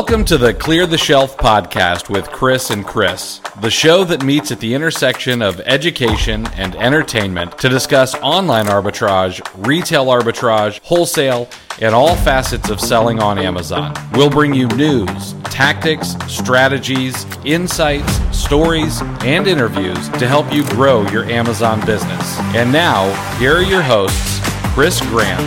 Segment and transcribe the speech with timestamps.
[0.00, 4.50] Welcome to the Clear the Shelf podcast with Chris and Chris, the show that meets
[4.50, 11.50] at the intersection of education and entertainment to discuss online arbitrage, retail arbitrage, wholesale,
[11.82, 13.94] and all facets of selling on Amazon.
[14.14, 21.24] We'll bring you news, tactics, strategies, insights, stories, and interviews to help you grow your
[21.24, 22.38] Amazon business.
[22.56, 24.40] And now, here are your hosts,
[24.72, 25.42] Chris Grant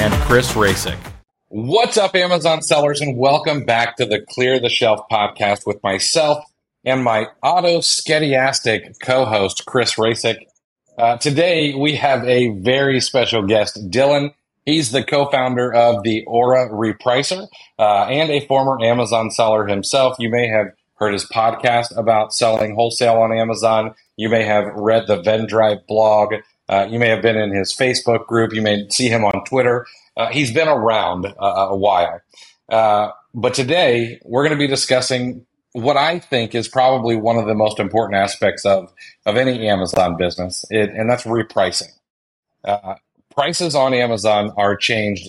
[0.00, 1.07] and Chris Rasick.
[1.50, 6.44] What's up, Amazon sellers, and welcome back to the Clear the Shelf podcast with myself
[6.84, 10.40] and my autoschediastic co-host, Chris Rasick.
[10.98, 14.32] Uh, today, we have a very special guest, Dillon.
[14.66, 20.16] He's the co-founder of the Aura Repricer uh, and a former Amazon seller himself.
[20.18, 23.94] You may have heard his podcast about selling wholesale on Amazon.
[24.18, 26.34] You may have read the Vendrive blog.
[26.68, 28.52] Uh, you may have been in his Facebook group.
[28.52, 29.86] You may see him on Twitter.
[30.18, 32.20] Uh, he's been around uh, a while.
[32.68, 37.46] Uh, but today we're going to be discussing what I think is probably one of
[37.46, 38.92] the most important aspects of,
[39.26, 41.92] of any Amazon business, it, and that's repricing.
[42.64, 42.96] Uh,
[43.34, 45.28] prices on Amazon are changed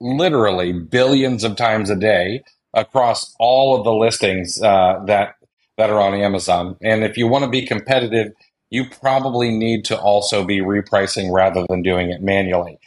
[0.00, 5.34] literally billions of times a day across all of the listings uh, that
[5.76, 6.76] that are on Amazon.
[6.82, 8.32] And if you want to be competitive,
[8.68, 12.78] you probably need to also be repricing rather than doing it manually.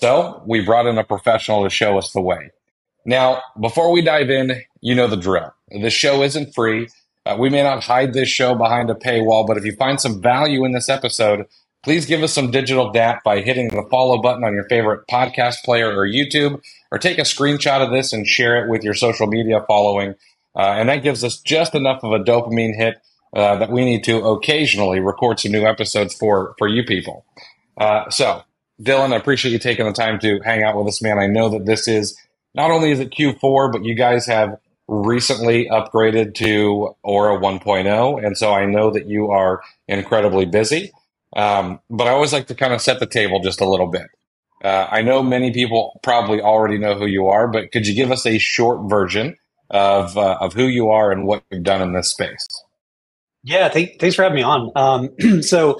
[0.00, 2.50] So we brought in a professional to show us the way.
[3.04, 5.52] Now, before we dive in, you know the drill.
[5.70, 6.88] The show isn't free.
[7.26, 10.22] Uh, we may not hide this show behind a paywall, but if you find some
[10.22, 11.46] value in this episode,
[11.82, 15.64] please give us some digital DAP by hitting the follow button on your favorite podcast
[15.64, 16.60] player or YouTube,
[16.92, 20.14] or take a screenshot of this and share it with your social media following.
[20.54, 22.98] Uh, and that gives us just enough of a dopamine hit
[23.34, 27.24] uh, that we need to occasionally record some new episodes for for you people.
[27.76, 28.42] Uh, so
[28.80, 31.18] Dillon, I appreciate you taking the time to hang out with us, man.
[31.18, 32.18] I know that this is
[32.54, 38.24] not only is it Q4, but you guys have recently upgraded to Aura 1.0.
[38.24, 40.92] And so I know that you are incredibly busy.
[41.36, 44.06] Um, but I always like to kind of set the table just a little bit.
[44.64, 48.10] Uh, I know many people probably already know who you are, but could you give
[48.10, 49.36] us a short version
[49.70, 52.46] of, uh, of who you are and what you've done in this space?
[53.44, 54.72] Yeah, th- thanks for having me on.
[54.74, 55.78] Um, so,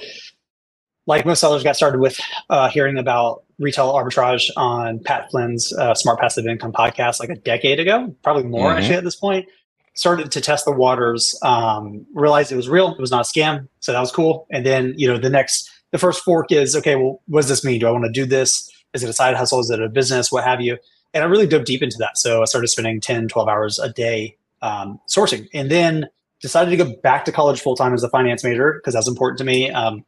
[1.08, 2.20] like most sellers, got started with
[2.50, 7.34] uh, hearing about retail arbitrage on Pat Flynn's uh, Smart Passive Income podcast like a
[7.34, 8.78] decade ago, probably more mm-hmm.
[8.78, 9.48] actually at this point.
[9.94, 13.66] Started to test the waters, um, realized it was real, it was not a scam,
[13.80, 14.46] so that was cool.
[14.52, 16.94] And then you know the next, the first fork is okay.
[16.94, 17.80] Well, what does this mean?
[17.80, 18.70] Do I want to do this?
[18.92, 19.58] Is it a side hustle?
[19.60, 20.30] Is it a business?
[20.30, 20.76] What have you?
[21.14, 22.18] And I really dove deep into that.
[22.18, 26.06] So I started spending 10, 12 hours a day um, sourcing, and then
[26.40, 29.38] decided to go back to college full time as a finance major because that's important
[29.38, 29.70] to me.
[29.70, 30.04] Um,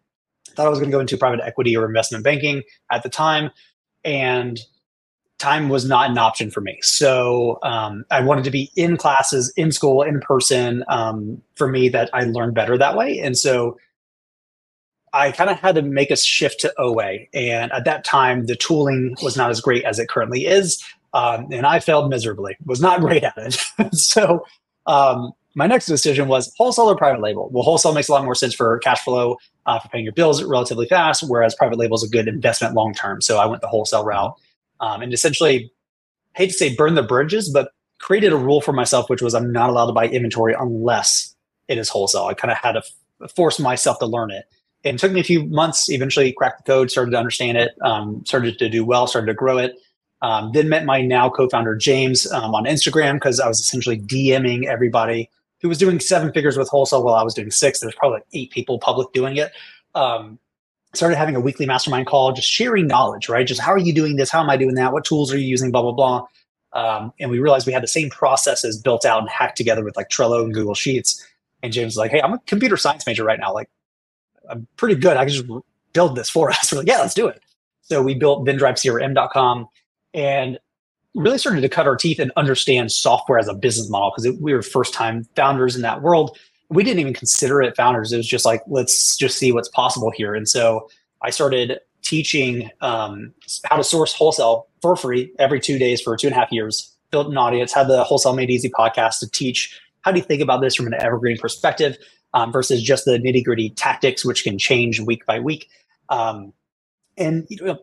[0.54, 3.50] thought I was going to go into private equity or investment banking at the time,
[4.04, 4.60] and
[5.38, 6.78] time was not an option for me.
[6.82, 10.84] So um, I wanted to be in classes, in school, in person.
[10.88, 13.78] Um, for me, that I learned better that way, and so
[15.12, 17.26] I kind of had to make a shift to OA.
[17.34, 20.82] And at that time, the tooling was not as great as it currently is,
[21.14, 22.56] um, and I failed miserably.
[22.64, 23.94] Was not great at it.
[23.94, 24.44] so
[24.86, 27.48] um, my next decision was wholesale or private label.
[27.50, 30.42] Well, wholesale makes a lot more sense for cash flow, uh, for paying your bills
[30.42, 33.20] relatively fast, whereas private label is a good investment long term.
[33.20, 34.34] So I went the wholesale route
[34.80, 35.72] um, and essentially,
[36.34, 39.52] hate to say burn the bridges, but created a rule for myself, which was I'm
[39.52, 41.34] not allowed to buy inventory unless
[41.68, 42.24] it is wholesale.
[42.24, 42.82] I kind of had to
[43.22, 44.46] f- force myself to learn it.
[44.84, 47.72] And it took me a few months, eventually cracked the code, started to understand it,
[47.82, 49.76] um, started to do well, started to grow it.
[50.22, 54.66] Um, then met my now co-founder James um, on Instagram because I was essentially DMing
[54.66, 55.30] everybody
[55.60, 57.81] who was doing seven figures with wholesale while I was doing six.
[57.81, 59.53] There's probably like eight people public doing it.
[59.94, 60.38] Um,
[60.94, 63.47] started having a weekly mastermind call, just sharing knowledge, right?
[63.47, 64.31] Just how are you doing this?
[64.31, 64.93] How am I doing that?
[64.93, 65.71] What tools are you using?
[65.71, 66.26] Blah, blah, blah.
[66.72, 69.97] Um, and we realized we had the same processes built out and hacked together with
[69.97, 71.25] like Trello and Google Sheets.
[71.62, 73.53] And James was like, Hey, I'm a computer science major right now.
[73.53, 73.69] Like,
[74.48, 75.16] I'm pretty good.
[75.16, 75.47] I can just
[75.92, 76.72] build this for us.
[76.72, 77.42] We're like, yeah, let's do it.
[77.82, 79.69] So we built VendriveCRM.com
[80.15, 80.59] and
[81.15, 84.53] really started to cut our teeth and understand software as a business model because we
[84.53, 86.39] were first time founders in that world.
[86.68, 88.12] We didn't even consider it founders.
[88.12, 90.34] It was just like, let's just see what's possible here.
[90.34, 90.89] And so
[91.22, 93.34] I started teaching um,
[93.65, 96.95] how to source wholesale for free every two days for two and a half years.
[97.10, 100.41] Built an audience, had the Wholesale Made Easy podcast to teach how do you think
[100.41, 101.98] about this from an evergreen perspective
[102.34, 105.68] um, versus just the nitty gritty tactics, which can change week by week.
[106.09, 106.53] Um,
[107.18, 107.78] and you know,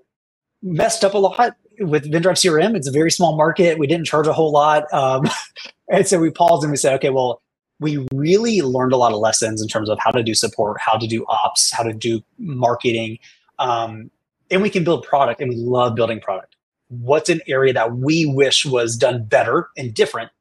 [0.64, 2.76] messed up a lot with Vendrive CRM.
[2.76, 3.78] It's a very small market.
[3.78, 4.92] We didn't charge a whole lot.
[4.94, 5.28] Um,
[5.92, 7.42] and so we paused and we said, okay, well,
[7.80, 10.98] we really learned a lot of lessons in terms of how to do support, how
[10.98, 13.20] to do ops, how to do marketing.
[13.60, 14.10] Um,
[14.50, 16.56] and we can build product and we love building product.
[16.90, 20.32] What's an area that we wish was done better and different?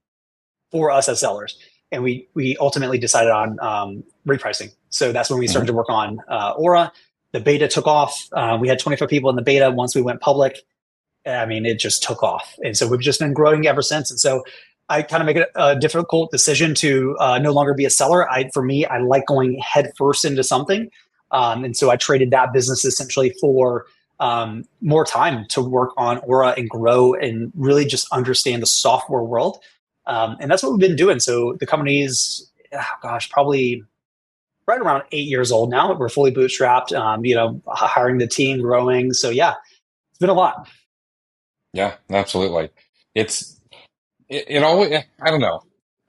[0.70, 1.58] for us as sellers.
[1.92, 4.72] And we we ultimately decided on um, repricing.
[4.90, 5.74] So that's when we started mm-hmm.
[5.74, 6.92] to work on uh, Aura.
[7.32, 8.28] The beta took off.
[8.32, 10.62] Uh, we had 25 people in the beta once we went public.
[11.26, 12.56] I mean, it just took off.
[12.64, 14.10] And so we've just been growing ever since.
[14.10, 14.44] And so
[14.88, 18.30] I kind of make it a difficult decision to uh, no longer be a seller.
[18.30, 20.90] I, for me, I like going head first into something.
[21.32, 23.86] Um, and so I traded that business essentially for
[24.20, 29.22] um, more time to work on Aura and grow and really just understand the software
[29.22, 29.58] world.
[30.06, 31.18] Um, and that's what we've been doing.
[31.18, 33.82] So the company is, oh gosh, probably
[34.66, 35.92] right around eight years old now.
[35.92, 39.12] We're fully bootstrapped, um, you know, hiring the team, growing.
[39.12, 39.54] So yeah,
[40.10, 40.68] it's been a lot.
[41.76, 42.70] Yeah, absolutely.
[43.14, 43.60] It's
[44.30, 45.62] it, it always I don't know.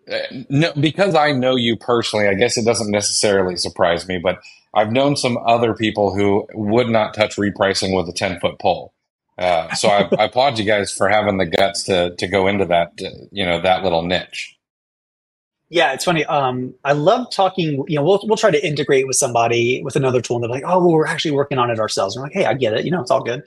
[0.09, 0.19] Uh,
[0.49, 4.39] no, because I know you personally, I guess it doesn't necessarily surprise me, but
[4.73, 8.93] I've known some other people who would not touch repricing with a 10 foot pole.
[9.37, 12.63] Uh, so I, I, applaud you guys for having the guts to, to go into
[12.65, 14.57] that, uh, you know, that little niche.
[15.69, 16.23] Yeah, it's funny.
[16.23, 17.83] Um, I love talking.
[17.89, 20.63] You know, we'll we'll try to integrate with somebody with another tool, and they're like,
[20.65, 22.85] "Oh, well, we're actually working on it ourselves." And I'm like, "Hey, I get it.
[22.85, 23.43] You know, it's all good."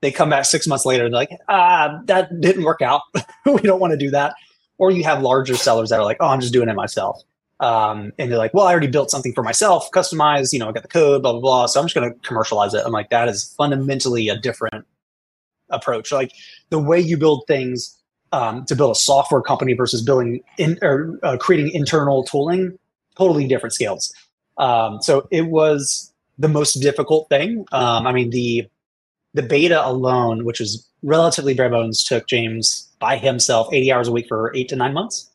[0.00, 3.02] They come back six months later, and they're like, "Ah, that didn't work out.
[3.46, 4.34] we don't want to do that."
[4.78, 7.20] Or you have larger sellers that are like, "Oh, I'm just doing it myself,"
[7.60, 10.52] um, and they're like, "Well, I already built something for myself, customized.
[10.52, 11.66] You know, I got the code, blah blah blah.
[11.66, 14.86] So I'm just going to commercialize it." I'm like, "That is fundamentally a different
[15.68, 16.12] approach.
[16.12, 16.32] Like
[16.70, 17.96] the way you build things."
[18.32, 22.78] um, to build a software company versus building in, or uh, creating internal tooling,
[23.16, 24.12] totally different scales.
[24.58, 27.66] Um, so it was the most difficult thing.
[27.72, 28.68] Um, I mean, the
[29.34, 34.12] the beta alone, which is relatively bare bones, took James by himself 80 hours a
[34.12, 35.30] week for eight to nine months.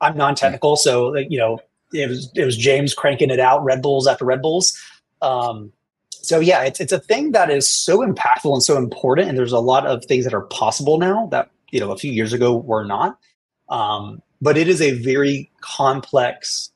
[0.00, 1.58] I'm non-technical, so you know
[1.92, 4.78] it was it was James cranking it out, Red Bulls after Red Bulls.
[5.22, 5.72] Um,
[6.10, 9.52] so yeah, it's it's a thing that is so impactful and so important, and there's
[9.52, 12.56] a lot of things that are possible now that you know a few years ago
[12.56, 13.18] were not.
[13.68, 16.70] Um, but it is a very complex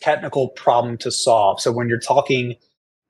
[0.00, 1.60] technical problem to solve.
[1.60, 2.56] So when you're talking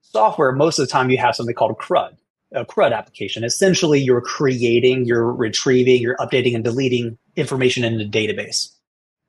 [0.01, 2.15] software, most of the time you have something called CRUD,
[2.55, 3.43] a CRUD application.
[3.43, 8.71] Essentially, you're creating, you're retrieving, you're updating and deleting information in the database.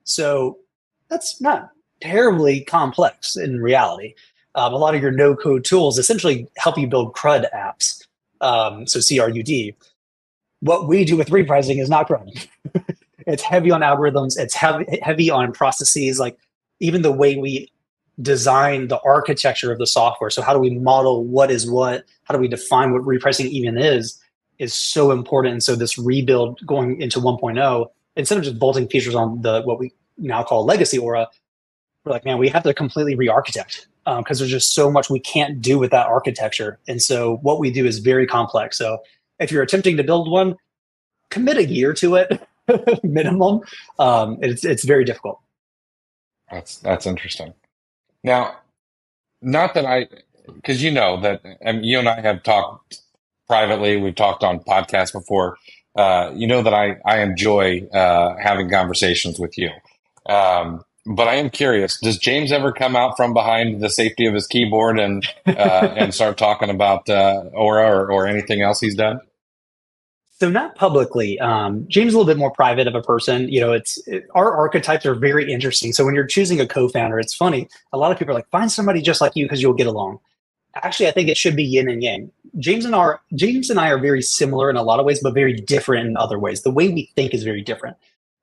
[0.05, 0.59] So
[1.09, 1.71] that's not
[2.01, 4.15] terribly complex in reality.
[4.55, 8.07] Um, a lot of your no code tools essentially help you build CRUD apps.
[8.41, 9.75] Um, so CRUD
[10.61, 12.33] what we do with repricing is not growing.
[13.27, 14.39] it's heavy on algorithms.
[14.39, 16.19] It's heavy heavy on processes.
[16.19, 16.39] Like
[16.81, 17.71] even the way we
[18.23, 20.31] design the architecture of the software.
[20.31, 22.05] So how do we model what is what?
[22.25, 24.21] How do we define what repricing even is?
[24.59, 25.53] Is so important.
[25.53, 27.87] And so this rebuild going into 1.0,
[28.17, 31.29] instead of just bolting features on the what we now call legacy Aura,
[32.05, 35.21] we're like, man, we have to completely re-architect because um, there's just so much we
[35.21, 36.79] can't do with that architecture.
[36.89, 38.79] And so what we do is very complex.
[38.79, 38.99] So
[39.41, 40.57] if you're attempting to build one,
[41.31, 42.41] commit a year to it
[43.03, 43.61] minimum.
[43.99, 45.41] Um, it's it's very difficult.
[46.51, 47.53] That's that's interesting.
[48.27, 48.57] Now,
[49.41, 50.09] not that I,
[50.53, 51.41] because you know that
[51.83, 53.01] you and I have talked
[53.47, 53.97] privately.
[53.97, 55.57] We've talked on podcasts before.
[55.97, 59.71] Uh, you know that I I enjoy uh, having conversations with you.
[60.29, 62.01] Um, but I am curious.
[62.01, 66.13] Does James ever come out from behind the safety of his keyboard and uh, and
[66.13, 69.21] start talking about uh, Aura or, or anything else he's done?
[70.39, 71.41] So not publicly.
[71.41, 73.49] Um, James is a little bit more private of a person.
[73.49, 75.95] You know, it's it, our archetypes are very interesting.
[75.95, 77.69] So when you're choosing a co-founder, it's funny.
[77.95, 80.19] A lot of people are like, find somebody just like you because you'll get along.
[80.75, 82.31] Actually, I think it should be yin and yang.
[82.59, 85.33] James and our James and I are very similar in a lot of ways, but
[85.33, 86.63] very different in other ways.
[86.63, 87.97] The way we think is very different.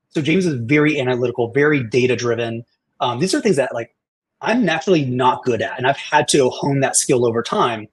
[0.09, 2.65] So James is very analytical, very data driven.
[3.01, 3.95] Um, these are things that like
[4.41, 7.88] I'm naturally not good at, and I've had to hone that skill over time.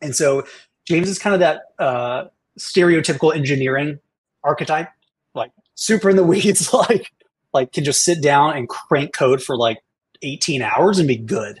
[0.00, 0.44] And so
[0.84, 2.24] James is kind of that uh,
[2.58, 3.98] stereotypical engineering
[4.44, 4.88] archetype,
[5.34, 7.12] like super in the weeds, like
[7.52, 9.78] like can just sit down and crank code for like
[10.22, 11.60] 18 hours and be good.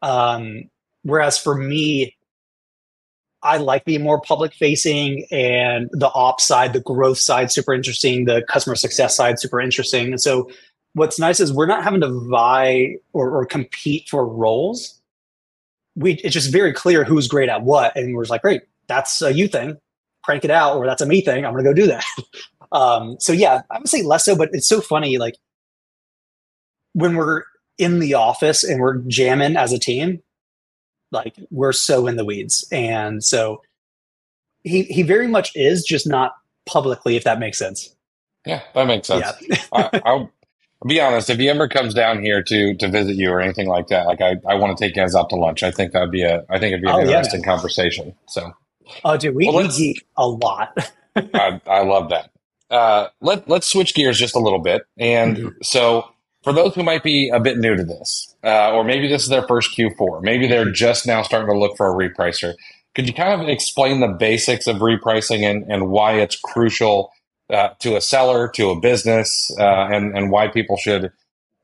[0.00, 0.70] Um,
[1.02, 2.16] whereas for me,
[3.42, 8.24] I like being more public facing and the ops side, the growth side, super interesting.
[8.24, 10.12] The customer success side, super interesting.
[10.12, 10.48] And so
[10.94, 15.00] what's nice is we're not having to vie or, or compete for roles.
[15.96, 17.96] We, it's just very clear who's great at what.
[17.96, 19.76] And we're just like, great, that's a you thing
[20.22, 21.44] crank it out, or that's a me thing.
[21.44, 22.04] I'm going to go do that.
[22.72, 25.18] um, so yeah, I would say less so, but it's so funny.
[25.18, 25.36] Like
[26.92, 27.44] when we're
[27.78, 30.22] in the office and we're jamming as a team,
[31.10, 32.66] like we're so in the weeds.
[32.72, 33.62] And so
[34.64, 36.32] he, he very much is just not
[36.66, 37.94] publicly, if that makes sense.
[38.46, 39.26] Yeah, that makes sense.
[39.48, 39.56] Yeah.
[39.72, 40.30] I, I'll
[40.86, 41.30] be honest.
[41.30, 44.20] If he ever comes down here to to visit you or anything like that, like
[44.20, 45.62] I, I want to take you guys out to lunch.
[45.62, 48.14] I think that'd be a I think it'd be an oh, interesting yeah, conversation.
[48.26, 48.52] So
[49.04, 50.92] Oh, dude, we, well, we geek a lot.
[51.16, 52.30] I, I, love that.
[52.70, 54.82] uh, let let's switch gears just a little bit.
[54.98, 55.48] And mm-hmm.
[55.62, 56.08] so,
[56.42, 59.28] for those who might be a bit new to this, uh, or maybe this is
[59.28, 62.54] their first Q4, maybe they're just now starting to look for a repricer.
[62.94, 67.10] Could you kind of explain the basics of repricing and, and why it's crucial
[67.50, 71.12] uh, to a seller, to a business, uh, and and why people should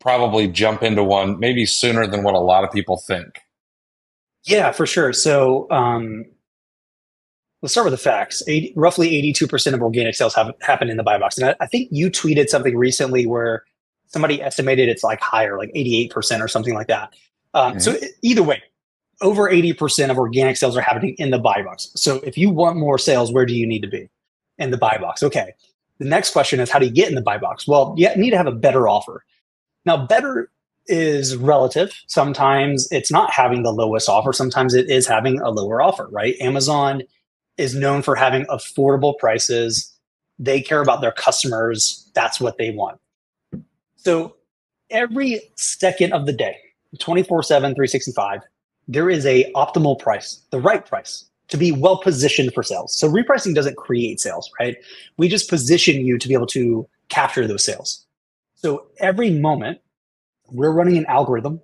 [0.01, 3.41] probably jump into one maybe sooner than what a lot of people think?
[4.45, 5.13] Yeah, for sure.
[5.13, 6.25] So um,
[7.63, 8.43] let's start with the facts.
[8.47, 11.39] 80, roughly 82% of organic sales have happen in the buy box.
[11.39, 13.65] And I, I, think you tweeted something recently where
[14.07, 17.15] somebody estimated it's like higher, like 88% or something like that.
[17.55, 17.81] Um, mm-hmm.
[17.81, 18.63] So either way,
[19.21, 21.91] over 80% of organic sales are happening in the buy box.
[21.97, 24.09] So if you want more sales, where do you need to be?
[24.59, 25.23] In the buy box.
[25.23, 25.53] Okay.
[25.99, 27.67] The next question is how do you get in the buy box?
[27.67, 29.25] Well, you need to have a better offer.
[29.85, 30.51] Now, better
[30.87, 31.93] is relative.
[32.07, 34.33] Sometimes it's not having the lowest offer.
[34.33, 36.35] Sometimes it is having a lower offer, right?
[36.41, 37.03] Amazon
[37.59, 39.93] is known for having affordable prices.
[40.39, 42.11] They care about their customers.
[42.15, 43.01] That's what they want.
[43.97, 44.37] So
[44.91, 46.57] every second of the day,
[46.99, 48.41] 24 7, 365,
[48.87, 52.97] there is a optimal price, the right price to be well positioned for sales.
[52.97, 54.77] So repricing doesn't create sales, right?
[55.17, 58.07] We just position you to be able to capture those sales.
[58.55, 59.81] So every moment
[60.51, 61.61] we're running an algorithm.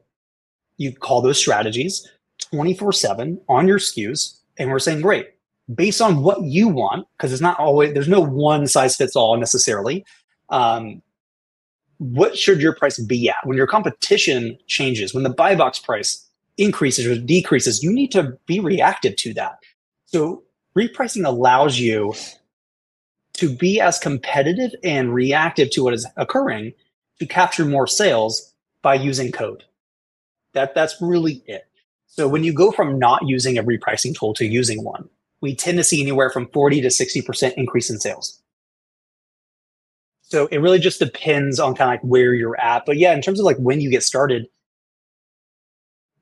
[0.77, 2.09] You call those strategies
[2.51, 4.39] 24 seven on your SKUs.
[4.59, 5.34] And we're saying, great,
[5.73, 9.37] based on what you want, because it's not always, there's no one size fits all
[9.37, 10.05] necessarily.
[10.51, 11.03] Um,
[11.99, 13.37] what should your price be at?
[13.45, 16.29] When your competition changes, when the buy box price
[16.59, 19.59] increases or decreases, you need to be reactive to that.
[20.07, 20.43] So
[20.77, 22.15] repricing allows you
[23.35, 26.73] to be as competitive and reactive to what is occurring
[27.19, 28.53] to capture more sales
[28.83, 29.65] by using code.
[30.53, 31.67] That that's really it.
[32.07, 35.09] So when you go from not using a repricing tool to using one,
[35.45, 38.41] we tend to see anywhere from 40 to 60% increase in sales.
[40.23, 42.87] So it really just depends on kind of like where you're at.
[42.87, 44.47] But yeah, in terms of like when you get started,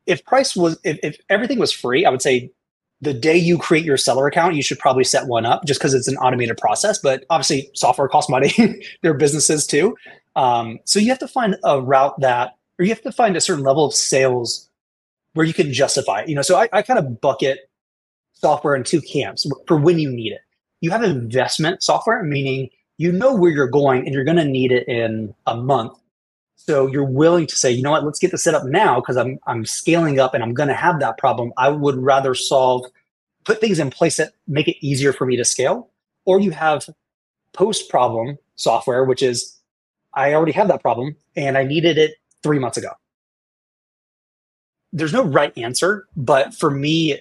[0.06, 2.50] if price was if, if everything was free, I would say
[3.00, 5.94] the day you create your seller account, you should probably set one up just because
[5.94, 6.98] it's an automated process.
[6.98, 8.52] But obviously, software costs money.
[9.02, 9.96] They're businesses too.
[10.34, 13.40] Um, so you have to find a route that, or you have to find a
[13.40, 14.68] certain level of sales
[15.34, 16.28] where you can justify it.
[16.28, 17.70] You know, so I, I kind of bucket
[18.42, 20.40] software in two camps for when you need it.
[20.80, 22.68] You have investment software, meaning
[22.98, 25.96] you know where you're going and you're going to need it in a month.
[26.56, 29.16] So you're willing to say, you know what, let's get this set up now because
[29.16, 31.52] I'm I'm scaling up and I'm going to have that problem.
[31.56, 32.86] I would rather solve,
[33.44, 35.90] put things in place that make it easier for me to scale.
[36.24, 36.88] Or you have
[37.52, 39.58] post problem software, which is
[40.14, 42.90] I already have that problem and I needed it three months ago.
[44.92, 47.18] There's no right answer, but for me,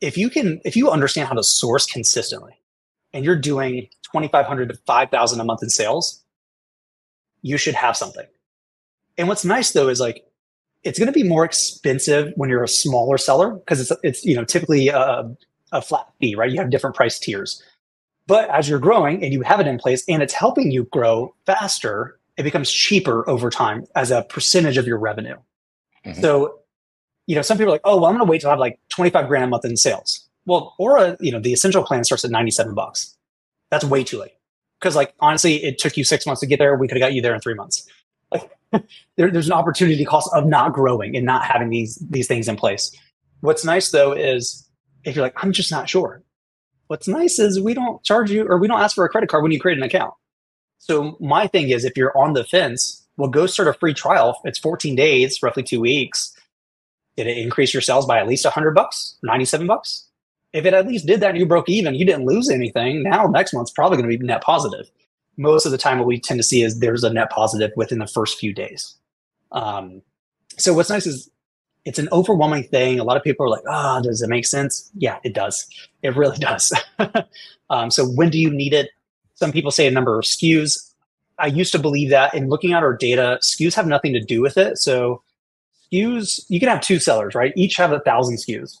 [0.00, 2.58] if you can, if you understand how to source consistently
[3.12, 6.22] and you're doing 2,500 to 5,000 a month in sales,
[7.42, 8.26] you should have something.
[9.18, 10.24] And what's nice though is like,
[10.82, 14.34] it's going to be more expensive when you're a smaller seller because it's, it's, you
[14.34, 15.30] know, typically a,
[15.72, 16.50] a flat fee, right?
[16.50, 17.62] You have different price tiers.
[18.26, 21.34] But as you're growing and you have it in place and it's helping you grow
[21.44, 25.36] faster, it becomes cheaper over time as a percentage of your revenue.
[26.06, 26.20] Mm-hmm.
[26.22, 26.59] So,
[27.30, 28.58] you know, some people are like, oh, well, I'm going to wait till I have
[28.58, 30.28] like 25 grand a month in sales.
[30.46, 33.16] Well, Aura, you know, the essential plan starts at 97 bucks.
[33.70, 34.32] That's way too late.
[34.80, 36.76] Because like, honestly, it took you six months to get there.
[36.76, 37.88] We could have got you there in three months.
[38.32, 38.50] Like
[39.16, 42.56] there, there's an opportunity cost of not growing and not having these, these things in
[42.56, 42.90] place.
[43.42, 44.68] What's nice though, is
[45.04, 46.24] if you're like, I'm just not sure.
[46.88, 49.44] What's nice is we don't charge you or we don't ask for a credit card
[49.44, 50.14] when you create an account.
[50.78, 54.40] So my thing is, if you're on the fence, well, go start a free trial.
[54.42, 56.36] It's 14 days, roughly two weeks.
[57.16, 60.06] Did it increase your sales by at least 100 bucks, 97 bucks?
[60.52, 63.02] If it at least did that and you broke even, you didn't lose anything.
[63.02, 64.90] Now next month's probably going to be net positive.
[65.36, 67.98] Most of the time, what we tend to see is there's a net positive within
[67.98, 68.94] the first few days.
[69.52, 70.02] Um,
[70.58, 71.30] so what's nice is
[71.84, 72.98] it's an overwhelming thing.
[72.98, 75.66] A lot of people are like, "Ah, oh, does it make sense?" Yeah, it does.
[76.02, 76.72] It really does.
[77.70, 78.90] um, so when do you need it?
[79.34, 80.92] Some people say a number of SKUs.
[81.38, 84.42] I used to believe that in looking at our data, SKUs have nothing to do
[84.42, 84.76] with it.
[84.76, 85.22] So
[85.92, 87.52] SKUs, you can have two sellers, right?
[87.56, 88.78] Each have a thousand SKUs.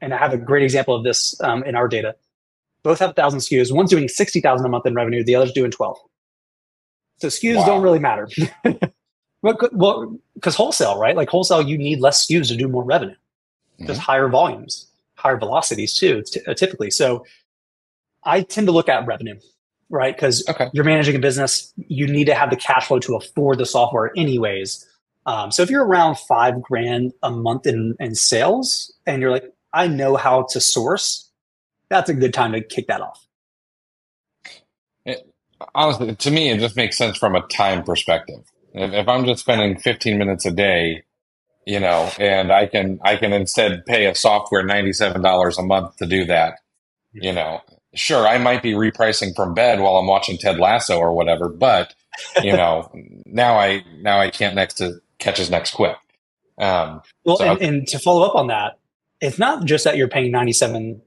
[0.00, 2.16] And I have a great example of this um, in our data.
[2.82, 3.72] Both have a thousand SKUs.
[3.72, 5.22] One's doing 60,000 a month in revenue.
[5.22, 5.98] The other's doing 12.
[7.18, 7.66] So SKUs wow.
[7.66, 8.28] don't really matter.
[9.42, 11.14] well, because wholesale, right?
[11.14, 13.14] Like wholesale, you need less SKUs to do more revenue.
[13.14, 13.86] Mm-hmm.
[13.86, 16.90] There's higher volumes, higher velocities too, t- typically.
[16.90, 17.24] So
[18.24, 19.38] I tend to look at revenue
[19.92, 20.16] right?
[20.16, 20.70] Because okay.
[20.72, 24.10] you're managing a business, you need to have the cash flow to afford the software,
[24.16, 24.84] anyways.
[25.26, 29.52] Um, so if you're around five grand a month in, in sales and you're like,
[29.72, 31.30] I know how to source,
[31.88, 33.26] that's a good time to kick that off.
[35.06, 35.16] Eh,
[35.74, 38.42] honestly, to me, it just makes sense from a time perspective.
[38.74, 41.04] If, if I'm just spending 15 minutes a day,
[41.66, 46.06] you know, and I can I can instead pay a software $97 a month to
[46.06, 46.58] do that,
[47.12, 47.60] you know,
[47.94, 51.94] sure, I might be repricing from bed while I'm watching Ted Lasso or whatever, but
[52.42, 52.90] you know,
[53.26, 55.96] now I now I can't next to catch his next quick.
[56.58, 58.78] Um, well, so, and, and, to follow up on that,
[59.20, 61.00] it's not just that you're paying 97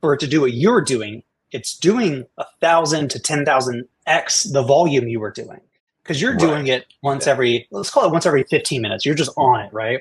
[0.00, 1.22] for it to do what you're doing.
[1.50, 5.60] It's doing a thousand to 10,000 X the volume you were doing
[6.02, 6.40] because you're right.
[6.40, 9.06] doing it once every, let's call it once every 15 minutes.
[9.06, 10.00] You're just on it, right?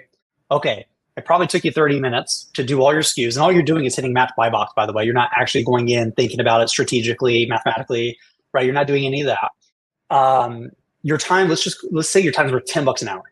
[0.52, 0.86] Okay.
[1.18, 3.84] It probably took you 30 minutes to do all your SKUs, and all you're doing
[3.86, 5.04] is hitting match buy box, by the way.
[5.04, 8.18] You're not actually going in thinking about it strategically, mathematically,
[8.54, 8.64] right?
[8.64, 10.16] You're not doing any of that.
[10.16, 10.72] Um,
[11.02, 13.24] your time, let's just let's say your time's worth 10 bucks an hour.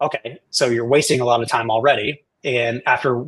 [0.00, 2.22] Okay, so you're wasting a lot of time already.
[2.42, 3.24] And after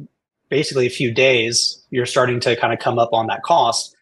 [0.48, 3.96] basically a few days, you're starting to kind of come up on that cost.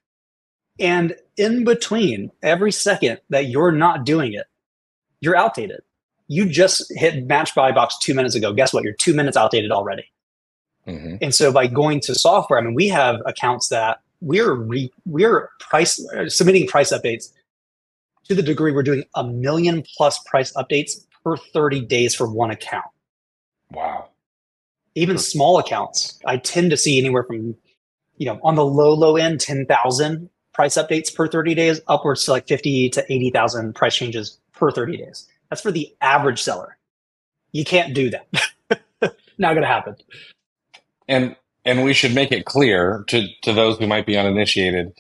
[0.81, 4.47] And in between every second that you're not doing it,
[5.21, 5.81] you're outdated
[6.29, 8.53] you just hit match buy box two minutes ago.
[8.53, 8.85] Guess what?
[8.85, 10.11] You're two minutes outdated already.
[10.87, 11.17] Mm-hmm.
[11.21, 15.51] And so by going to software, I mean, we have accounts that we're re, we're
[15.61, 17.31] price submitting price updates
[18.29, 22.51] to the degree we're doing a million plus price updates per 30 days for one
[22.51, 22.87] account.
[23.71, 24.09] Wow.
[24.95, 27.57] Even small accounts, I tend to see anywhere from,
[28.17, 32.31] you know, on the low, low end, 10,000 price updates per 30 days, upwards to
[32.31, 35.29] like 50 to 80,000 price changes per 30 days.
[35.51, 36.79] That's for the average seller.
[37.53, 38.29] You can't do that.
[39.39, 39.97] Not going to happen.
[41.09, 44.93] And and we should make it clear to to those who might be uninitiated.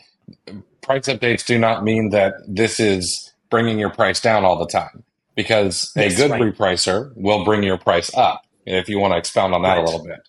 [0.84, 5.02] Price updates do not mean that this is bringing your price down all the time
[5.34, 6.42] because a good right.
[6.42, 8.42] repricer will bring your price up.
[8.66, 9.78] If you want to expound on that right.
[9.78, 10.20] a little bit.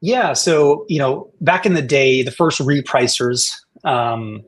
[0.00, 0.34] Yeah.
[0.34, 3.52] So, you know, back in the day, the first repricers
[3.84, 4.42] um,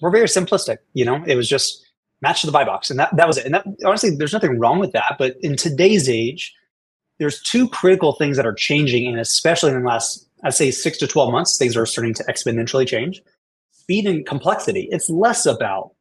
[0.00, 0.78] were very simplistic.
[0.92, 1.82] You know, it was just
[2.20, 2.90] match to the buy box.
[2.90, 3.46] And that, that was it.
[3.46, 5.16] And that, honestly, there's nothing wrong with that.
[5.18, 6.54] But in today's age,
[7.18, 9.06] there's two critical things that are changing.
[9.06, 12.24] And especially in the last, I'd say six to 12 months, things are starting to
[12.24, 13.22] exponentially change.
[13.88, 14.86] Speed and complexity.
[14.90, 15.92] It's less about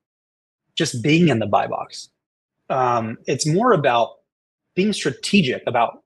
[0.75, 2.09] just being in the buy box.
[2.69, 4.17] Um, it's more about
[4.75, 6.03] being strategic about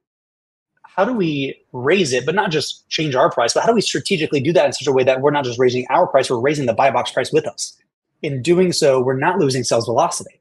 [0.83, 3.81] how do we raise it, but not just change our price, but how do we
[3.81, 6.39] strategically do that in such a way that we're not just raising our price, we're
[6.39, 7.75] raising the buy box price with us
[8.21, 10.39] in doing so, we're not losing sales velocity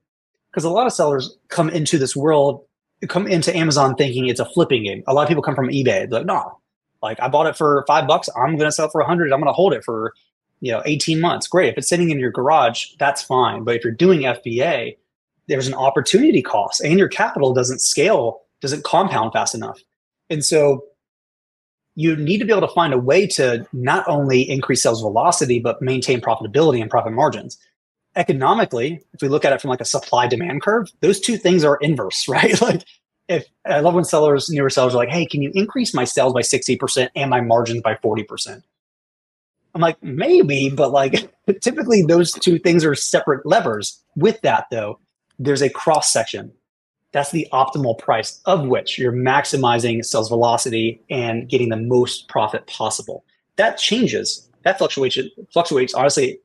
[0.51, 2.65] because a lot of sellers come into this world,
[3.09, 5.03] come into Amazon thinking it's a flipping game.
[5.07, 6.09] A lot of people come from eBay.
[6.09, 6.59] They're like, no,
[7.03, 8.29] like I bought it for five bucks.
[8.37, 9.33] I'm going to sell it for a hundred.
[9.33, 10.13] I'm going to hold it for,
[10.61, 11.47] you know, 18 months.
[11.47, 11.73] Great.
[11.73, 13.65] If it's sitting in your garage, that's fine.
[13.65, 14.97] But if you're doing FBA,
[15.49, 19.81] there's an opportunity cost and your capital doesn't scale, doesn't compound fast enough.
[20.29, 20.85] And so
[21.97, 25.59] you need to be able to find a way to not only increase sales velocity,
[25.59, 27.59] but maintain profitability and profit margins
[28.17, 31.65] economically, if we look at it from like a supply demand curve, those two things
[31.65, 32.61] are inverse, right?
[32.61, 32.85] like
[33.29, 36.33] if I love when sellers, newer sellers are like, hey, can you increase my sales
[36.33, 38.63] by 60% and my margins by 40%?
[39.75, 44.03] I'm like, maybe, but like typically those two things are separate levers.
[44.17, 44.99] With that though,
[45.39, 46.53] there's a cross section.
[47.13, 52.67] That's the optimal price of which you're maximizing sales velocity and getting the most profit
[52.67, 53.25] possible.
[53.57, 54.49] That changes.
[54.65, 55.19] That fluctuates
[55.53, 56.41] fluctuates honestly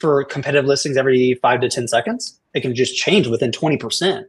[0.00, 2.40] for competitive listings every five to 10 seconds.
[2.54, 4.24] It can just change within 20%,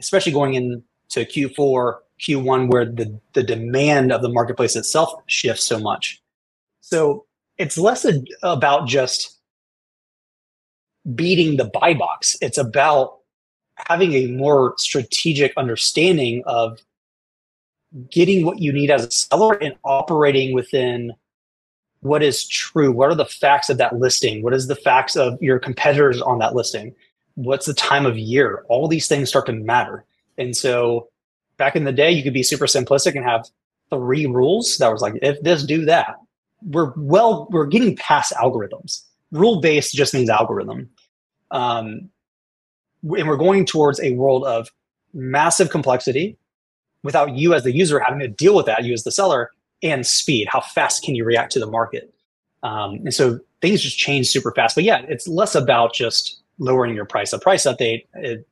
[0.00, 5.78] especially going into Q4, Q1, where the, the demand of the marketplace itself shifts so
[5.78, 6.20] much.
[6.80, 7.24] So
[7.58, 9.38] it's less a, about just
[11.14, 12.36] beating the buy box.
[12.40, 13.18] It's about
[13.88, 16.78] having a more strategic understanding of
[18.10, 21.12] getting what you need as a seller and operating within
[22.00, 22.90] what is true.
[22.90, 24.42] What are the facts of that listing?
[24.42, 26.94] What is the facts of your competitors on that listing?
[27.34, 28.64] What's the time of year?
[28.68, 30.04] All these things start to matter.
[30.38, 31.08] And so
[31.58, 33.48] back in the day you could be super simplistic and have
[33.90, 36.16] three rules that was like if this do that
[36.66, 40.88] we're well we're getting past algorithms rule based just means algorithm
[41.50, 42.08] um,
[43.02, 44.68] and we're going towards a world of
[45.12, 46.36] massive complexity
[47.02, 49.50] without you as the user having to deal with that you as the seller
[49.82, 50.48] and speed.
[50.48, 52.12] How fast can you react to the market?
[52.62, 54.74] Um, and so things just change super fast.
[54.74, 57.32] But yeah, it's less about just lowering your price.
[57.32, 58.46] A price update, it,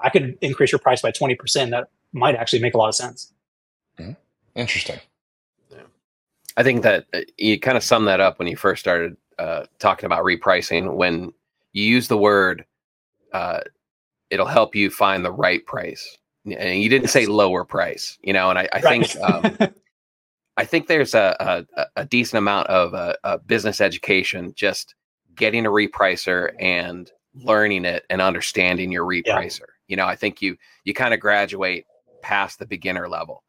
[0.00, 1.70] I could increase your price by 20%.
[1.70, 3.32] That might actually make a lot of sense.
[3.98, 4.12] Mm-hmm.
[4.56, 4.98] Interesting.
[6.56, 9.64] I think that uh, you kind of summed that up when you first started uh,
[9.78, 10.94] talking about repricing.
[10.94, 11.32] When
[11.72, 12.64] you use the word,
[13.32, 13.60] uh,
[14.30, 16.18] it'll help you find the right price.
[16.44, 17.12] And you didn't yes.
[17.12, 19.06] say lower price, you know, and I, I right.
[19.06, 19.74] think um,
[20.56, 24.94] I think there's a, a, a decent amount of uh, business education just
[25.34, 29.60] getting a repricer and learning it and understanding your repricer.
[29.60, 29.66] Yeah.
[29.88, 31.86] You know, I think you you kind of graduate
[32.22, 33.42] past the beginner level.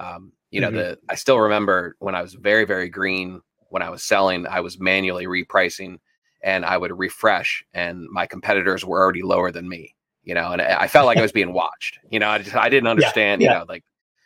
[0.00, 0.76] Um, you know, mm-hmm.
[0.76, 4.60] the I still remember when I was very very green when I was selling, I
[4.60, 5.98] was manually repricing
[6.42, 10.62] and I would refresh and my competitors were already lower than me, you know, and
[10.62, 13.48] I felt like I was being watched, you know, I just, I didn't understand, yeah,
[13.48, 13.52] yeah.
[13.52, 13.84] you know, like,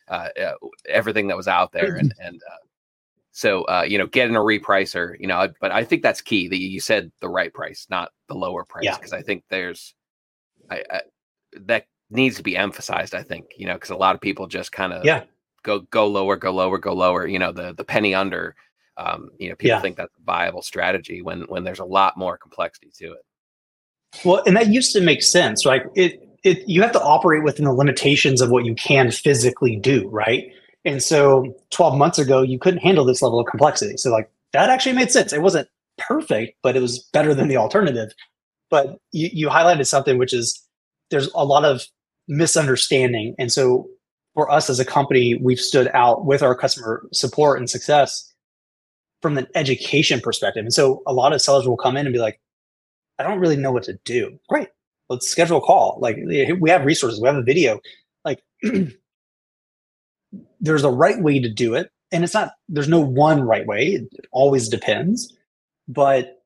[0.08, 0.54] uh, uh,
[0.88, 1.96] everything that was out there.
[1.96, 2.56] And, and, uh,
[3.35, 6.58] so, uh, you know, getting a repricer, you know, but I think that's key that
[6.58, 8.85] you said the right price, not the lower price.
[8.85, 8.98] Yeah.
[8.98, 9.94] Cause I think there's,
[10.70, 11.00] I, I,
[11.62, 14.70] that needs to be emphasized, I think, you know, cause a lot of people just
[14.70, 15.24] kind of, yeah,
[15.62, 18.55] go, go lower, go lower, go lower, you know, the, the penny under,
[18.96, 19.81] um, you know, people yeah.
[19.81, 23.25] think that's a viable strategy when when there's a lot more complexity to it.
[24.25, 25.83] Well, and that used to make sense, right?
[25.94, 30.09] It it you have to operate within the limitations of what you can physically do,
[30.09, 30.53] right?
[30.85, 33.96] And so 12 months ago, you couldn't handle this level of complexity.
[33.96, 35.33] So like that actually made sense.
[35.33, 38.12] It wasn't perfect, but it was better than the alternative.
[38.68, 40.61] But you, you highlighted something which is
[41.11, 41.87] there's a lot of
[42.27, 43.35] misunderstanding.
[43.38, 43.88] And so
[44.35, 48.33] for us as a company, we've stood out with our customer support and success
[49.21, 50.64] from an education perspective.
[50.64, 52.40] And so a lot of sellers will come in and be like,
[53.18, 54.38] I don't really know what to do.
[54.49, 54.68] Great.
[55.09, 55.99] Let's schedule a call.
[56.01, 57.79] Like we have resources, we have a video.
[58.25, 58.42] Like
[60.61, 61.90] there's a right way to do it.
[62.11, 63.88] And it's not, there's no one right way.
[63.88, 65.33] It always depends.
[65.88, 66.42] But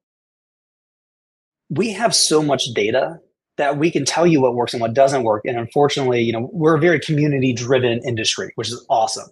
[1.70, 3.20] we have so much data
[3.57, 5.42] that we can tell you what works and what doesn't work.
[5.47, 9.29] And unfortunately, you know, we're a very community driven industry, which is awesome.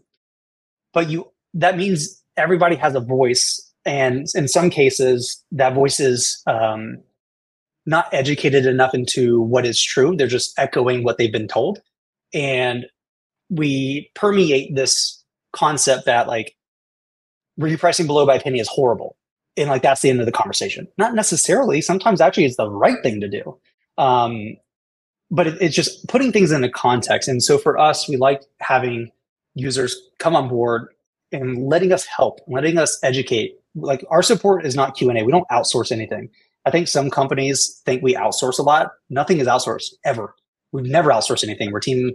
[0.93, 3.61] But you, that means everybody has a voice.
[3.85, 6.99] And in some cases that voice is um,
[7.85, 10.17] not educated enough into what is true.
[10.17, 11.83] They're just echoing what they've been told.
[12.33, 12.87] And
[13.51, 16.57] we permeate this concept that like
[17.61, 19.17] repricing below by penny is horrible.
[19.57, 20.89] And like that's the end of the conversation.
[20.97, 21.83] Not necessarily.
[21.83, 23.59] Sometimes actually it's the right thing to do
[23.99, 24.57] um,
[25.31, 29.11] but it, it's just putting things into context and so for us we like having
[29.55, 30.89] users come on board
[31.33, 33.57] and letting us help, letting us educate.
[33.75, 35.25] Like our support is not Q and A.
[35.25, 36.31] We don't outsource anything.
[36.65, 38.93] I think some companies think we outsource a lot.
[39.11, 40.35] Nothing is outsourced ever.
[40.73, 41.73] We've never outsourced anything.
[41.73, 42.13] We're team.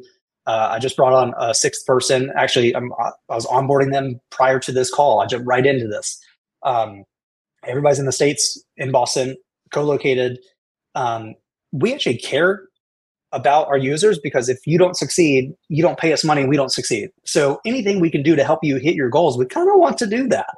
[0.47, 2.31] Uh, I just brought on a sixth person.
[2.35, 5.19] Actually, I'm, i was onboarding them prior to this call.
[5.19, 6.19] I jumped right into this.
[6.63, 7.03] Um,
[7.67, 9.37] everybody's in the states, in Boston,
[9.71, 10.39] co-located.
[10.95, 11.35] Um,
[11.71, 12.63] we actually care
[13.31, 16.71] about our users because if you don't succeed, you don't pay us money, we don't
[16.71, 17.09] succeed.
[17.25, 19.97] So anything we can do to help you hit your goals, we kind of want
[19.99, 20.55] to do that.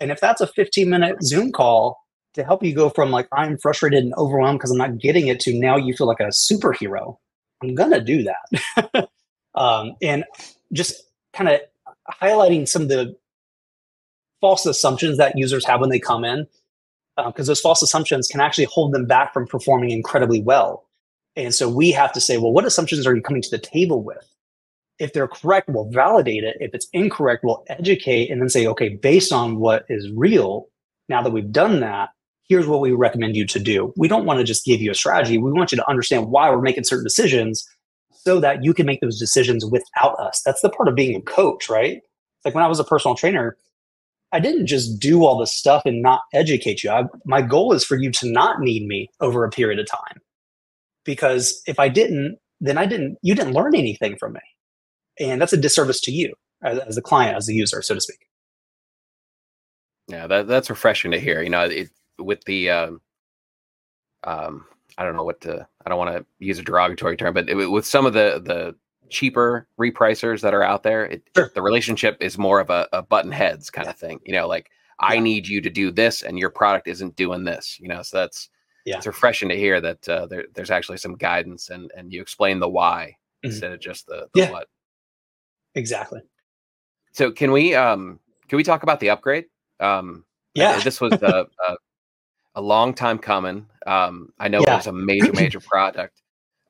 [0.00, 1.98] And if that's a 15 minute Zoom call
[2.34, 5.40] to help you go from like, I'm frustrated and overwhelmed because I'm not getting it
[5.40, 7.16] to now you feel like a superhero,
[7.62, 9.08] I'm going to do that.
[9.54, 10.24] um, and
[10.72, 11.60] just kind of
[12.20, 13.16] highlighting some of the
[14.40, 16.46] false assumptions that users have when they come in,
[17.26, 20.86] because uh, those false assumptions can actually hold them back from performing incredibly well
[21.36, 24.02] and so we have to say, well, what assumptions are you coming to the table
[24.02, 24.28] with?
[24.98, 26.56] If they're correct, we'll validate it.
[26.60, 30.66] If it's incorrect, we'll educate and then say, okay, based on what is real,
[31.08, 32.10] now that we've done that,
[32.48, 33.94] here's what we recommend you to do.
[33.96, 35.38] We don't want to just give you a strategy.
[35.38, 37.66] We want you to understand why we're making certain decisions
[38.12, 40.42] so that you can make those decisions without us.
[40.44, 42.02] That's the part of being a coach, right?
[42.44, 43.56] Like when I was a personal trainer,
[44.32, 46.90] I didn't just do all this stuff and not educate you.
[46.90, 50.20] I, my goal is for you to not need me over a period of time
[51.04, 54.40] because if I didn't, then I didn't, you didn't learn anything from me.
[55.18, 58.00] And that's a disservice to you as, as a client, as a user, so to
[58.00, 58.26] speak.
[60.08, 61.42] Yeah, that, that's refreshing to hear.
[61.42, 63.00] You know, it, with the, um,
[64.24, 64.66] um,
[64.98, 67.54] I don't know what to, I don't want to use a derogatory term, but it,
[67.54, 68.76] with some of the, the
[69.10, 71.50] cheaper repricers that are out there, it, sure.
[71.54, 74.20] the relationship is more of a, a button heads kind of thing.
[74.24, 74.70] You know, like
[75.00, 78.18] I need you to do this and your product isn't doing this, you know, so
[78.18, 78.48] that's,
[78.84, 78.96] yeah.
[78.96, 82.58] it's refreshing to hear that uh, there, there's actually some guidance and and you explain
[82.58, 83.50] the why mm-hmm.
[83.50, 84.50] instead of just the, the yeah.
[84.50, 84.68] what.
[85.74, 86.20] Exactly.
[87.12, 89.46] So can we um can we talk about the upgrade?
[89.78, 91.76] Um, yeah, this was a, a,
[92.56, 93.66] a long time coming.
[93.86, 94.74] Um, I know yeah.
[94.74, 96.22] it was a major major product.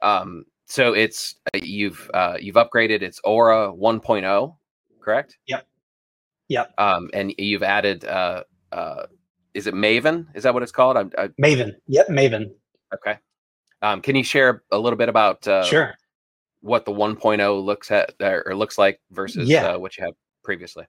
[0.03, 3.02] Um, so it's uh, you've uh, you've upgraded.
[3.02, 4.56] It's Aura 1.0,
[5.00, 5.37] correct?
[5.48, 5.66] Yep.
[6.48, 6.72] Yep.
[6.78, 9.06] Um, and you've added uh, uh,
[9.52, 10.26] is it Maven?
[10.35, 10.96] Is that what it's called?
[10.96, 11.72] I, I, Maven.
[11.88, 12.52] Yep, Maven.
[12.94, 13.18] Okay.
[13.83, 15.94] Um, can you share a little bit about uh, sure
[16.61, 19.72] what the 1.0 looks at or looks like versus yeah.
[19.72, 20.85] uh, what you have previously?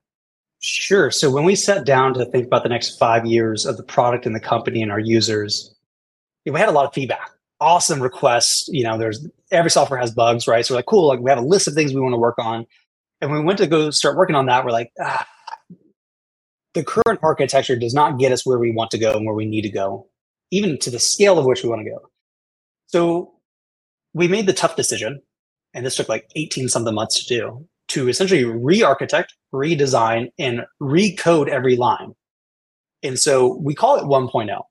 [0.59, 1.09] Sure.
[1.09, 4.27] So when we sat down to think about the next five years of the product
[4.27, 5.73] and the company and our users,
[6.45, 7.31] we had a lot of feedback.
[7.61, 8.67] Awesome requests.
[8.69, 10.65] You know, there's every software has bugs, right?
[10.65, 11.07] So we're like, cool.
[11.07, 12.65] Like we have a list of things we want to work on,
[13.21, 15.27] and when we went to go start working on that, we're like, ah,
[16.73, 19.45] the current architecture does not get us where we want to go and where we
[19.45, 20.07] need to go.
[20.51, 21.99] even to the scale of which we want to go.
[22.87, 23.33] So
[24.13, 25.21] we made the tough decision,
[25.73, 31.47] and this took like 18 something months to do, to essentially re-architect, redesign, and recode
[31.47, 32.13] every line.
[33.03, 34.61] And so we call it 1.0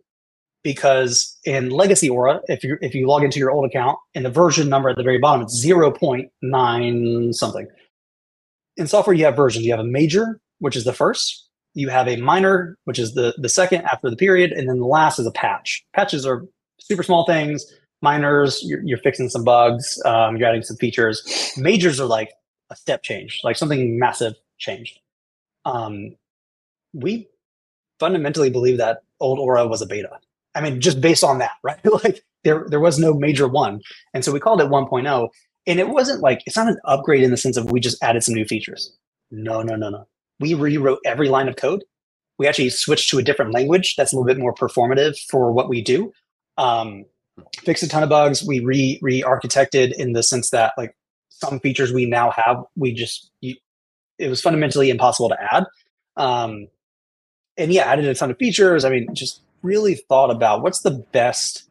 [0.63, 4.31] because in legacy Aura, if you if you log into your old account and the
[4.31, 7.67] version number at the very bottom, it's 0.9 something.
[8.77, 9.65] In software, you have versions.
[9.65, 11.49] You have a major, which is the first.
[11.75, 14.87] You have a minor, which is the the second after the period, and then the
[14.87, 15.85] last is a patch.
[15.95, 16.45] Patches are
[16.79, 17.65] super small things.
[18.03, 21.53] Minors, you're, you're fixing some bugs, um, you're adding some features.
[21.59, 22.31] Majors are like
[22.71, 24.99] a step change, like something massive changed.
[25.67, 26.17] Um,
[26.95, 27.29] we
[27.99, 30.19] fundamentally believe that old Aura was a beta
[30.55, 31.79] I mean, just based on that, right?
[32.05, 33.81] like there there was no major one,
[34.15, 35.29] and so we called it 1.0.
[35.67, 38.25] And it wasn't like it's not an upgrade in the sense of we just added
[38.25, 38.97] some new features.
[39.31, 40.07] No, no, no, no.
[40.41, 41.85] We rewrote every line of code.
[42.39, 45.69] We actually switched to a different language that's a little bit more performative for what
[45.69, 46.13] we do.
[46.57, 47.05] Um,
[47.59, 48.43] fixed a ton of bugs.
[48.43, 50.97] We re re-architected in the sense that like
[51.29, 53.57] some features we now have, we just you,
[54.19, 55.65] it was fundamentally impossible to add.
[56.17, 56.69] Um,
[57.57, 58.85] and yeah, added a ton of features.
[58.85, 61.69] I mean, just really thought about what's the best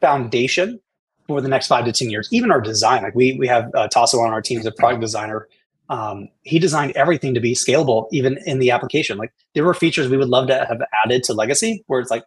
[0.00, 0.80] foundation
[1.26, 2.28] for the next five to 10 years.
[2.32, 5.00] Even our design, like we, we have uh, Tasso on our team as a product
[5.00, 5.48] designer.
[5.88, 9.18] Um, he designed everything to be scalable, even in the application.
[9.18, 12.24] Like there were features we would love to have added to legacy where it's like,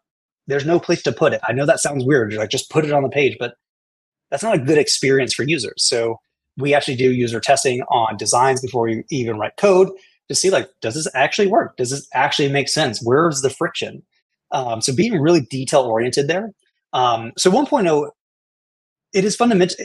[0.48, 1.42] there's no place to put it.
[1.48, 2.32] I know that sounds weird.
[2.32, 3.56] You're Like just put it on the page, but
[4.32, 5.84] that's not a good experience for users.
[5.84, 6.20] So
[6.58, 9.90] we actually do user testing on designs before we even write code
[10.28, 11.78] to see like, does this actually work?
[11.78, 13.02] Does this actually make sense?
[13.04, 14.04] Where's the friction?
[14.52, 16.52] Um, so being really detail oriented there.
[16.94, 18.10] Um, so 1.0,
[19.14, 19.78] it is fundamental.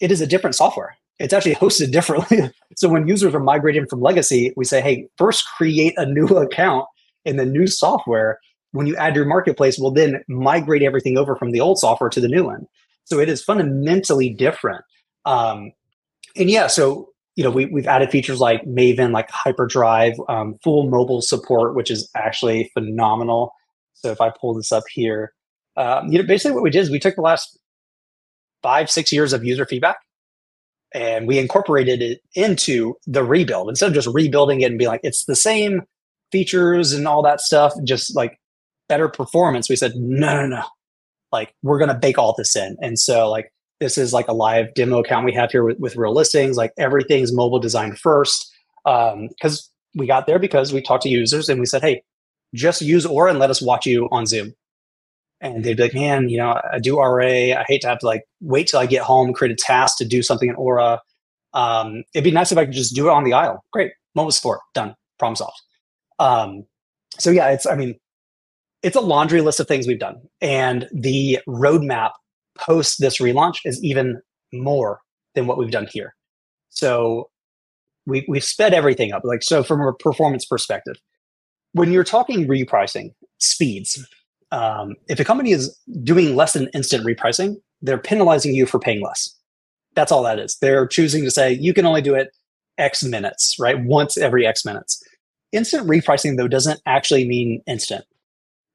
[0.00, 0.96] It is a different software.
[1.18, 2.50] It's actually hosted differently.
[2.76, 6.86] so when users are migrating from legacy, we say, hey, first create a new account
[7.24, 8.40] in the new software.
[8.72, 12.20] When you add your marketplace, we'll then migrate everything over from the old software to
[12.20, 12.66] the new one.
[13.04, 14.84] So it is fundamentally different.
[15.24, 15.72] Um,
[16.36, 20.88] and yeah, so you know we, we've added features like Maven, like Hyperdrive, um, full
[20.88, 23.52] mobile support, which is actually phenomenal.
[24.04, 25.32] So if I pull this up here,
[25.78, 27.58] um, you know, basically what we did is we took the last
[28.62, 29.96] five, six years of user feedback
[30.92, 35.00] and we incorporated it into the rebuild instead of just rebuilding it and be like,
[35.02, 35.84] it's the same
[36.30, 38.38] features and all that stuff, just like
[38.90, 39.70] better performance.
[39.70, 40.64] We said, no, no, no.
[41.32, 42.76] Like we're going to bake all this in.
[42.82, 45.96] And so like, this is like a live demo account we have here with, with
[45.96, 46.58] real listings.
[46.58, 48.52] Like everything's mobile design first.
[48.84, 52.02] Um, cause we got there because we talked to users and we said, Hey,
[52.54, 54.54] just use Aura and let us watch you on Zoom.
[55.40, 57.26] And they'd be like, man, you know, I do RA.
[57.26, 60.04] I hate to have to like wait till I get home, create a task to
[60.04, 61.00] do something in Aura.
[61.52, 63.62] Um, it'd be nice if I could just do it on the aisle.
[63.72, 63.92] Great.
[64.14, 64.94] Mobile support, done.
[65.18, 65.60] Problem solved.
[66.18, 66.64] Um,
[67.18, 67.96] so yeah, it's, I mean,
[68.82, 70.16] it's a laundry list of things we've done.
[70.40, 72.12] And the roadmap
[72.56, 74.20] post this relaunch is even
[74.52, 75.00] more
[75.34, 76.14] than what we've done here.
[76.70, 77.28] So
[78.06, 79.22] we, we've sped everything up.
[79.24, 80.96] Like, so from a performance perspective,
[81.74, 84.04] when you're talking repricing speeds,
[84.52, 89.02] um, if a company is doing less than instant repricing, they're penalizing you for paying
[89.02, 89.28] less.
[89.94, 90.56] That's all that is.
[90.60, 92.30] They're choosing to say you can only do it
[92.78, 93.78] X minutes, right?
[93.84, 95.02] Once every X minutes.
[95.52, 98.04] Instant repricing, though, doesn't actually mean instant.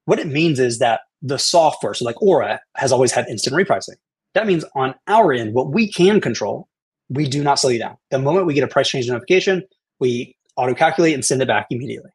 [0.05, 3.95] What it means is that the software, so like Aura, has always had instant repricing.
[4.33, 6.67] That means on our end, what we can control,
[7.09, 7.97] we do not slow you down.
[8.11, 9.63] The moment we get a price change notification,
[9.99, 12.11] we auto calculate and send it back immediately.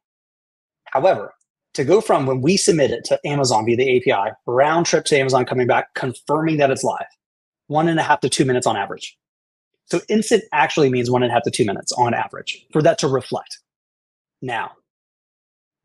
[0.95, 1.33] However,
[1.73, 5.19] to go from when we submit it to Amazon via the API, round trip to
[5.19, 7.07] Amazon coming back, confirming that it's live,
[7.67, 9.17] one and a half to two minutes on average.
[9.87, 12.97] So instant actually means one and a half to two minutes on average for that
[12.99, 13.59] to reflect.
[14.41, 14.71] Now,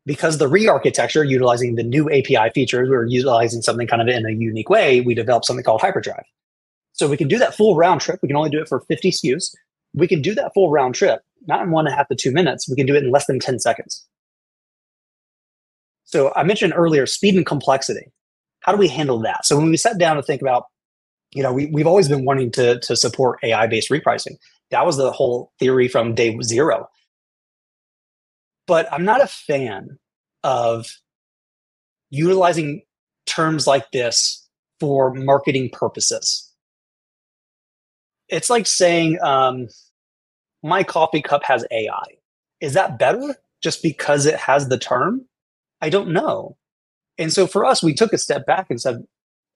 [0.05, 4.25] because the re-architecture utilizing the new API features, we are utilizing something kind of in
[4.25, 5.01] a unique way.
[5.01, 6.23] We developed something called Hyperdrive.
[6.93, 8.21] So we can do that full round trip.
[8.21, 9.53] We can only do it for 50 SKUs.
[9.93, 12.31] We can do that full round trip, not in one and a half to two
[12.31, 12.69] minutes.
[12.69, 14.07] We can do it in less than 10 seconds.
[16.11, 18.11] So I mentioned earlier speed and complexity.
[18.59, 19.45] How do we handle that?
[19.45, 20.65] So when we sat down to think about,
[21.31, 24.35] you know, we, we've always been wanting to, to support AI based repricing.
[24.71, 26.87] That was the whole theory from day zero.
[28.67, 29.97] But I'm not a fan
[30.43, 30.87] of
[32.09, 32.81] utilizing
[33.25, 34.47] terms like this
[34.79, 36.51] for marketing purposes.
[38.27, 39.67] It's like saying, um,
[40.61, 42.03] my coffee cup has AI.
[42.59, 45.25] Is that better just because it has the term?
[45.81, 46.57] I don't know.
[47.17, 49.03] And so for us, we took a step back and said,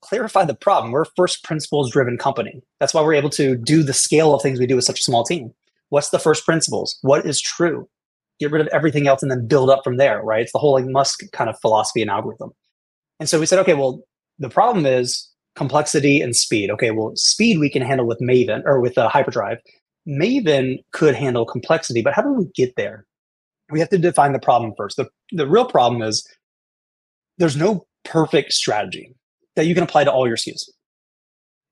[0.01, 0.91] clarify the problem.
[0.91, 2.61] We're a first principles driven company.
[2.79, 5.03] That's why we're able to do the scale of things we do with such a
[5.03, 5.51] small team.
[5.89, 6.97] What's the first principles?
[7.01, 7.87] What is true?
[8.39, 10.41] Get rid of everything else and then build up from there, right?
[10.41, 12.51] It's the whole like Musk kind of philosophy and algorithm.
[13.19, 14.01] And so we said, okay, well,
[14.39, 16.69] the problem is complexity and speed.
[16.69, 19.59] Okay, well, speed we can handle with Maven or with uh, Hyperdrive.
[20.07, 23.05] Maven could handle complexity, but how do we get there?
[23.71, 24.97] We have to define the problem first.
[24.97, 26.27] The, the real problem is
[27.37, 29.13] there's no perfect strategy
[29.55, 30.69] that you can apply to all your SKUs.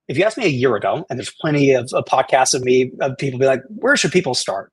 [0.07, 2.91] If you asked me a year ago, and there's plenty of, of podcasts of me,
[2.99, 4.71] of people be like, where should people start?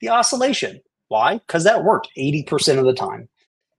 [0.00, 0.80] The oscillation.
[1.08, 1.38] Why?
[1.38, 3.28] Because that worked 80% of the time.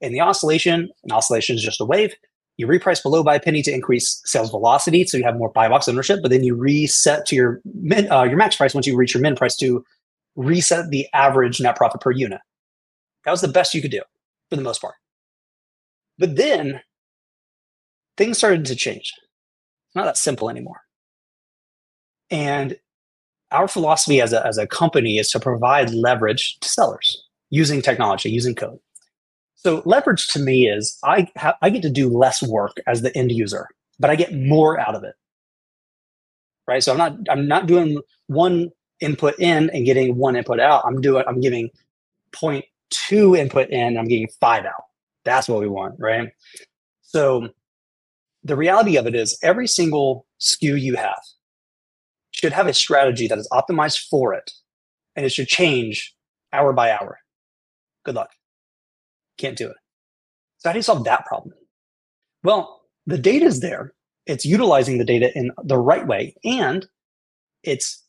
[0.01, 2.13] And the oscillation, an oscillation is just a wave.
[2.57, 5.67] You reprice below by a penny to increase sales velocity, so you have more buy
[5.69, 6.19] box ownership.
[6.21, 9.21] But then you reset to your min, uh, your max price once you reach your
[9.21, 9.83] min price to
[10.35, 12.41] reset the average net profit per unit.
[13.25, 14.01] That was the best you could do
[14.49, 14.95] for the most part.
[16.17, 16.81] But then
[18.17, 19.13] things started to change.
[19.87, 20.81] It's not that simple anymore.
[22.29, 22.77] And
[23.51, 28.29] our philosophy as a, as a company is to provide leverage to sellers using technology,
[28.29, 28.79] using code.
[29.55, 33.15] So leverage to me is I ha- I get to do less work as the
[33.15, 33.67] end user,
[33.99, 35.13] but I get more out of it.
[36.67, 36.81] Right?
[36.81, 40.83] So I'm not I'm not doing one input in and getting one input out.
[40.85, 41.69] I'm doing I'm giving
[42.31, 44.83] point two input in, I'm getting five out.
[45.25, 46.29] That's what we want, right?
[47.01, 47.49] So
[48.43, 51.19] the reality of it is every single SKU you have
[52.31, 54.51] should have a strategy that is optimized for it
[55.15, 56.15] and it should change
[56.53, 57.19] hour by hour.
[58.03, 58.31] Good luck.
[59.37, 59.75] Can't do it.
[60.59, 61.53] So how do you solve that problem?
[62.43, 63.93] Well, the data is there.
[64.25, 66.85] It's utilizing the data in the right way and
[67.63, 68.03] it's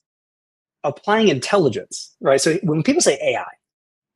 [0.85, 2.41] applying intelligence, right?
[2.41, 3.45] So when people say AI,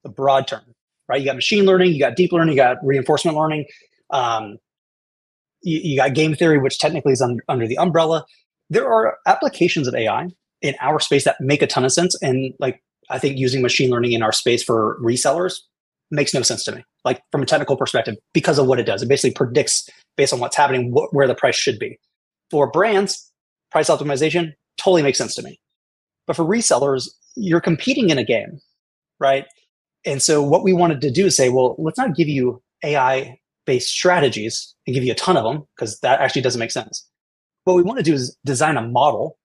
[0.07, 0.63] a broad term,
[1.09, 1.21] right?
[1.21, 3.67] You got machine learning, you got deep learning, you got reinforcement learning,
[4.11, 4.57] um,
[5.63, 8.25] you, you, got game theory, which technically is un- under the umbrella.
[8.71, 10.29] There are applications of AI
[10.63, 13.91] in our space that make a ton of sense, and like I think using machine
[13.91, 15.59] learning in our space for resellers
[16.11, 16.85] makes no sense to me.
[17.05, 20.41] Like from a technical perspective, because of what it does, it basically predicts based on
[20.41, 21.99] what's happening wh- where the price should be.
[22.51, 23.31] For brands,
[23.71, 25.59] price optimization totally makes sense to me.
[26.27, 28.61] But for resellers, you're competing in a game,
[29.21, 29.47] right?
[30.07, 33.39] And so what we wanted to do is say, well, let's not give you AI
[33.67, 37.07] based strategies and give you a ton of them because that actually doesn't make sense.
[37.65, 39.37] What we want to do is design a model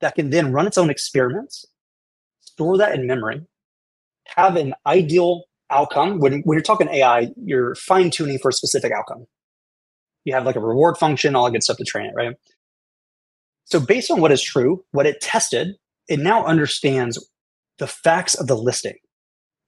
[0.00, 1.64] that can then run its own experiments,
[2.40, 3.42] store that in memory,
[4.36, 6.18] have an ideal outcome.
[6.18, 9.26] When, when you're talking AI, you're fine tuning for a specific outcome.
[10.24, 12.34] You have like a reward function, all that good stuff to train it, right?
[13.66, 15.76] So based on what is true, what it tested,
[16.08, 17.24] it now understands
[17.78, 18.96] the facts of the listing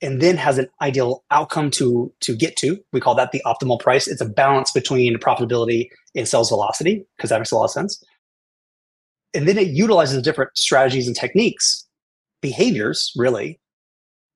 [0.02, 2.78] and then has an ideal outcome to to get to.
[2.92, 4.08] We call that the optimal price.
[4.08, 8.02] It's a balance between profitability and sales velocity because that makes a lot of sense.
[9.32, 11.86] And then it utilizes different strategies and techniques,
[12.42, 13.60] behaviors really,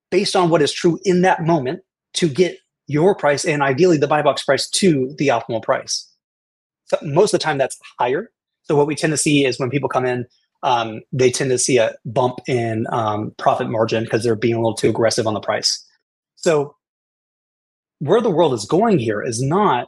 [0.09, 1.81] based on what is true in that moment
[2.15, 6.09] to get your price and ideally the buy box price to the optimal price.
[6.85, 8.31] So most of the time that's higher.
[8.63, 10.25] So what we tend to see is when people come in
[10.63, 14.59] um, they tend to see a bump in um, profit margin because they're being a
[14.59, 15.83] little too aggressive on the price.
[16.35, 16.75] So,
[17.99, 19.87] where the world is going here is not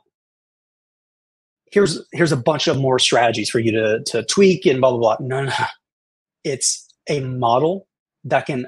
[1.71, 5.17] here's here's a bunch of more strategies for you to to tweak and blah blah
[5.17, 5.17] blah.
[5.19, 5.53] No, no,
[6.43, 7.88] it's a model
[8.23, 8.67] that can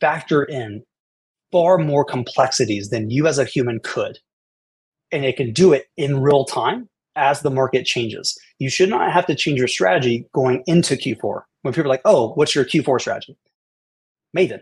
[0.00, 0.82] factor in
[1.50, 4.18] far more complexities than you as a human could,
[5.10, 8.38] and it can do it in real time as the market changes.
[8.58, 11.42] You should not have to change your strategy going into Q4.
[11.62, 13.36] When people are like, oh, what's your Q4 strategy?
[14.36, 14.60] Maven,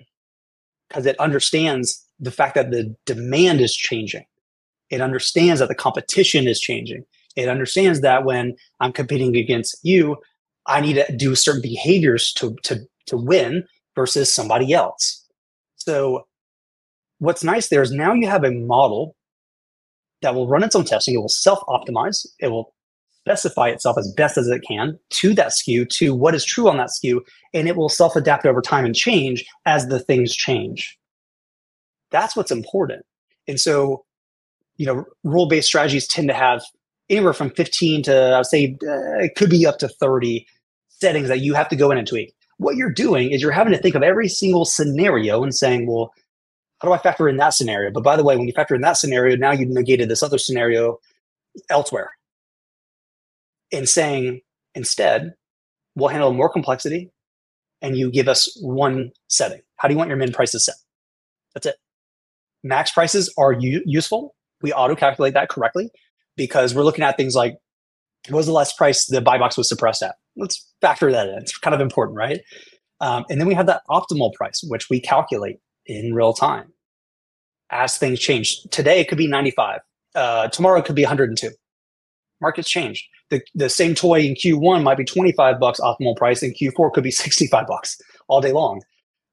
[0.88, 4.24] because it understands the fact that the demand is changing.
[4.90, 7.04] It understands that the competition is changing.
[7.36, 10.16] It understands that when I'm competing against you,
[10.66, 15.24] I need to do certain behaviors to, to, to win versus somebody else.
[15.76, 16.26] So,
[17.18, 19.14] what's nice there is now you have a model
[20.22, 21.14] that will run its own testing.
[21.14, 22.26] It will self optimize.
[22.38, 22.74] It will
[23.20, 26.78] specify itself as best as it can to that SKU, to what is true on
[26.78, 27.20] that SKU,
[27.52, 30.98] and it will self adapt over time and change as the things change.
[32.10, 33.04] That's what's important.
[33.46, 34.04] And so,
[34.76, 36.62] you know, rule based strategies tend to have
[37.08, 40.46] anywhere from 15 to, I would say, uh, it could be up to 30
[40.88, 42.34] settings that you have to go in and tweak.
[42.58, 46.12] What you're doing is you're having to think of every single scenario and saying, well,
[46.80, 47.90] how do I factor in that scenario?
[47.90, 50.38] But by the way, when you factor in that scenario, now you've negated this other
[50.38, 50.98] scenario
[51.68, 52.10] elsewhere.
[53.72, 54.40] And saying
[54.74, 55.34] instead,
[55.94, 57.10] we'll handle more complexity
[57.82, 59.60] and you give us one setting.
[59.76, 60.76] How do you want your min prices set?
[61.54, 61.76] That's it.
[62.62, 64.34] Max prices are u- useful.
[64.62, 65.90] We auto calculate that correctly
[66.36, 67.56] because we're looking at things like
[68.28, 70.16] what was the last price the buy box was suppressed at?
[70.36, 71.38] Let's factor that in.
[71.38, 72.40] It's kind of important, right?
[73.00, 75.56] Um, and then we have that optimal price, which we calculate
[75.86, 76.72] in real time
[77.70, 78.62] as things change.
[78.70, 79.80] Today it could be 95.
[80.14, 81.50] Uh, tomorrow it could be 102.
[82.40, 83.08] Markets change.
[83.30, 87.04] The, the same toy in Q1 might be 25 bucks optimal price, and Q4 could
[87.04, 87.96] be 65 bucks
[88.28, 88.80] all day long,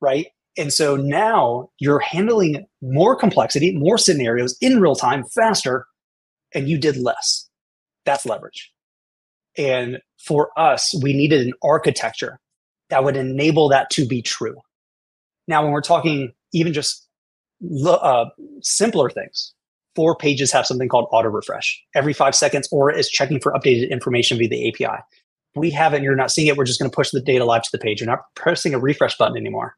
[0.02, 0.28] right?
[0.58, 5.86] And so now you're handling more complexity, more scenarios in real time, faster,
[6.54, 7.48] and you did less.
[8.06, 8.72] That's leverage.
[9.58, 12.40] And for us, we needed an architecture
[12.90, 14.56] that would enable that to be true.
[15.48, 17.08] Now, when we're talking even just
[17.86, 18.26] uh,
[18.62, 19.54] simpler things,
[19.96, 21.84] four pages have something called auto refresh.
[21.96, 25.02] Every five seconds, or is checking for updated information via the API.
[25.56, 26.56] We have it and you're not seeing it.
[26.56, 28.00] We're just going to push the data live to the page.
[28.00, 29.76] You're not pressing a refresh button anymore.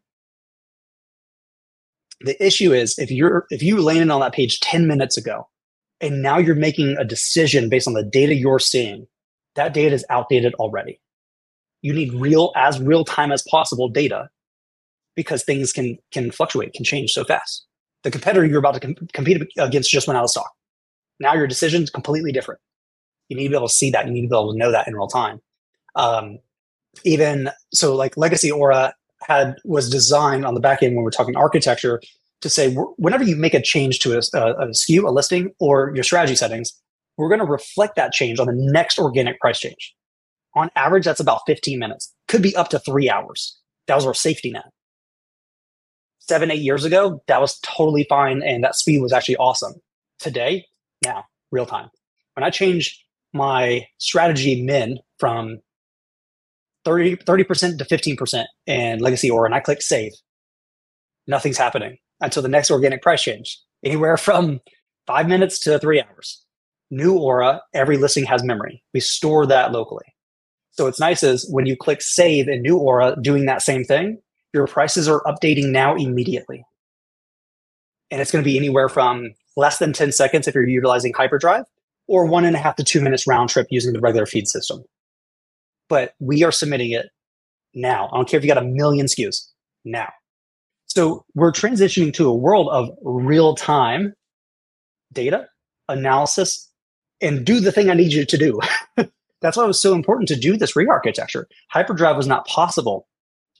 [2.22, 5.48] The issue is if you're if you landed on that page 10 minutes ago
[6.02, 9.08] and now you're making a decision based on the data you're seeing,
[9.56, 11.00] that data is outdated already.
[11.82, 14.30] You need real as real time as possible data
[15.16, 17.66] because things can can fluctuate, can change so fast.
[18.04, 20.52] The competitor you're about to com- compete against just went out of stock.
[21.20, 22.62] Now your decision is completely different.
[23.28, 24.08] You need to be able to see that.
[24.08, 25.42] You need to be able to know that in real time.
[25.96, 26.40] Um,
[27.04, 31.36] even so, like Legacy Aura had was designed on the back end when we're talking
[31.36, 32.02] architecture
[32.42, 35.92] to say whenever you make a change to a, a, a SKU, a listing, or
[35.94, 36.74] your strategy settings,
[37.18, 39.94] we're going to reflect that change on the next organic price change.
[40.56, 42.14] On average, that's about 15 minutes.
[42.28, 43.58] Could be up to three hours.
[43.88, 44.66] That was our safety net.
[46.30, 49.74] Seven, eight years ago, that was totally fine, and that speed was actually awesome.
[50.20, 50.64] Today,
[51.04, 51.90] now, real time.
[52.36, 52.96] When I changed
[53.34, 55.58] my strategy min from
[56.86, 60.12] 30, 30% to 15% in Legacy Aura, and I click save,
[61.26, 64.60] nothing's happening until the next organic price change, anywhere from
[65.08, 66.46] five minutes to three hours.
[66.92, 68.84] New Aura, every listing has memory.
[68.94, 70.06] We store that locally.
[70.74, 74.20] So what's nice is when you click save in New Aura doing that same thing,
[74.54, 76.66] your prices are updating now immediately.
[78.12, 81.66] And it's going to be anywhere from less than 10 seconds if you're utilizing Hyperdrive
[82.08, 84.84] or one and a half to two minutes round trip using the regular feed system.
[85.90, 87.08] But we are submitting it
[87.74, 88.10] now.
[88.12, 89.48] I don't care if you got a million SKUs
[89.86, 90.10] now.
[90.88, 94.14] So we're transitioning to a world of real time
[95.14, 95.48] data
[95.88, 96.68] analysis
[97.22, 98.60] and do the thing I need you to do.
[99.42, 101.48] That's why it was so important to do this re-architecture.
[101.70, 103.08] Hyperdrive was not possible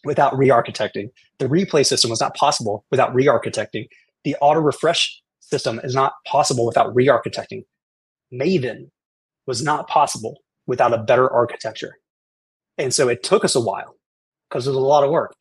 [0.04, 1.10] without re-architecting.
[1.40, 3.88] The replay system was not possible without re-architecting.
[4.24, 7.64] The auto refresh system is not possible without re-architecting.
[8.34, 8.90] Maven
[9.48, 10.38] was not possible
[10.68, 11.98] without a better architecture.
[12.78, 13.96] And so it took us a while
[14.50, 15.36] because it was a lot of work.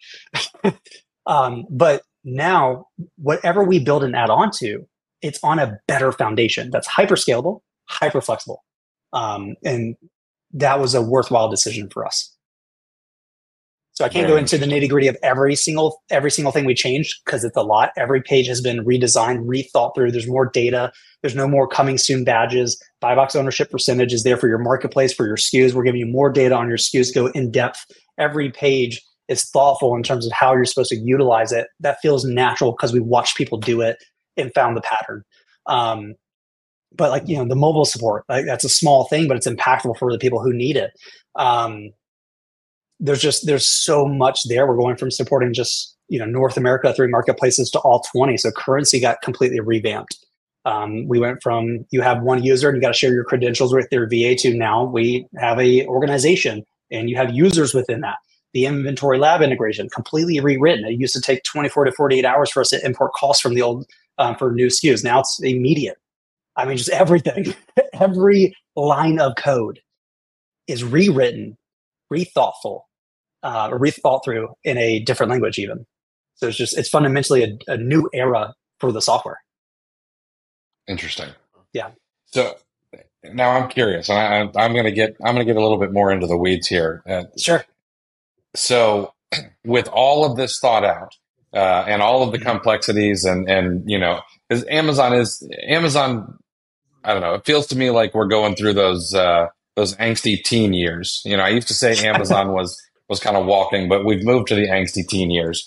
[1.26, 2.86] um, but now,
[3.16, 4.86] whatever we build and add on to,
[5.22, 8.64] it's on a better foundation that's hyper scalable, hyper flexible.
[9.12, 9.96] Um, and
[10.52, 12.34] that was a worthwhile decision for us.
[13.98, 16.64] So I can't Very go into the nitty gritty of every single every single thing
[16.64, 17.90] we changed because it's a lot.
[17.96, 20.12] Every page has been redesigned, rethought through.
[20.12, 20.92] There's more data.
[21.20, 22.80] There's no more coming soon badges.
[23.00, 25.74] Buy box ownership percentage is there for your marketplace for your SKUs.
[25.74, 27.12] We're giving you more data on your SKUs.
[27.12, 27.84] Go in depth.
[28.18, 31.66] Every page is thoughtful in terms of how you're supposed to utilize it.
[31.80, 33.96] That feels natural because we watched people do it
[34.36, 35.24] and found the pattern.
[35.66, 36.14] Um,
[36.94, 39.98] but like you know the mobile support like that's a small thing but it's impactful
[39.98, 40.90] for the people who need it
[41.36, 41.90] um,
[43.00, 44.66] there's just there's so much there.
[44.66, 48.50] We're going from supporting just you know north america three marketplaces to all 20 so
[48.50, 50.16] currency got completely revamped.
[50.64, 53.72] Um, we went from you have one user and you got to share your credentials
[53.72, 58.16] with their va to now we have a organization and you have users within that.
[58.54, 60.86] The InventoryLab integration completely rewritten.
[60.86, 63.62] It used to take 24 to 48 hours for us to import costs from the
[63.62, 63.86] old
[64.16, 65.04] um, for new SKUs.
[65.04, 65.98] Now it's immediate.
[66.56, 67.54] I mean, just everything,
[67.92, 69.80] every line of code
[70.66, 71.56] is rewritten,
[72.12, 72.82] rethoughtful,
[73.42, 75.86] uh, or rethought through in a different language, even.
[76.36, 79.38] So it's just it's fundamentally a, a new era for the software.
[80.86, 81.28] Interesting.
[81.72, 81.90] Yeah.
[82.26, 82.56] So
[83.24, 84.18] now I'm curious, and
[84.56, 86.36] I, am going to get I'm going to get a little bit more into the
[86.36, 87.02] weeds here.
[87.06, 87.64] Uh, sure.
[88.54, 89.12] So,
[89.64, 91.14] with all of this thought out,
[91.52, 92.48] uh, and all of the mm-hmm.
[92.48, 96.38] complexities and and you know because amazon is amazon
[97.04, 100.42] i don't know it feels to me like we're going through those uh those angsty
[100.42, 104.04] teen years you know i used to say amazon was was kind of walking but
[104.04, 105.66] we've moved to the angsty teen years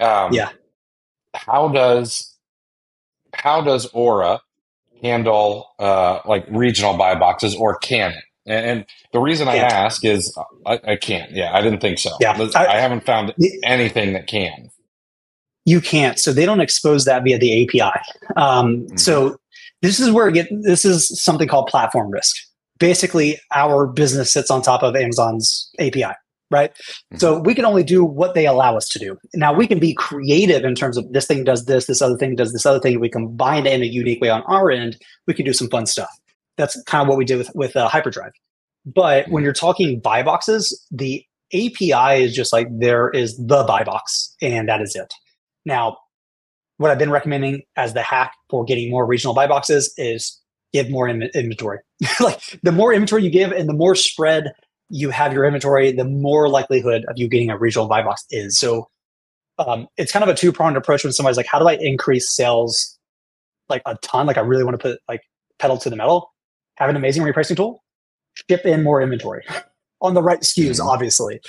[0.00, 0.50] um yeah
[1.34, 2.34] how does
[3.34, 4.40] how does aura
[5.02, 9.72] handle uh like regional buy boxes or can it and, and the reason can't.
[9.72, 10.34] I ask is
[10.64, 11.30] I, I, can't.
[11.32, 12.12] Yeah, I didn't think so.
[12.18, 14.70] Yeah, I, I haven't found anything that can
[15.68, 16.18] you can't.
[16.18, 18.00] So they don't expose that via the API.
[18.36, 18.96] Um, mm-hmm.
[18.96, 19.36] So
[19.82, 22.34] this is where get this is something called platform risk.
[22.78, 26.14] Basically, our business sits on top of Amazon's API,
[26.50, 26.72] right?
[26.74, 27.18] Mm-hmm.
[27.18, 29.18] So we can only do what they allow us to do.
[29.34, 32.34] Now we can be creative in terms of this thing does this, this other thing
[32.36, 32.98] does this other thing.
[33.00, 34.96] We combine it in a unique way on our end.
[35.26, 36.10] We can do some fun stuff.
[36.56, 38.32] that's kind of what we did with with uh, Hyperdrive.
[38.84, 43.84] But when you're talking buy boxes, the API is just like there is the buy
[43.84, 45.12] box, and that is it.
[45.64, 45.96] Now,
[46.76, 50.40] what I've been recommending as the hack for getting more regional buy boxes is
[50.72, 51.78] give more in- inventory.
[52.20, 54.52] like the more inventory you give, and the more spread
[54.90, 58.58] you have your inventory, the more likelihood of you getting a regional buy box is.
[58.58, 58.88] So
[59.58, 62.34] um, it's kind of a two pronged approach when somebody's like, how do I increase
[62.34, 62.98] sales
[63.68, 64.26] like a ton?
[64.26, 65.22] Like I really want to put like
[65.58, 66.32] pedal to the metal.
[66.76, 67.82] Have an amazing repricing tool.
[68.48, 69.44] Ship in more inventory
[70.00, 70.88] on the right SKUs, mm-hmm.
[70.88, 71.40] obviously.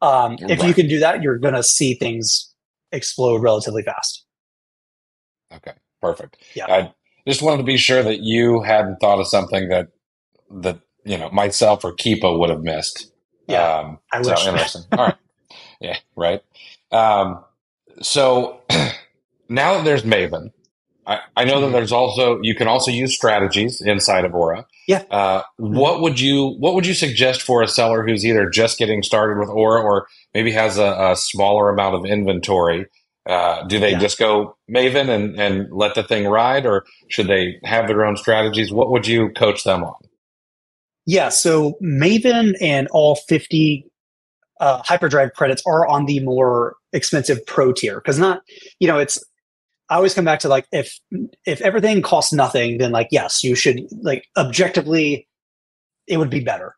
[0.00, 0.68] Um, if right.
[0.68, 2.52] you can do that, you're going to see things
[2.92, 4.24] explode relatively fast.
[5.52, 6.38] Okay, perfect.
[6.54, 6.66] Yeah.
[6.66, 6.92] I
[7.26, 9.88] just wanted to be sure that you hadn't thought of something that
[10.50, 13.12] that you know myself or Keepa would have missed.
[13.46, 14.82] Yeah, um, I so interesting.
[14.92, 15.14] All right.
[15.80, 15.96] Yeah.
[16.16, 16.42] Right.
[16.90, 17.44] Um,
[18.02, 18.60] so
[19.48, 20.50] now that there's Maven,
[21.06, 21.72] I, I know that mm-hmm.
[21.72, 24.66] there's also you can also use strategies inside of Aura.
[24.86, 25.04] Yeah.
[25.10, 29.02] Uh, what would you What would you suggest for a seller who's either just getting
[29.02, 32.86] started with Aura or maybe has a, a smaller amount of inventory?
[33.26, 33.98] Uh, do they yeah.
[33.98, 38.16] just go Maven and, and let the thing ride, or should they have their own
[38.16, 38.72] strategies?
[38.72, 39.94] What would you coach them on?
[41.08, 43.82] Yeah, so Maven and all 50
[44.60, 48.42] uh, hyperdrive credits are on the more expensive pro tier because not
[48.80, 49.22] you know it's
[49.88, 50.98] i always come back to like if
[51.46, 55.28] if everything costs nothing then like yes you should like objectively
[56.06, 56.74] it would be better.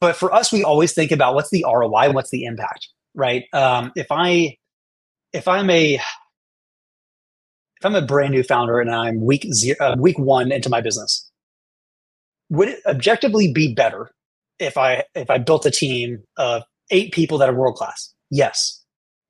[0.00, 3.44] But for us we always think about what's the roi and what's the impact right?
[3.52, 4.56] Um, if i
[5.32, 10.18] if i'm a if i'm a brand new founder and i'm week zero uh, week
[10.18, 11.30] one into my business
[12.50, 14.10] would it objectively be better
[14.58, 16.62] if i if i built a team of
[16.92, 18.14] eight people that are world class.
[18.30, 18.80] Yes.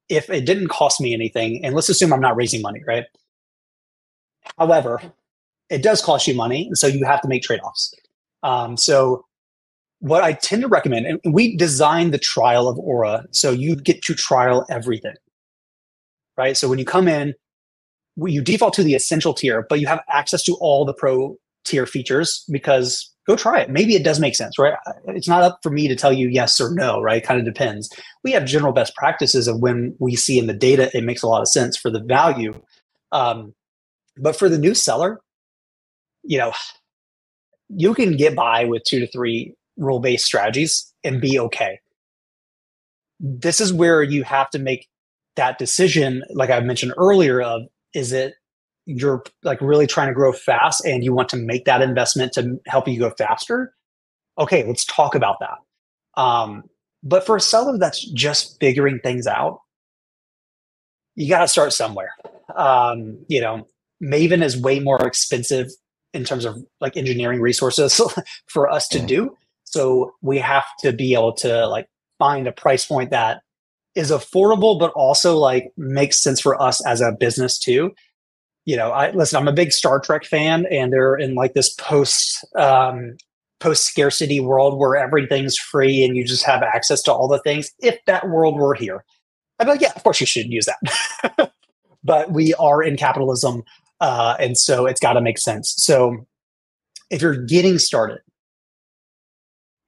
[0.09, 3.05] If it didn't cost me anything, and let's assume I'm not raising money, right?
[4.59, 5.01] However,
[5.71, 7.95] it does cost you money, and so you have to make trade offs.
[8.43, 9.25] Um, so,
[10.01, 14.03] what I tend to recommend, and we designed the trial of Aura so you get
[14.03, 15.15] to trial everything,
[16.37, 16.57] right?
[16.57, 17.35] So when you come in,
[18.17, 21.87] you default to the essential tier, but you have access to all the pro tier
[21.87, 23.71] features because go try it.
[23.71, 24.75] Maybe it does make sense, right?
[25.09, 27.23] It's not up for me to tell you yes or no, right?
[27.23, 27.91] Kind of depends.
[28.25, 31.29] We have general best practices of when we see in the data it makes a
[31.29, 32.53] lot of sense for the value.
[33.13, 33.55] Um,
[34.17, 35.21] but for the new seller,
[36.23, 36.53] you know,
[37.69, 41.81] you can get by with two to three rule based strategies and be okay.
[43.21, 44.89] This is where you have to make
[45.37, 47.63] that decision, like I mentioned earlier, of
[47.95, 48.35] is it
[48.87, 52.61] you're like really trying to grow fast and you want to make that investment to
[52.66, 53.74] help you go faster,
[54.39, 56.20] okay, let's talk about that.
[56.20, 56.64] Um,
[57.03, 59.61] but for a seller that's just figuring things out,
[61.14, 62.14] you got to start somewhere.
[62.57, 63.66] Um, you know,
[64.03, 65.68] Maven is way more expensive
[66.12, 68.01] in terms of like engineering resources
[68.47, 69.37] for us to do.
[69.64, 73.43] So we have to be able to like find a price point that
[73.95, 77.95] is affordable, but also like makes sense for us as a business too
[78.65, 81.73] you know, I listen, I'm a big Star Trek fan and they're in like this
[81.75, 83.17] post um
[83.61, 87.71] post scarcity world where everything's free and you just have access to all the things.
[87.79, 89.05] If that world were here,
[89.59, 91.53] I'd be like, yeah, of course you shouldn't use that.
[92.05, 93.63] but we are in capitalism,
[94.01, 95.75] uh, and so it's got to make sense.
[95.77, 96.27] So
[97.11, 98.21] if you're getting started,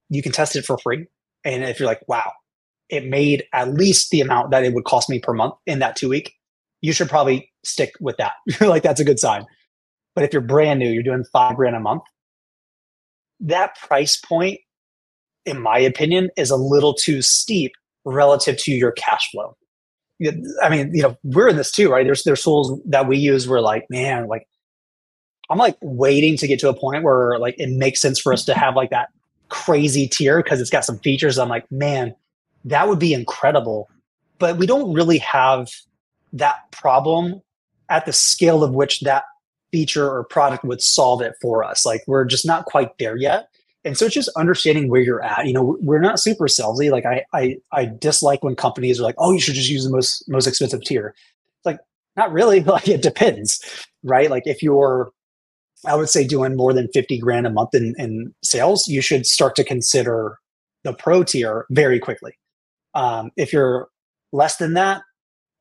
[0.09, 1.07] you can test it for free.
[1.45, 2.33] And if you're like, wow,
[2.89, 5.97] it made at least the amount that it would cost me per month in that
[5.97, 6.35] two week,
[6.81, 8.33] you should probably stick with that.
[8.61, 9.45] like that's a good sign.
[10.15, 12.03] But if you're brand new, you're doing five grand a month,
[13.41, 14.61] that price point,
[15.45, 17.73] in my opinion, is a little too steep
[18.05, 19.57] relative to your cash flow.
[20.63, 22.07] I mean, you know, we're in this too, right?
[22.07, 24.47] There's there's tools that we use where like, man, like
[25.51, 28.45] I'm like waiting to get to a point where like it makes sense for us
[28.47, 29.09] to have like that
[29.49, 31.39] crazy tier because it's got some features.
[31.39, 32.15] I'm like, man,
[32.65, 33.91] that would be incredible.
[34.39, 35.69] But we don't really have
[36.33, 37.43] that problem
[37.89, 39.25] at the scale of which that
[39.73, 41.85] feature or product would solve it for us.
[41.85, 43.49] Like we're just not quite there yet.
[43.85, 45.47] And so it's just understanding where you're at.
[45.47, 46.91] You know, we're not super salesy.
[46.91, 49.91] Like I, I, I dislike when companies are like, "Oh, you should just use the
[49.91, 51.15] most most expensive tier."
[51.59, 51.79] It's like
[52.17, 52.61] not really.
[52.65, 53.63] Like it depends,
[54.03, 54.31] right?
[54.31, 55.11] Like if you're,
[55.85, 59.27] I would say, doing more than fifty grand a month in, in sales, you should
[59.27, 60.39] start to consider
[60.85, 62.33] the pro tier very quickly.
[62.95, 63.89] Um, if you're
[64.33, 65.03] less than that,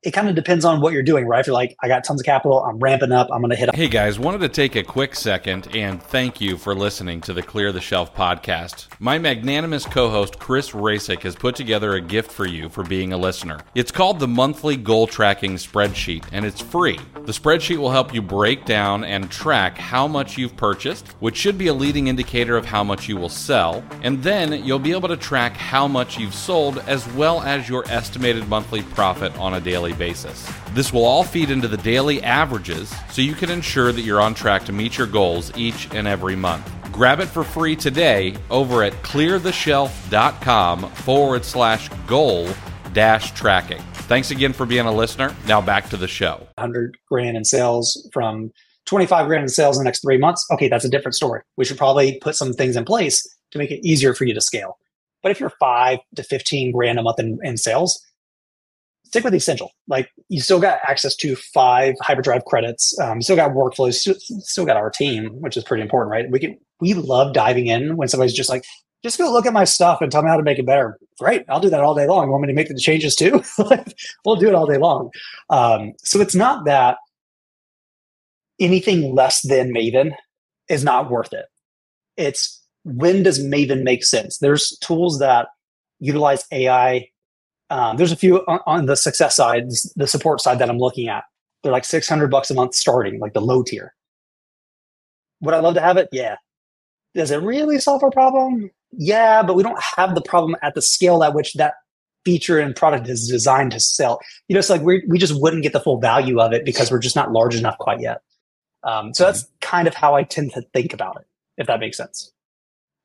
[0.04, 1.40] it kind of depends on what you're doing, right?
[1.40, 3.70] If you're like, I got tons of capital, I'm ramping up, I'm going to hit
[3.70, 3.74] up.
[3.74, 7.42] Hey guys, wanted to take a quick second and thank you for listening to the
[7.42, 8.88] Clear the Shelf podcast.
[8.98, 13.14] My magnanimous co host, Chris Rasick, has put together a gift for you for being
[13.14, 13.60] a listener.
[13.74, 17.00] It's called the Monthly Goal Tracking Spreadsheet, and it's free.
[17.24, 21.56] The spreadsheet will help you break down and track how much you've purchased, which should
[21.56, 25.08] be a leading indicator of how much you will sell, and then you'll be able
[25.08, 29.60] to track how much you've sold as well as your estimated monthly profit on a
[29.60, 30.50] daily basis.
[30.72, 34.34] This will all feed into the daily averages so you can ensure that you're on
[34.34, 36.70] track to meet your goals each and every month.
[36.92, 42.48] Grab it for free today over at cleartheshelf.com forward slash goal
[42.92, 43.82] dash tracking.
[44.06, 45.34] Thanks again for being a listener.
[45.46, 46.46] Now back to the show.
[46.56, 48.52] 100 grand in sales from
[48.86, 50.46] 25 grand in sales in the next three months.
[50.52, 51.42] Okay, that's a different story.
[51.56, 54.40] We should probably put some things in place to make it easier for you to
[54.40, 54.78] scale.
[55.22, 57.98] But if you're five to 15 grand a month in, in sales,
[59.14, 59.70] stick with essential.
[59.86, 62.98] Like you still got access to five hyperdrive credits.
[62.98, 63.94] Um, still got workflows.
[63.94, 66.28] Still got our team, which is pretty important, right?
[66.28, 68.64] We can we love diving in when somebody's just like,
[69.04, 70.98] just go look at my stuff and tell me how to make it better.
[71.20, 72.24] Great, I'll do that all day long.
[72.24, 73.40] You want me to make the changes too?
[74.24, 75.10] we'll do it all day long.
[75.48, 76.96] Um, so it's not that
[78.58, 80.12] anything less than Maven
[80.68, 81.46] is not worth it.
[82.16, 84.38] It's when does Maven make sense?
[84.38, 85.46] There's tools that
[86.00, 87.08] utilize AI
[87.70, 91.08] um, there's a few on, on, the success side, the support side that I'm looking
[91.08, 91.24] at.
[91.62, 93.94] They're like 600 bucks a month starting, like the low tier.
[95.40, 96.08] Would I love to have it?
[96.12, 96.36] Yeah.
[97.14, 98.70] Does it really solve our problem?
[98.92, 101.74] Yeah, but we don't have the problem at the scale at which that
[102.24, 104.20] feature and product is designed to sell.
[104.48, 106.90] You know, it's like we we just wouldn't get the full value of it because
[106.90, 108.22] we're just not large enough quite yet.
[108.82, 111.96] Um, so that's kind of how I tend to think about it, if that makes
[111.96, 112.32] sense.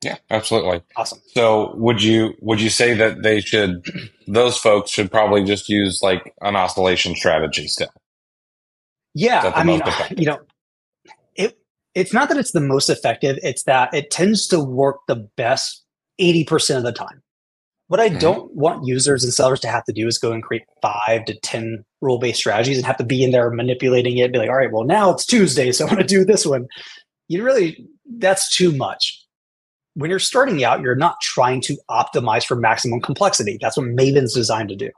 [0.01, 0.81] Yeah, absolutely.
[0.95, 1.19] Awesome.
[1.33, 3.85] So would you would you say that they should
[4.27, 7.89] those folks should probably just use like an oscillation strategy still?
[9.13, 9.81] Yeah, I mean,
[10.15, 10.39] you know,
[11.35, 11.57] it
[11.95, 15.83] it's not that it's the most effective, it's that it tends to work the best
[16.21, 17.21] 80% of the time.
[17.87, 18.19] What I mm-hmm.
[18.19, 21.33] don't want users and sellers to have to do is go and create five to
[21.39, 24.57] 10 rule based strategies and have to be in there manipulating it, be like, all
[24.57, 26.67] right, well, now it's Tuesday, so I want to do this one.
[27.29, 27.83] You really,
[28.19, 29.18] that's too much
[29.95, 33.57] when you're starting out, you're not trying to optimize for maximum complexity.
[33.59, 34.91] That's what Maven's designed to do.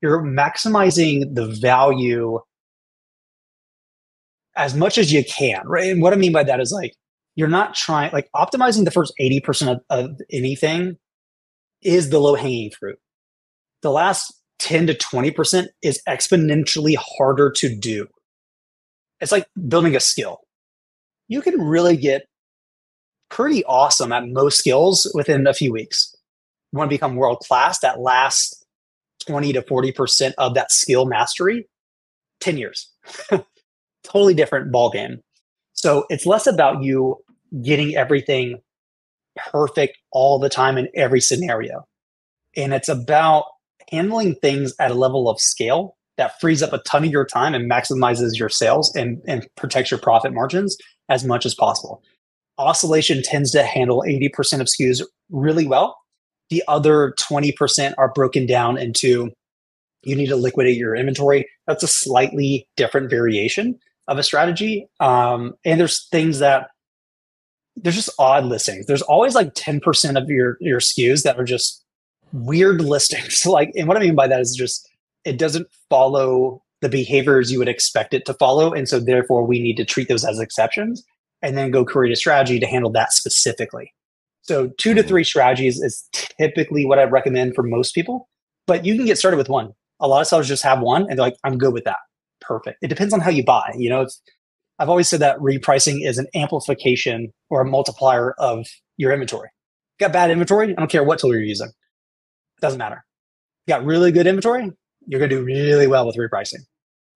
[0.00, 2.38] You're maximizing the value
[4.56, 5.90] as much as you can, right?
[5.90, 6.94] And what I mean by that is like,
[7.36, 10.96] you're not trying, like, optimizing the first 80% of, of anything
[11.82, 12.98] is the low hanging fruit.
[13.82, 18.08] The last 10 to 20% is exponentially harder to do.
[19.20, 20.40] It's like building a skill.
[21.28, 22.26] You can really get
[23.30, 26.14] pretty awesome at most skills within a few weeks.
[26.72, 28.64] You want to become world class, that last
[29.26, 31.68] 20 to 40% of that skill mastery,
[32.40, 32.90] 10 years.
[34.04, 35.20] totally different ball game.
[35.72, 37.16] So it's less about you
[37.62, 38.60] getting everything
[39.50, 41.86] perfect all the time in every scenario.
[42.56, 43.44] And it's about
[43.90, 47.54] handling things at a level of scale that frees up a ton of your time
[47.54, 50.76] and maximizes your sales and, and protects your profit margins
[51.08, 52.02] as much as possible
[52.58, 55.96] oscillation tends to handle 80% of SKUs really well.
[56.50, 59.30] The other 20% are broken down into
[60.02, 61.48] you need to liquidate your inventory.
[61.66, 64.88] That's a slightly different variation of a strategy.
[65.00, 66.68] Um, and there's things that
[67.76, 68.86] there's just odd listings.
[68.86, 71.84] There's always like 10% of your your SKUs that are just
[72.32, 73.44] weird listings.
[73.46, 74.88] like, and what I mean by that is just
[75.24, 78.72] it doesn't follow the behaviors you would expect it to follow.
[78.72, 81.04] And so therefore we need to treat those as exceptions
[81.42, 83.92] and then go create a strategy to handle that specifically.
[84.42, 85.08] So two to mm-hmm.
[85.08, 88.28] three strategies is typically what I recommend for most people,
[88.66, 89.72] but you can get started with one.
[90.00, 91.98] A lot of sellers just have one and they're like, I'm good with that.
[92.40, 92.78] Perfect.
[92.82, 93.74] It depends on how you buy.
[93.76, 94.22] You know, it's,
[94.78, 98.66] I've always said that repricing is an amplification or a multiplier of
[98.96, 99.50] your inventory.
[99.98, 100.70] got bad inventory?
[100.70, 101.68] I don't care what tool you're using.
[101.68, 103.04] It doesn't matter.
[103.66, 104.72] Got really good inventory?
[105.06, 106.60] You're going to do really well with repricing.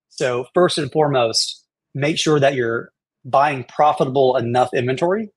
[0.08, 1.64] So first and foremost,
[1.94, 2.91] make sure that you're
[3.24, 5.30] buying profitable enough inventory,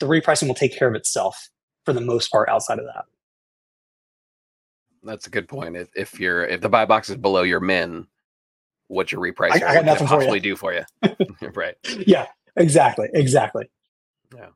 [0.00, 1.50] the repricing will take care of itself
[1.84, 3.04] for the most part outside of that.
[5.02, 5.76] That's a good point.
[5.76, 8.06] If, if you're if the buy box is below your min,
[8.88, 10.40] what your repricing I, I got nothing possibly for you.
[10.40, 11.48] do for you.
[11.54, 11.74] right.
[12.06, 12.26] Yeah,
[12.56, 13.08] exactly.
[13.12, 13.68] Exactly.
[14.34, 14.48] Yeah.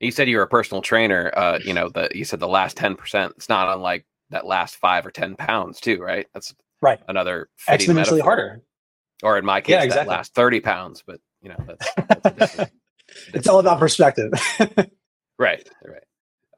[0.00, 1.32] You said you were a personal trainer.
[1.34, 3.30] Uh, you know, the you said the last 10%.
[3.30, 6.26] It's not unlike that last five or 10 pounds, too, right?
[6.34, 7.00] That's right.
[7.08, 8.22] Another exponentially metaphor.
[8.22, 8.62] harder.
[9.22, 10.08] Or in my case, yeah, exactly.
[10.08, 11.86] that last 30 pounds, but you know that's,
[12.38, 12.70] that's
[13.34, 14.32] it's all about perspective
[15.38, 16.04] right right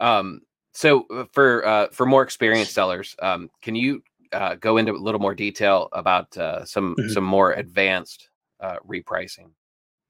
[0.00, 0.40] um
[0.72, 4.98] so uh, for uh for more experienced sellers um can you uh, go into a
[4.98, 7.10] little more detail about uh, some Mhm.
[7.12, 8.28] some more advanced
[8.60, 9.52] uh, repricing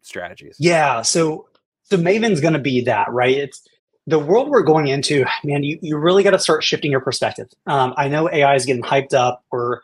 [0.02, 0.56] strategies.
[0.58, 1.02] Yeah.
[1.02, 1.48] So
[1.84, 3.36] so Maven's going to be that, right?
[3.36, 3.62] It's
[4.06, 5.24] the world we're going into.
[5.44, 7.48] Man, you you really got to start shifting your perspective.
[7.66, 9.82] Um, I know AI is getting hyped up, or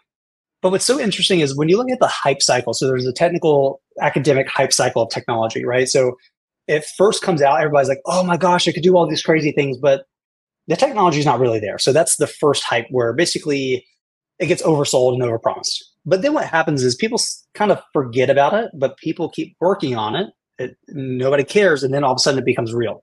[0.63, 2.73] but what's so interesting is when you look at the hype cycle.
[2.73, 5.89] So there's a technical academic hype cycle of technology, right?
[5.89, 6.17] So
[6.69, 9.53] it first comes out, everybody's like, "Oh my gosh, it could do all these crazy
[9.53, 10.07] things," but
[10.69, 11.79] the technology is not really there.
[11.79, 13.85] So that's the first hype where basically
[14.39, 15.83] it gets oversold and overpromised.
[16.07, 17.21] But then what happens is people
[17.55, 20.29] kind of forget about it, but people keep working on it.
[20.59, 20.77] it.
[20.89, 23.03] Nobody cares, and then all of a sudden it becomes real.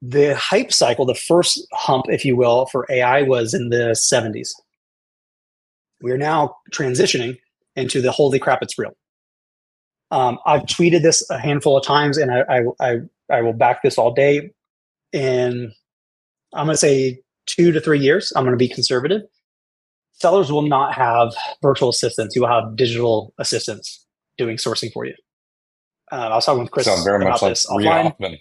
[0.00, 4.52] The hype cycle, the first hump, if you will, for AI was in the 70s.
[6.02, 7.38] We are now transitioning
[7.76, 8.92] into the holy crap, it's real.
[10.10, 12.96] Um, I've tweeted this a handful of times, and I, I, I,
[13.30, 14.50] I will back this all day.
[15.12, 15.72] In
[16.52, 19.22] I'm going to say two to three years, I'm going to be conservative.
[20.12, 22.36] Sellers will not have virtual assistants.
[22.36, 25.14] You will have digital assistants doing sourcing for you.
[26.10, 28.02] Uh, I was talking with Chris Sound very about much like this offline.
[28.02, 28.38] Hoffman.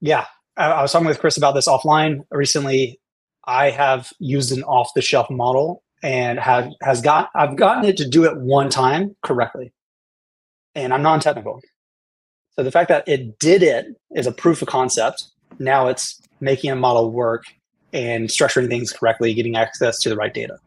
[0.00, 0.24] Yeah,
[0.56, 3.00] I, I was talking with Chris about this offline recently.
[3.46, 8.24] I have used an off-the-shelf model and have has got I've gotten it to do
[8.24, 9.72] it one time correctly,
[10.74, 11.60] and I'm non-technical.
[12.52, 15.24] So the fact that it did it is a proof of concept.
[15.58, 17.44] Now it's making a model work
[17.92, 20.58] and structuring things correctly, getting access to the right data.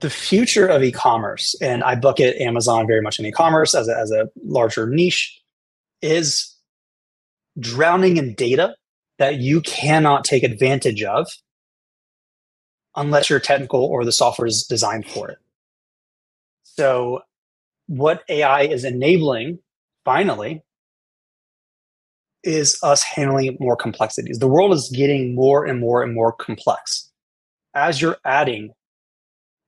[0.00, 4.10] The future of e-commerce, and I bucket Amazon very much in e-commerce as a, as
[4.10, 5.40] a larger niche,
[6.02, 6.54] is
[7.58, 8.74] drowning in data
[9.18, 11.28] that you cannot take advantage of
[12.98, 15.38] unless you're technical or the software is designed for it.
[16.64, 17.22] So,
[17.86, 19.58] what AI is enabling
[20.04, 20.62] finally
[22.44, 24.38] is us handling more complexities.
[24.38, 27.10] The world is getting more and more and more complex.
[27.74, 28.72] As you're adding,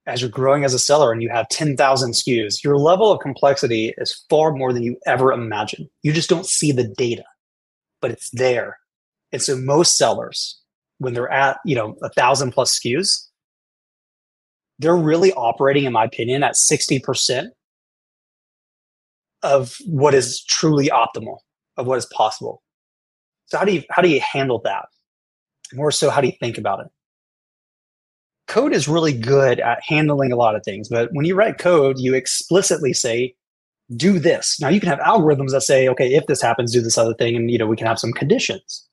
[0.07, 3.95] as you're growing as a seller and you have 10,000 SKUs, your level of complexity
[3.97, 5.89] is far more than you ever imagined.
[6.03, 7.25] You just don't see the data
[8.01, 8.79] but it's there.
[9.33, 10.60] And so most sellers,
[11.01, 13.27] when they're at, you know, a thousand plus SKUs,
[14.79, 17.49] they're really operating, in my opinion, at 60%
[19.43, 21.39] of what is truly optimal,
[21.79, 22.63] of what is possible.
[23.47, 24.87] So how do you how do you handle that?
[25.73, 26.87] More so, how do you think about it?
[28.47, 31.99] Code is really good at handling a lot of things, but when you write code,
[31.99, 33.35] you explicitly say,
[33.97, 34.61] do this.
[34.61, 37.37] Now you can have algorithms that say, okay, if this happens, do this other thing,
[37.37, 38.87] and you know we can have some conditions.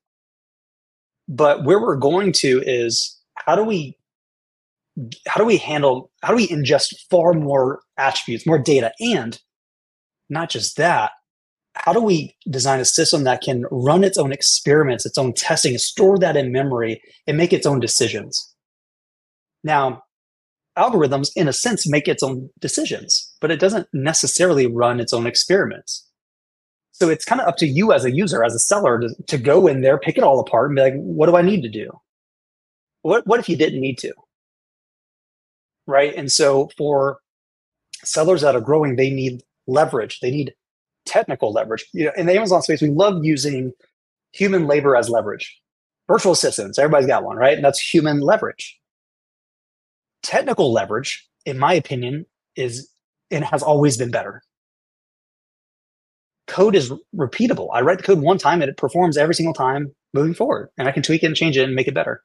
[1.28, 3.98] But where we're going to is how do we
[5.28, 9.40] how do we handle how do we ingest far more attributes, more data, and
[10.30, 11.12] not just that,
[11.76, 15.78] how do we design a system that can run its own experiments, its own testing,
[15.78, 18.54] store that in memory, and make its own decisions?
[19.64, 20.04] Now,
[20.78, 25.28] algorithms, in a sense, make its own decisions, but it doesn't necessarily run its own
[25.28, 26.07] experiments.
[27.00, 29.38] So it's kind of up to you as a user, as a seller, to, to
[29.38, 31.70] go in there, pick it all apart, and be like, what do I need to
[31.70, 31.92] do?
[33.04, 34.14] What, what if you didn't need to?
[35.86, 36.14] Right.
[36.16, 37.20] And so for
[38.04, 40.54] sellers that are growing, they need leverage, they need
[41.06, 41.86] technical leverage.
[41.94, 43.72] You know, in the Amazon space, we love using
[44.34, 45.56] human labor as leverage.
[46.08, 47.56] Virtual assistants, everybody's got one, right?
[47.56, 48.78] And that's human leverage
[50.28, 52.26] technical leverage, in my opinion,
[52.56, 52.90] is
[53.32, 54.44] and has always been better.
[56.48, 57.70] Code is repeatable.
[57.74, 60.88] I write the code one time and it performs every single time moving forward, and
[60.88, 62.24] I can tweak it and change it and make it better.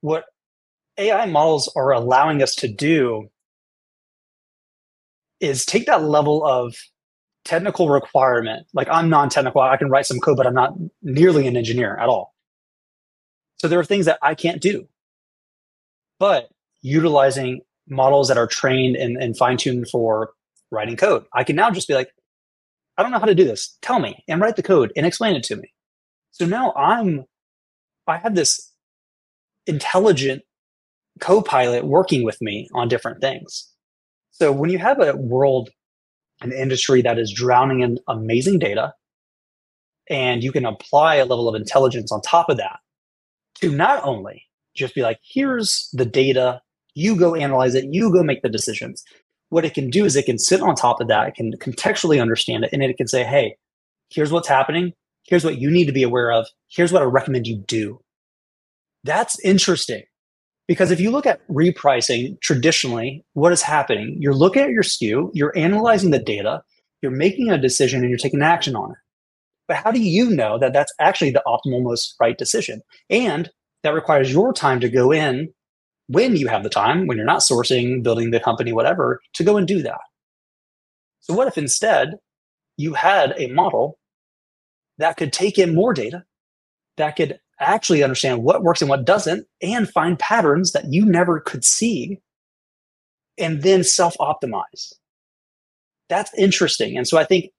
[0.00, 0.24] What
[0.98, 3.30] AI models are allowing us to do
[5.40, 6.74] is take that level of
[7.44, 8.66] technical requirement.
[8.74, 12.08] Like I'm non-technical, I can write some code, but I'm not nearly an engineer at
[12.08, 12.34] all.
[13.60, 14.88] So there are things that I can't do.
[16.18, 16.48] But
[16.82, 20.30] utilizing models that are trained and, and fine-tuned for
[20.70, 21.24] writing code.
[21.32, 22.10] I can now just be like,
[22.96, 23.76] I don't know how to do this.
[23.82, 25.72] Tell me and write the code and explain it to me.
[26.30, 27.24] So now I'm
[28.06, 28.72] I have this
[29.66, 30.42] intelligent
[31.20, 33.68] co-pilot working with me on different things.
[34.30, 35.70] So when you have a world,
[36.40, 38.94] an industry that is drowning in amazing data,
[40.10, 42.80] and you can apply a level of intelligence on top of that
[43.56, 44.42] to not only
[44.74, 46.60] just be like, here's the data,
[46.94, 49.04] you go analyze it, you go make the decisions.
[49.52, 52.22] What it can do is it can sit on top of that, it can contextually
[52.22, 53.54] understand it, and it can say, hey,
[54.08, 54.94] here's what's happening,
[55.24, 58.00] here's what you need to be aware of, here's what I recommend you do.
[59.04, 60.04] That's interesting.
[60.68, 64.16] Because if you look at repricing traditionally, what is happening?
[64.18, 66.62] You're looking at your SKU, you're analyzing the data,
[67.02, 68.96] you're making a decision, and you're taking action on it.
[69.68, 72.80] But how do you know that that's actually the optimal, most right decision?
[73.10, 73.50] And
[73.82, 75.52] that requires your time to go in
[76.08, 79.56] when you have the time, when you're not sourcing, building the company, whatever, to go
[79.56, 80.00] and do that.
[81.20, 82.14] So, what if instead
[82.76, 83.98] you had a model
[84.98, 86.24] that could take in more data,
[86.96, 91.40] that could actually understand what works and what doesn't, and find patterns that you never
[91.40, 92.18] could see,
[93.38, 94.92] and then self optimize?
[96.08, 96.96] That's interesting.
[96.96, 97.52] And so, I think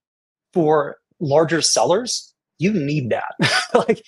[0.52, 3.34] for larger sellers, you need that.
[3.74, 4.04] like,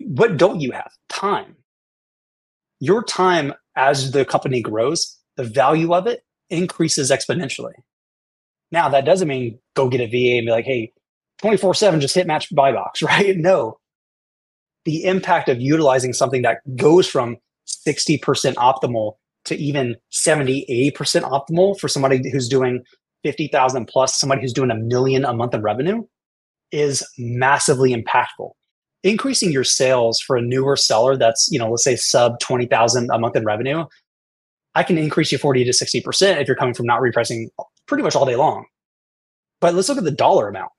[0.00, 0.90] what don't you have?
[1.08, 1.56] Time.
[2.80, 7.74] Your time as the company grows, the value of it increases exponentially.
[8.70, 10.92] Now, that doesn't mean go get a VA and be like, hey,
[11.40, 13.36] 24 7 just hit match buy box, right?
[13.36, 13.78] No.
[14.84, 17.36] The impact of utilizing something that goes from
[17.86, 18.20] 60%
[18.54, 19.14] optimal
[19.44, 22.82] to even 70, 80% optimal for somebody who's doing
[23.24, 26.04] 50,000 plus, somebody who's doing a million a month in revenue
[26.70, 28.50] is massively impactful.
[29.04, 33.18] Increasing your sales for a newer seller that's, you know, let's say sub 20,000 a
[33.18, 33.84] month in revenue,
[34.74, 37.48] I can increase you 40 to 60% if you're coming from not repricing
[37.86, 38.64] pretty much all day long.
[39.60, 40.70] But let's look at the dollar amount,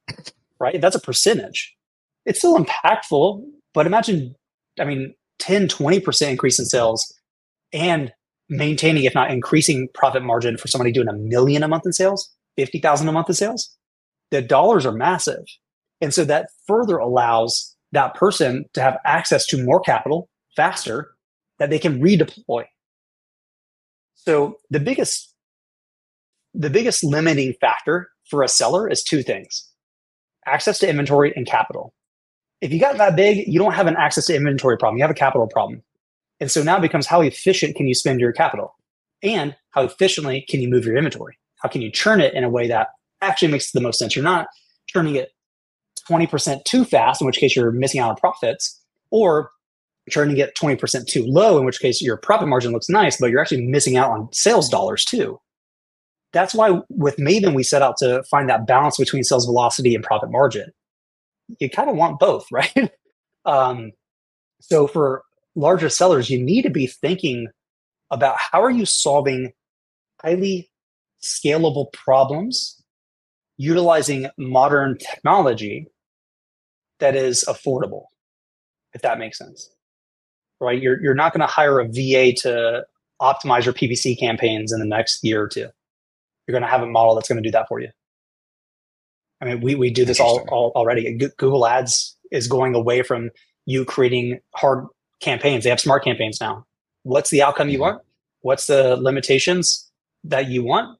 [0.59, 0.79] right?
[0.79, 1.75] That's a percentage.
[2.25, 3.43] It's still impactful,
[3.73, 4.35] but imagine,
[4.79, 7.13] I mean, 10, 20% increase in sales
[7.73, 8.11] and
[8.49, 12.33] maintaining, if not increasing profit margin for somebody doing a million a month in sales,
[12.57, 13.75] 50,000 a month in sales.
[14.31, 15.43] The dollars are massive.
[16.01, 21.11] And so that further allows that person to have access to more capital faster
[21.57, 22.65] that they can redeploy.
[24.15, 25.33] So the biggest
[26.53, 29.67] the biggest limiting factor for a seller is two things.
[30.45, 31.93] Access to inventory and capital.
[32.59, 35.11] If you got that big, you don't have an access to inventory problem, you have
[35.11, 35.83] a capital problem.
[36.39, 38.73] And so now it becomes how efficient can you spend your capital?
[39.21, 41.37] And how efficiently can you move your inventory?
[41.61, 42.87] How can you churn it in a way that
[43.21, 44.15] actually makes the most sense?
[44.15, 44.47] You're not
[44.87, 45.29] churning it
[46.09, 48.81] 20% too fast, in which case you're missing out on profits,
[49.11, 49.51] or
[50.09, 53.29] trying to get 20% too low, in which case your profit margin looks nice, but
[53.29, 55.39] you're actually missing out on sales dollars too.
[56.33, 60.03] That's why with Maven, we set out to find that balance between sales velocity and
[60.03, 60.71] profit margin.
[61.59, 62.91] You kind of want both, right?
[63.45, 63.91] um,
[64.61, 65.23] so for
[65.55, 67.47] larger sellers, you need to be thinking
[68.11, 69.51] about how are you solving
[70.21, 70.69] highly
[71.21, 72.81] scalable problems
[73.57, 75.85] utilizing modern technology
[76.99, 78.05] that is affordable,
[78.93, 79.69] if that makes sense.
[80.59, 80.81] Right?
[80.81, 82.85] You're you're not going to hire a VA to
[83.21, 85.67] optimize your PPC campaigns in the next year or two.
[86.47, 87.89] You're going to have a model that's going to do that for you.
[89.41, 91.17] I mean, we, we do this all, all already.
[91.37, 93.29] Google Ads is going away from
[93.65, 94.85] you creating hard
[95.21, 95.63] campaigns.
[95.63, 96.65] They have smart campaigns now.
[97.03, 97.83] What's the outcome you mm-hmm.
[97.83, 98.01] want?
[98.41, 99.89] What's the limitations
[100.23, 100.97] that you want?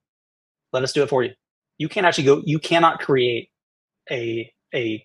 [0.72, 1.32] Let us do it for you.
[1.78, 3.50] You can't actually go, you cannot create
[4.12, 5.04] a, a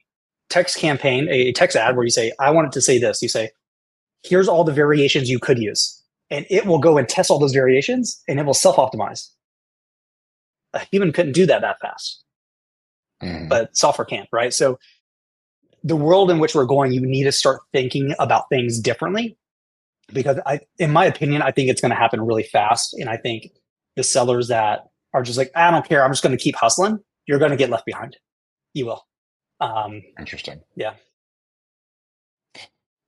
[0.51, 3.23] text campaign, a text ad where you say, I want it to say this.
[3.23, 3.51] You say,
[4.23, 6.01] here's all the variations you could use.
[6.31, 9.29] And it will go and test all those variations and it will self optimize.
[10.73, 12.25] A human couldn't do that that fast,
[13.23, 13.49] mm.
[13.49, 14.53] but software can't, right?
[14.53, 14.79] So
[15.85, 19.37] the world in which we're going, you need to start thinking about things differently
[20.13, 22.95] because I, in my opinion, I think it's going to happen really fast.
[22.95, 23.53] And I think
[23.95, 26.99] the sellers that are just like, I don't care, I'm just going to keep hustling,
[27.27, 28.17] you're going to get left behind.
[28.73, 29.07] You will.
[29.65, 30.61] Um, Interesting.
[30.77, 30.95] Yeah.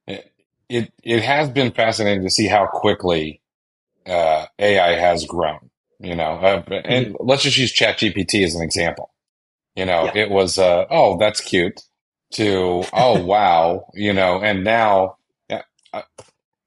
[0.07, 0.33] It,
[0.69, 3.43] it, it has been fascinating to see how quickly
[4.07, 5.71] uh, AI has grown.
[5.99, 7.15] You know, uh, and mm-hmm.
[7.21, 9.15] let's just use ChatGPT as an example.
[9.75, 10.25] You know, yeah.
[10.25, 11.81] it was, uh, oh, that's cute
[12.33, 15.17] to, oh, wow, you know, and now
[15.49, 15.63] yeah,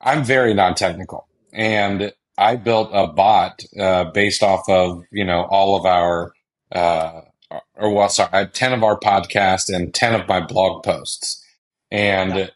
[0.01, 5.43] I'm very non technical and I built a bot uh, based off of, you know,
[5.43, 6.33] all of our,
[6.71, 7.21] uh,
[7.79, 11.43] or well, sorry, 10 of our podcasts and 10 of my blog posts.
[11.91, 12.47] And, yeah.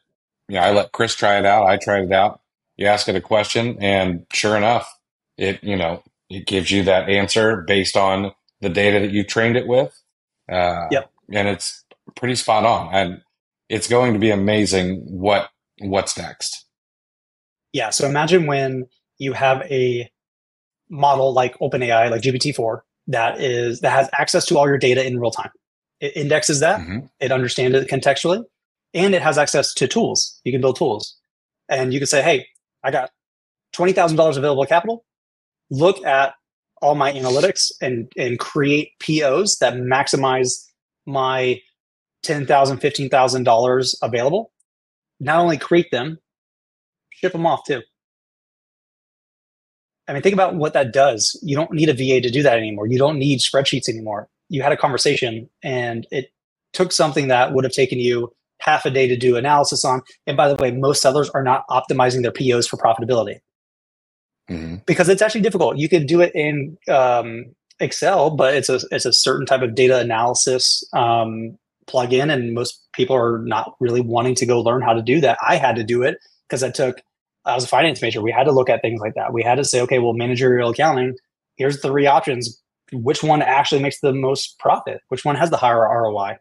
[0.47, 1.67] you know, I let Chris try it out.
[1.67, 2.41] I tried it out.
[2.77, 4.91] You ask it a question and sure enough,
[5.37, 9.55] it, you know, it gives you that answer based on the data that you trained
[9.55, 9.97] it with.
[10.51, 11.11] Uh, yep.
[11.31, 11.83] And it's
[12.15, 12.93] pretty spot on.
[12.93, 13.21] And
[13.69, 15.49] it's going to be amazing what
[15.79, 16.65] what's next.
[17.71, 17.89] Yeah.
[17.89, 20.11] So imagine when you have a
[20.89, 25.19] model like OpenAI, like GPT-4, that is that has access to all your data in
[25.19, 25.51] real time.
[25.99, 27.05] It indexes that, mm-hmm.
[27.19, 28.43] it understands it contextually,
[28.93, 30.39] and it has access to tools.
[30.43, 31.17] You can build tools.
[31.69, 32.45] And you can say, hey,
[32.83, 33.09] I got
[33.73, 35.05] $20,000 available capital
[35.73, 36.33] look at
[36.81, 40.65] all my analytics and and create POs that maximize
[41.05, 41.59] my
[42.21, 44.51] ten thousand, fifteen thousand dollars available.
[45.19, 46.19] Not only create them,
[47.11, 47.81] ship them off too.
[50.07, 51.39] I mean, think about what that does.
[51.41, 52.87] You don't need a VA to do that anymore.
[52.87, 54.27] You don't need spreadsheets anymore.
[54.49, 56.31] You had a conversation and it
[56.73, 60.01] took something that would have taken you half a day to do analysis on.
[60.27, 63.39] And by the way, most sellers are not optimizing their POs for profitability
[64.49, 64.75] mm-hmm.
[64.85, 65.77] because it's actually difficult.
[65.77, 67.45] You could do it in um,
[67.79, 72.81] Excel, but it's a it's a certain type of data analysis um, plugin, and most
[72.93, 75.37] people are not really wanting to go learn how to do that.
[75.45, 77.01] I had to do it because I took
[77.45, 78.21] Uh, I was a finance major.
[78.21, 79.33] We had to look at things like that.
[79.33, 81.15] We had to say, okay, well, managerial accounting.
[81.55, 82.61] Here's three options.
[82.91, 85.01] Which one actually makes the most profit?
[85.09, 86.37] Which one has the higher ROI?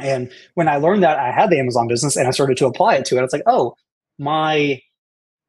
[0.00, 2.96] And when I learned that, I had the Amazon business, and I started to apply
[2.96, 3.24] it to it.
[3.24, 3.74] It's like, oh,
[4.18, 4.80] my,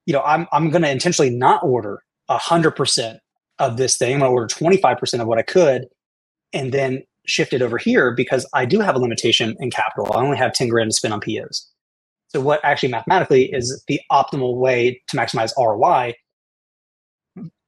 [0.06, 3.20] you know, I'm I'm going to intentionally not order hundred percent
[3.60, 4.14] of this thing.
[4.14, 5.88] I'm going to order 25% of what I could
[6.54, 10.12] and then shift it over here because I do have a limitation in capital.
[10.14, 11.70] I only have 10 grand to spend on POs.
[12.30, 16.14] So what actually mathematically is the optimal way to maximize ROI,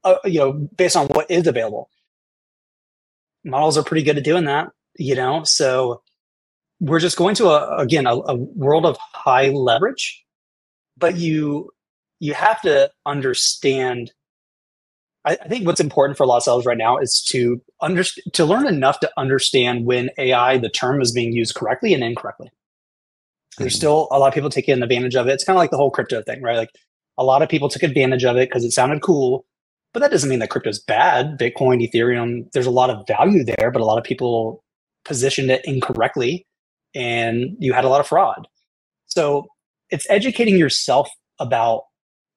[0.04, 1.90] uh, you know, based on what is available.
[3.44, 6.02] Models are pretty good at doing that, you know, so
[6.80, 10.24] we're just going to a, again, a, a world of high leverage,
[10.98, 11.72] but you,
[12.20, 14.12] you have to understand
[15.26, 18.34] I, I think what's important for a lot of sellers right now is to understand
[18.34, 22.52] to learn enough to understand when AI, the term, is being used correctly and incorrectly.
[23.58, 25.34] There's still a lot of people taking advantage of it.
[25.34, 26.58] It's kind of like the whole crypto thing, right?
[26.58, 26.72] Like
[27.18, 29.46] a lot of people took advantage of it because it sounded cool,
[29.94, 31.38] but that doesn't mean that crypto is bad.
[31.38, 34.64] Bitcoin, Ethereum, there's a lot of value there, but a lot of people
[35.04, 36.46] positioned it incorrectly
[36.96, 38.48] and you had a lot of fraud.
[39.08, 39.48] So
[39.90, 41.84] it's educating yourself about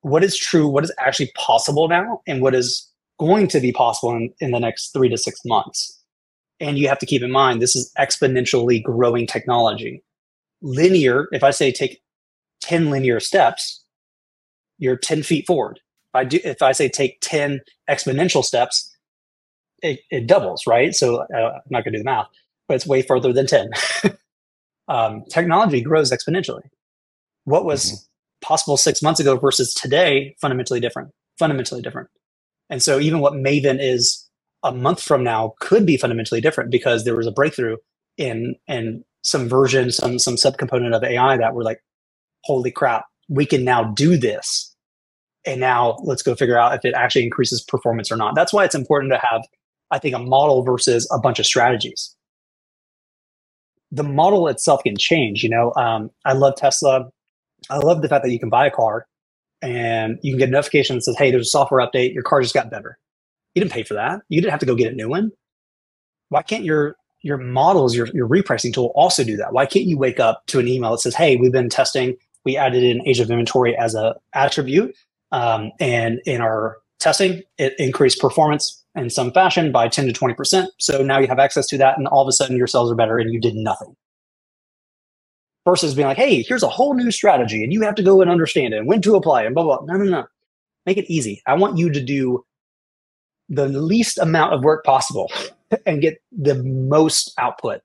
[0.00, 4.14] what is true, what is actually possible now, and what is going to be possible
[4.14, 6.00] in, in the next three to six months.
[6.60, 10.02] And you have to keep in mind this is exponentially growing technology.
[10.64, 12.02] Linear, if I say take
[12.62, 13.84] 10 linear steps,
[14.78, 15.78] you're 10 feet forward.
[16.08, 18.90] If I do, if I say take 10 exponential steps,
[19.82, 20.94] it, it doubles, right?
[20.94, 22.26] So uh, I'm not going to do the math,
[22.66, 23.70] but it's way further than 10.
[24.88, 26.62] um, technology grows exponentially.
[27.44, 27.94] What was mm-hmm
[28.44, 32.08] possible six months ago versus today fundamentally different fundamentally different
[32.68, 34.28] and so even what maven is
[34.62, 37.76] a month from now could be fundamentally different because there was a breakthrough
[38.18, 41.80] in in some version some some subcomponent of ai that we're like
[42.44, 44.74] holy crap we can now do this
[45.46, 48.64] and now let's go figure out if it actually increases performance or not that's why
[48.64, 49.42] it's important to have
[49.90, 52.16] i think a model versus a bunch of strategies
[53.92, 57.06] the model itself can change you know um, i love tesla
[57.70, 59.06] I love the fact that you can buy a car
[59.62, 62.14] and you can get a notification that says, hey, there's a software update.
[62.14, 62.98] Your car just got better.
[63.54, 64.20] You didn't pay for that.
[64.28, 65.30] You didn't have to go get a new one.
[66.28, 69.52] Why can't your your models, your, your repricing tool also do that?
[69.52, 72.56] Why can't you wake up to an email that says, hey, we've been testing, we
[72.56, 74.94] added in age of inventory as a attribute.
[75.32, 80.68] Um, and in our testing, it increased performance in some fashion by 10 to 20%.
[80.78, 82.94] So now you have access to that, and all of a sudden your sales are
[82.94, 83.96] better and you did nothing
[85.64, 88.30] versus being like, hey, here's a whole new strategy and you have to go and
[88.30, 89.96] understand it and when to apply and blah, blah, blah.
[89.96, 90.26] No, no, no.
[90.86, 91.42] Make it easy.
[91.46, 92.44] I want you to do
[93.48, 95.30] the least amount of work possible
[95.86, 97.82] and get the most output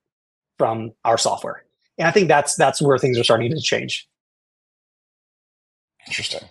[0.58, 1.64] from our software.
[1.98, 4.08] And I think that's that's where things are starting to change.
[6.08, 6.48] Interesting.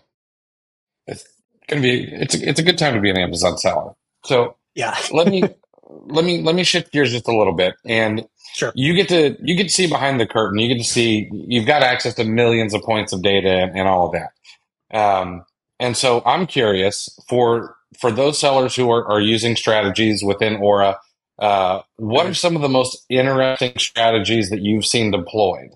[1.07, 1.27] It's
[1.69, 3.95] gonna be it's a, it's a good time to be an Amazon seller.
[4.25, 5.43] So yeah, let me
[5.89, 8.73] let me let me shift gears just a little bit and Sure.
[8.75, 10.59] You get to you get to see behind the curtain.
[10.59, 13.87] You get to see you've got access to millions of points of data and, and
[13.87, 14.99] all of that.
[14.99, 15.45] Um,
[15.79, 20.99] and so I'm curious for for those sellers who are, are using strategies within Aura,
[21.39, 25.71] uh, what are some of the most interesting strategies that you've seen deployed?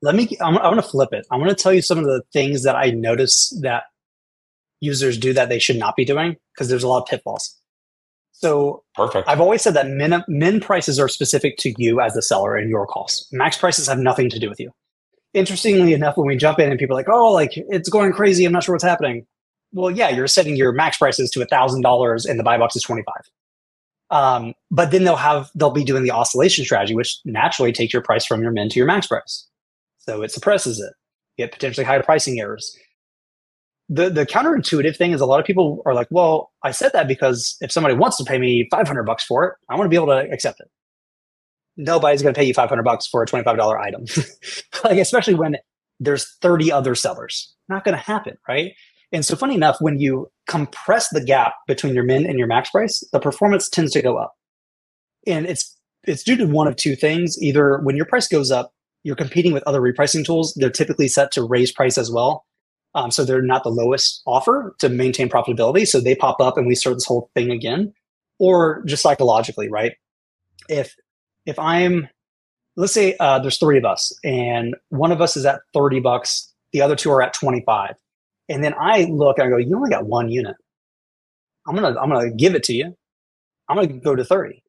[0.00, 0.28] Let me.
[0.40, 1.26] I'm, I'm going to flip it.
[1.30, 3.84] I'm going to tell you some of the things that I notice that
[4.80, 7.56] users do that they should not be doing because there's a lot of pitfalls.
[8.30, 9.28] So perfect.
[9.28, 12.70] I've always said that min, min prices are specific to you as the seller and
[12.70, 13.28] your costs.
[13.32, 14.70] Max prices have nothing to do with you.
[15.34, 18.44] Interestingly enough, when we jump in and people are like, oh, like it's going crazy,
[18.44, 19.26] I'm not sure what's happening.
[19.72, 22.82] Well, yeah, you're setting your max prices to thousand dollars and the buy box is
[22.82, 23.14] 25.
[24.10, 28.02] Um, but then they'll have they'll be doing the oscillation strategy, which naturally takes your
[28.02, 29.46] price from your min to your max price.
[29.98, 30.94] So it suppresses it.
[31.36, 32.74] You get potentially higher pricing errors
[33.88, 37.08] the the counterintuitive thing is a lot of people are like, well, I said that
[37.08, 39.96] because if somebody wants to pay me 500 bucks for it, I want to be
[39.96, 40.70] able to accept it.
[41.78, 44.04] Nobody's going to pay you 500 bucks for a $25 item.
[44.84, 45.56] like especially when
[46.00, 47.54] there's 30 other sellers.
[47.68, 48.72] Not going to happen, right?
[49.12, 52.70] And so funny enough, when you compress the gap between your min and your max
[52.70, 54.34] price, the performance tends to go up.
[55.26, 55.74] And it's
[56.04, 57.40] it's due to one of two things.
[57.42, 58.72] Either when your price goes up,
[59.02, 60.54] you're competing with other repricing tools.
[60.54, 62.44] They're typically set to raise price as well.
[62.94, 65.86] Um, so they're not the lowest offer to maintain profitability.
[65.86, 67.92] So they pop up and we start this whole thing again.
[68.38, 69.92] Or just psychologically, right?
[70.68, 70.94] If
[71.48, 72.08] if I'm
[72.76, 76.52] let's say uh, there's three of us and one of us is at 30 bucks,
[76.72, 77.94] the other two are at 25.
[78.48, 80.54] And then I look and I go, you only got one unit.
[81.66, 82.94] I'm gonna I'm gonna give it to you.
[83.68, 84.62] I'm gonna go to 30.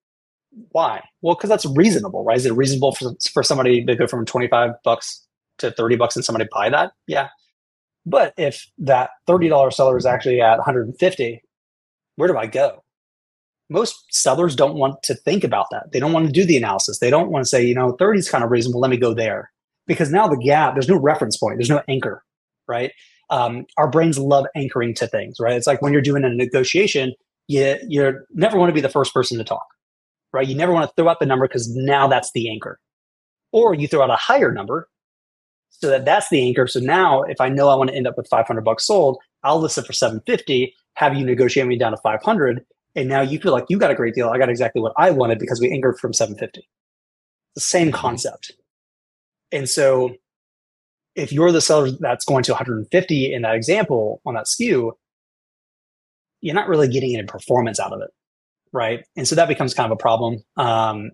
[0.71, 1.01] Why?
[1.21, 2.38] Well, because that's reasonable, right?
[2.38, 5.25] Is it reasonable for, for somebody to go from 25 bucks
[5.59, 6.93] to 30 bucks and somebody buy that?
[7.07, 7.27] Yeah.
[8.05, 11.41] But if that $30 seller is actually at 150,
[12.15, 12.84] where do I go?
[13.70, 15.91] Most sellers don't want to think about that.
[15.91, 16.99] They don't want to do the analysis.
[16.99, 18.80] They don't want to say, you know, 30 is kind of reasonable.
[18.80, 19.51] Let me go there.
[19.86, 22.24] Because now the gap, there's no reference point, there's no anchor,
[22.67, 22.91] right?
[23.30, 25.55] Um, our brains love anchoring to things, right?
[25.55, 27.13] It's like when you're doing a negotiation,
[27.47, 29.65] you you never want to be the first person to talk,
[30.34, 30.47] right?
[30.47, 32.80] You never want to throw out the number because now that's the anchor,
[33.51, 34.88] or you throw out a higher number
[35.70, 36.67] so that that's the anchor.
[36.67, 39.59] So now, if I know I want to end up with 500 bucks sold, I'll
[39.59, 42.65] list it for 750, have you negotiate me down to 500,
[42.95, 44.29] and now you feel like you got a great deal.
[44.29, 46.67] I got exactly what I wanted because we anchored from 750.
[47.55, 48.51] The same concept.
[49.51, 50.15] And so
[51.15, 54.91] if you're the seller that's going to 150 in that example on that SKU,
[56.41, 58.09] you're not really getting any performance out of it.
[58.71, 59.05] Right.
[59.15, 60.43] And so that becomes kind of a problem.
[60.55, 61.11] Um,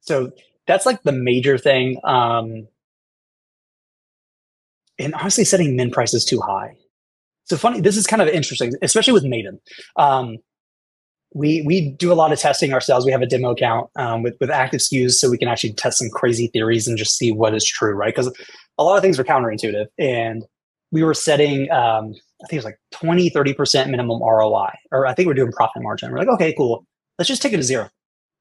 [0.00, 0.32] so
[0.66, 1.98] that's like the major thing.
[2.04, 2.68] Um,
[4.98, 6.76] and honestly, setting min prices too high.
[7.44, 7.80] So funny.
[7.80, 9.58] This is kind of interesting, especially with Maven.
[9.96, 10.38] Um,
[11.34, 13.06] we we do a lot of testing ourselves.
[13.06, 15.98] We have a demo account um, with with active SKUs, so we can actually test
[15.98, 18.14] some crazy theories and just see what is true, right?
[18.14, 18.32] Because
[18.78, 20.44] a lot of things are counterintuitive, and
[20.90, 25.06] we were setting um, I think it was like 20, 30 percent minimum ROI, or
[25.06, 26.10] I think we're doing profit margin.
[26.10, 26.86] We're like, okay, cool.
[27.18, 27.88] Let's just take it to zero,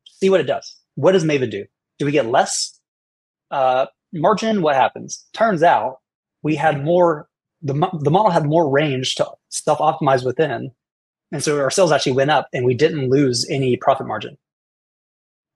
[0.06, 0.76] see what it does.
[0.95, 1.66] What does Maven do?
[1.99, 2.80] Do we get less
[3.52, 4.62] uh, margin?
[4.62, 5.26] What happens?
[5.34, 5.97] Turns out
[6.43, 7.28] we had more.
[7.64, 10.72] The, the model had more range to self optimize within
[11.32, 14.38] and so our sales actually went up and we didn't lose any profit margin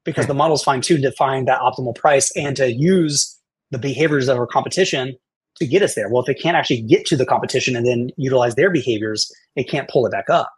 [0.06, 3.38] because the model's fine tuned to find that optimal price and to use
[3.72, 5.16] the behaviors of our competition
[5.58, 6.10] to get us there.
[6.10, 9.70] Well, if it can't actually get to the competition and then utilize their behaviors, it
[9.70, 10.52] can't pull it back up.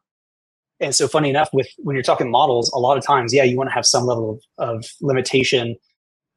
[0.79, 3.57] And so funny enough, with when you're talking models, a lot of times, yeah, you
[3.57, 5.75] want to have some level of, of limitation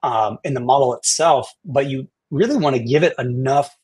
[0.03, 3.77] um, in the model itself, but you really want to give it enough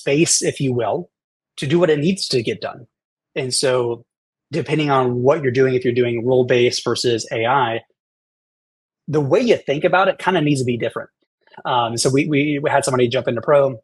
[0.00, 1.10] space, if you will,
[1.56, 2.86] to do what it needs to get done.
[3.36, 4.04] And so,
[4.50, 7.80] depending on what you're doing, if you're doing rule based versus AI,
[9.06, 11.10] the way you think about it kind of needs to be different.
[11.64, 13.80] Um, so we, we, had somebody jump into pro.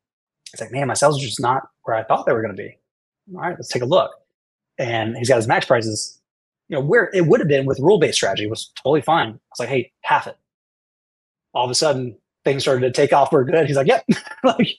[0.52, 2.62] It's like, man, my sales are just not where I thought they were going to
[2.62, 2.78] be.
[3.34, 4.12] All right, let's take a look.
[4.78, 6.20] And he's got his max prices,
[6.68, 9.28] you know, where it would have been with rule based strategy was totally fine.
[9.28, 10.36] I was like, hey, half it.
[11.54, 13.32] All of a sudden, things started to take off.
[13.32, 13.66] We're good.
[13.66, 14.04] He's like, yep,
[14.44, 14.76] like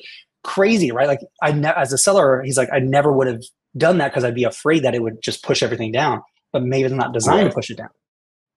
[0.48, 1.08] crazy, right?
[1.08, 3.44] Like I, ne- as a seller, he's like, I never would have
[3.76, 6.24] done that because I'd be afraid that it would just push everything down.
[6.54, 7.50] But maybe it's not designed right.
[7.50, 7.90] to push it down.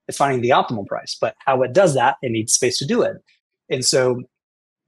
[0.09, 1.19] It's finding the optimal price.
[1.21, 3.17] But how it does that, it needs space to do it.
[3.69, 4.23] And so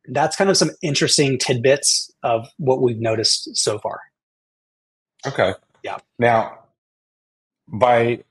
[0.07, 4.01] that's kind of some interesting tidbits of what we've noticed so far.
[5.27, 5.55] Okay.
[5.83, 5.99] Yeah.
[6.21, 6.59] Now,
[7.69, 8.23] by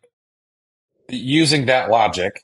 [1.10, 2.44] using that logic,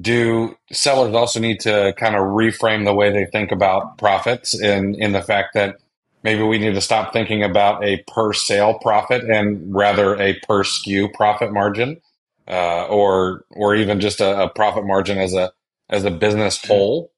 [0.00, 4.94] do sellers also need to kind of reframe the way they think about profits in
[4.96, 5.76] in the fact that
[6.22, 10.62] maybe we need to stop thinking about a per sale profit and rather a per
[10.62, 12.00] SKU profit margin,
[12.48, 15.52] uh, or or even just a, a, profit margin as a
[15.88, 17.10] as a business whole.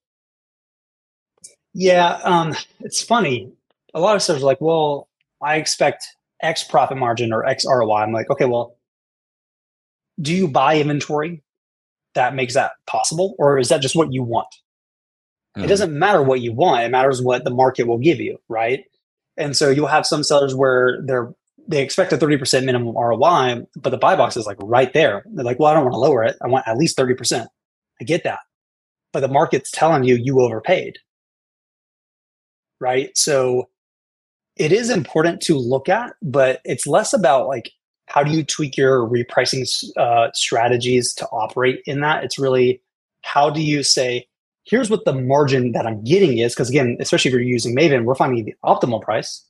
[1.72, 3.52] Yeah, um, it's funny.
[3.94, 5.08] A lot of sellers are like, "Well,
[5.42, 6.06] I expect
[6.42, 8.76] X profit margin or X ROI." I'm like, "Okay, well,
[10.20, 11.42] do you buy inventory
[12.14, 14.48] that makes that possible, or is that just what you want?"
[15.56, 15.66] It hmm.
[15.66, 16.84] doesn't matter what you want.
[16.84, 18.84] It matters what the market will give you, right?
[19.36, 21.32] And so you'll have some sellers where they're
[21.70, 25.22] they expect a 30% minimum ROI, but the buy box is like right there.
[25.26, 26.36] They're like, well, I don't want to lower it.
[26.42, 27.46] I want at least 30%.
[28.00, 28.40] I get that.
[29.12, 30.98] But the market's telling you you overpaid.
[32.80, 33.16] Right.
[33.16, 33.68] So
[34.56, 37.70] it is important to look at, but it's less about like
[38.10, 39.64] how do you tweak your repricing
[39.96, 42.24] uh, strategies to operate in that.
[42.24, 42.82] It's really
[43.22, 44.26] how do you say,
[44.64, 46.52] here's what the margin that I'm getting is.
[46.52, 49.46] Because again, especially if you're using Maven, we're finding the optimal price,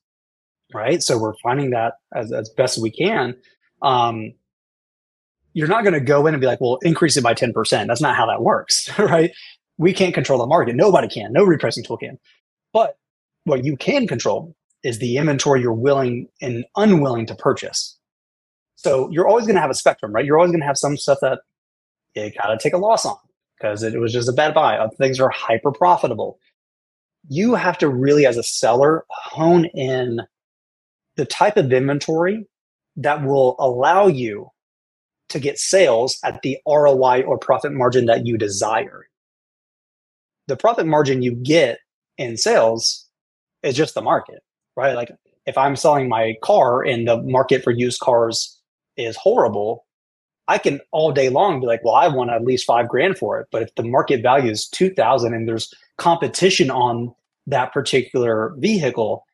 [0.75, 1.03] right?
[1.03, 3.35] So we're finding that as, as best as we can.
[3.81, 4.35] Um,
[5.55, 7.87] you're not going to go in and be like, well, increase it by 10%.
[7.87, 9.33] That's not how that works, right?
[9.79, 10.77] We can't control the market.
[10.77, 11.33] Nobody can.
[11.33, 12.19] No repricing tool can.
[12.75, 12.99] But
[13.45, 14.55] what you can control
[14.85, 17.97] is the inventory you're willing and unwilling to purchase.
[18.83, 20.25] So you're always going to have a spectrum, right?
[20.25, 21.41] You're always going to have some stuff that
[22.15, 23.17] you got to take a loss on
[23.59, 24.77] because it was just a bad buy.
[24.79, 26.39] Other things are hyper profitable.
[27.29, 30.23] You have to really, as a seller, hone in
[31.17, 32.47] the type of inventory
[32.97, 34.49] that will allow you
[35.29, 39.09] to get sales at the ROI or profit margin that you desire.
[40.49, 41.79] the profit margin you get
[42.19, 43.07] in sales
[43.63, 44.41] is just the market,
[44.77, 44.95] right?
[44.95, 45.13] Like
[45.47, 48.60] if I'm selling my car and the market for used cars
[49.05, 49.87] is horrible,
[50.49, 53.39] I can all day long be like, well, I want at least five grand for
[53.41, 53.47] it.
[53.53, 57.15] But if the market value is 2000 and there's competition on
[57.47, 59.25] that particular vehicle,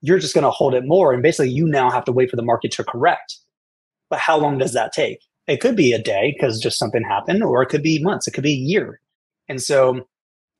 [0.00, 1.12] you're just going to hold it more.
[1.12, 3.36] And basically, you now have to wait for the market to correct.
[4.10, 5.20] But how long does that take?
[5.46, 8.32] It could be a day because just something happened, or it could be months, it
[8.32, 9.00] could be a year.
[9.48, 10.06] And so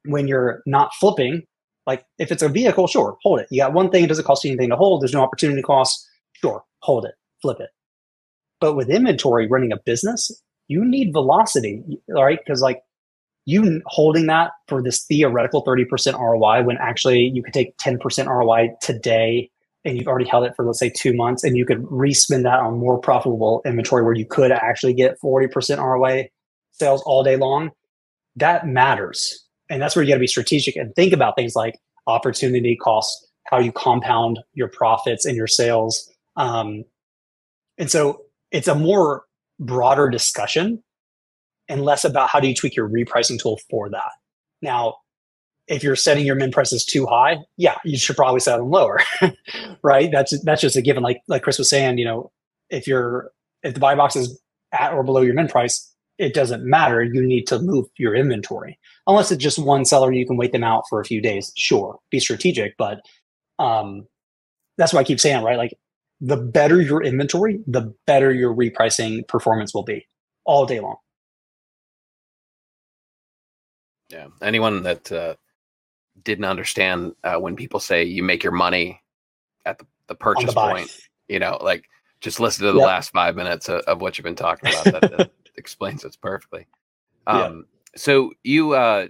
[0.04, 1.44] when you're not flipping,
[1.86, 3.46] like if it's a vehicle, sure, hold it.
[3.50, 6.06] You got one thing, it doesn't cost you anything to hold, there's no opportunity cost,
[6.32, 7.70] sure, hold it, flip it.
[8.62, 10.30] But with inventory running a business,
[10.68, 12.38] you need velocity, right?
[12.38, 12.80] Because like
[13.44, 18.68] you holding that for this theoretical 30% ROI when actually you could take 10% ROI
[18.80, 19.50] today
[19.84, 22.60] and you've already held it for let's say two months and you could respend that
[22.60, 26.30] on more profitable inventory where you could actually get 40% ROI
[26.70, 27.72] sales all day long.
[28.36, 29.44] That matters.
[29.70, 33.26] And that's where you got to be strategic and think about things like opportunity costs,
[33.48, 36.08] how you compound your profits and your sales.
[36.36, 36.84] Um,
[37.76, 38.22] and so
[38.52, 39.24] it's a more
[39.58, 40.82] broader discussion
[41.68, 44.12] and less about how do you tweak your repricing tool for that.
[44.60, 44.96] Now,
[45.68, 49.00] if you're setting your min prices too high, yeah, you should probably set them lower,
[49.82, 50.10] right?
[50.12, 51.02] That's that's just a given.
[51.02, 52.30] Like like Chris was saying, you know,
[52.68, 53.30] if you're
[53.62, 54.40] if the buy box is
[54.72, 57.02] at or below your min price, it doesn't matter.
[57.02, 60.12] You need to move your inventory, unless it's just one seller.
[60.12, 61.52] You can wait them out for a few days.
[61.56, 63.00] Sure, be strategic, but
[63.58, 64.06] um,
[64.78, 65.58] that's why I keep saying, right?
[65.58, 65.74] Like
[66.22, 70.06] the better your inventory, the better your repricing performance will be
[70.44, 70.96] all day long.
[74.08, 74.28] Yeah.
[74.40, 75.34] Anyone that uh,
[76.22, 79.02] didn't understand uh, when people say you make your money
[79.66, 80.96] at the, the purchase the point,
[81.28, 81.88] you know, like
[82.20, 82.86] just listen to the yep.
[82.86, 84.84] last five minutes of, of, what you've been talking about.
[84.84, 86.66] That, that explains it perfectly.
[87.26, 87.62] Um, yeah.
[87.96, 89.08] So you, uh,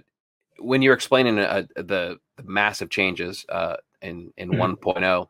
[0.57, 4.83] when you're explaining uh, the, the, massive changes uh, in in mm-hmm.
[4.83, 5.27] 1.0,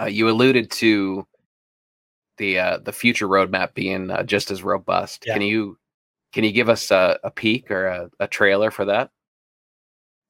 [0.00, 1.26] uh, you alluded to
[2.38, 5.24] the uh, the future roadmap being uh, just as robust.
[5.26, 5.34] Yeah.
[5.34, 5.78] Can you
[6.32, 9.10] can you give us a, a peek or a, a, trailer for that?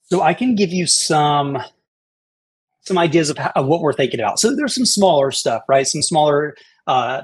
[0.05, 1.59] So I can give you some
[2.83, 4.39] some ideas of, how, of what we're thinking about.
[4.39, 5.87] So there's some smaller stuff, right?
[5.87, 6.57] Some smaller
[6.87, 7.23] uh,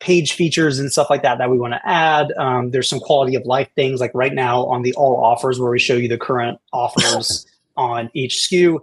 [0.00, 2.32] page features and stuff like that that we want to add.
[2.36, 5.70] Um, there's some quality of life things, like right now on the all offers where
[5.70, 7.46] we show you the current offers
[7.76, 8.80] on each SKU.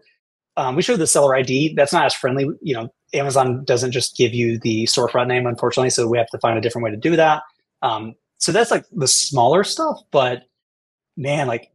[0.56, 1.74] Um, we show the seller ID.
[1.76, 2.48] That's not as friendly.
[2.62, 5.90] You know, Amazon doesn't just give you the storefront name, unfortunately.
[5.90, 7.42] So we have to find a different way to do that.
[7.82, 10.44] Um, so that's like the smaller stuff but
[11.16, 11.70] man like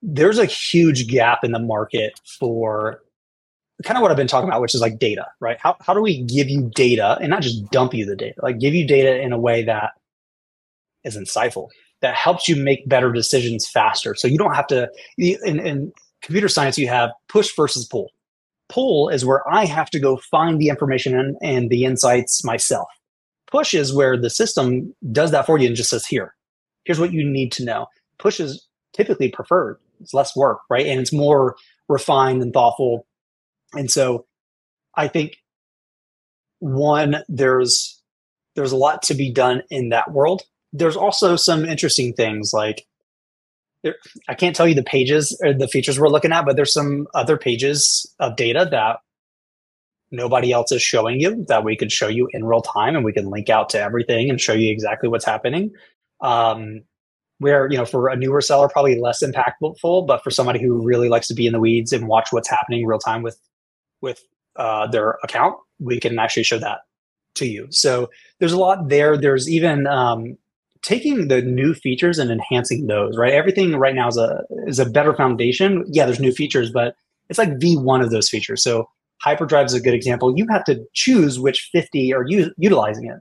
[0.00, 3.00] there's a huge gap in the market for
[3.82, 5.56] kind of what I've been talking about, which is like data, right?
[5.58, 8.58] How, how do we give you data and not just dump you the data, like
[8.58, 9.92] give you data in a way that
[11.04, 11.68] is insightful,
[12.02, 14.14] that helps you make better decisions faster.
[14.14, 15.92] So you don't have to, in, in
[16.24, 18.10] computer science, you have push versus pull.
[18.68, 22.88] Pull is where I have to go find the information and, and the insights myself
[23.54, 26.34] push is where the system does that for you and just says, here,
[26.84, 27.86] here's what you need to know.
[28.18, 29.78] Push is typically preferred.
[30.00, 30.86] It's less work, right?
[30.86, 31.54] And it's more
[31.88, 33.06] refined and thoughtful.
[33.72, 34.26] And so
[34.96, 35.36] I think
[36.58, 38.00] one, there's
[38.56, 40.42] there's a lot to be done in that world.
[40.72, 42.84] There's also some interesting things like
[44.28, 47.06] I can't tell you the pages or the features we're looking at, but there's some
[47.14, 48.98] other pages of data that
[50.10, 53.12] nobody else is showing you that we could show you in real time and we
[53.12, 55.72] can link out to everything and show you exactly what's happening.
[56.20, 56.82] Um,
[57.38, 61.08] where, you know, for a newer seller, probably less impactful, but for somebody who really
[61.08, 63.38] likes to be in the weeds and watch what's happening real time with,
[64.00, 64.22] with
[64.56, 66.82] uh, their account, we can actually show that
[67.34, 67.66] to you.
[67.70, 68.08] So
[68.38, 69.18] there's a lot there.
[69.18, 70.38] There's even um,
[70.84, 73.32] taking the new features and enhancing those, right?
[73.32, 75.84] Everything right now is a is a better foundation.
[75.88, 76.94] Yeah, there's new features, but
[77.28, 78.62] it's like V1 of those features.
[78.62, 78.88] So
[79.22, 80.36] Hyperdrive is a good example.
[80.36, 83.18] You have to choose which 50 are u- utilizing it.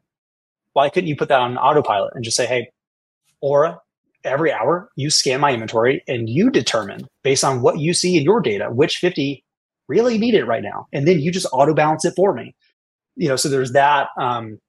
[0.74, 2.70] Why couldn't you put that on autopilot and just say, hey,
[3.42, 3.80] Aura,
[4.26, 8.24] every hour you scan my inventory and you determine based on what you see in
[8.24, 9.44] your data, which 50
[9.88, 10.88] really need it right now.
[10.92, 12.56] And then you just auto balance it for me.
[13.16, 14.60] You know, so there's that um,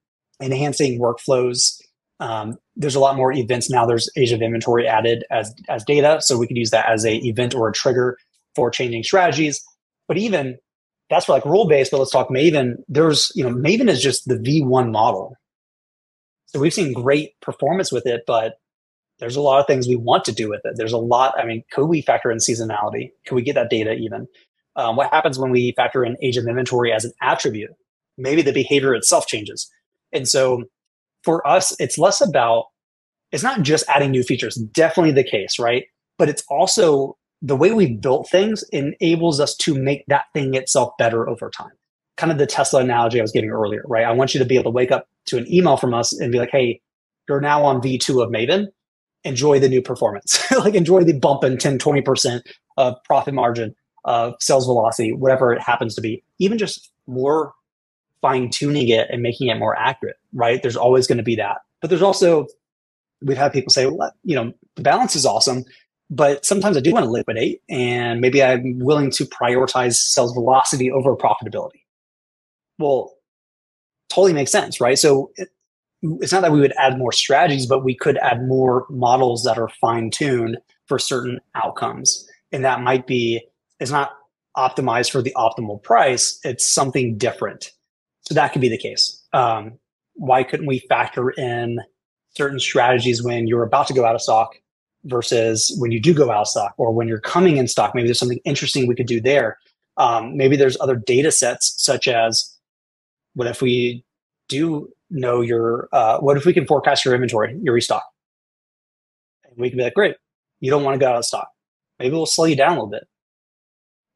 [0.41, 1.81] enhancing workflows.
[2.21, 3.87] Um, there's a lot more events now.
[3.87, 7.17] There's age of inventory added as as data, so we could use that as a
[7.17, 8.19] event or a trigger
[8.55, 9.65] for changing strategies.
[10.09, 10.59] But even
[11.11, 12.77] that's for like rule based, but let's talk Maven.
[12.89, 15.37] There's, you know, Maven is just the V1 model.
[16.47, 18.55] So we've seen great performance with it, but
[19.19, 20.75] there's a lot of things we want to do with it.
[20.77, 21.35] There's a lot.
[21.39, 23.11] I mean, could we factor in seasonality?
[23.27, 24.27] Could we get that data even?
[24.77, 27.71] Um, what happens when we factor in age of inventory as an attribute?
[28.17, 29.71] Maybe the behavior itself changes.
[30.13, 30.65] And so
[31.25, 32.67] for us, it's less about,
[33.33, 35.85] it's not just adding new features, definitely the case, right?
[36.19, 40.93] but it's also the way we built things enables us to make that thing itself
[40.99, 41.73] better over time.
[42.17, 44.05] Kind of the Tesla analogy I was giving earlier, right?
[44.05, 46.31] I want you to be able to wake up to an email from us and
[46.31, 46.81] be like, hey,
[47.29, 48.69] you're now on V2 of Maven.
[49.25, 50.51] Enjoy the new performance.
[50.59, 52.43] like enjoy the bump in 10, 20%
[52.77, 53.75] of profit margin,
[54.05, 56.23] of sales velocity, whatever it happens to be.
[56.39, 57.53] Even just more
[58.25, 60.63] fine tuning it and making it more accurate, right?
[60.63, 61.59] There's always going to be that.
[61.83, 62.47] But there's also,
[63.21, 65.67] we've had people say, well, you know, the balance is awesome,
[66.09, 70.91] but sometimes I do want to liquidate and maybe I'm willing to prioritize sales velocity
[70.91, 71.83] over profitability.
[72.79, 73.13] Well,
[74.09, 74.99] totally makes sense, right?
[74.99, 75.51] So it,
[76.03, 79.59] it's not that we would add more strategies, but we could add more models that
[79.59, 80.57] are fine tuned
[80.87, 82.27] for certain outcomes.
[82.53, 83.47] And that might be,
[83.81, 84.13] it's not
[84.57, 87.71] optimized for the optimal price, it's something different.
[88.27, 89.23] So that could be the case.
[89.33, 89.79] Um,
[90.15, 91.81] why couldn't we factor in
[92.37, 94.57] certain strategies when you're about to go out of stock
[95.05, 97.95] versus when you do go out of stock or when you're coming in stock?
[97.95, 99.59] Maybe there's something interesting we could do there.
[99.97, 102.59] Um, maybe there's other data sets such as
[103.35, 104.05] what if we
[104.49, 108.05] do know your, uh, what if we can forecast your inventory, your restock?
[109.45, 110.17] And we can be like, great,
[110.61, 111.49] you don't want to go out of stock.
[111.99, 113.07] Maybe we'll slow you down a little bit,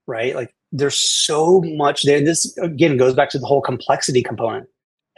[0.06, 0.34] right?
[0.34, 2.20] Like there's so much there.
[2.20, 4.68] This again goes back to the whole complexity component.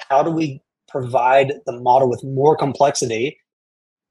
[0.09, 3.39] How do we provide the model with more complexity,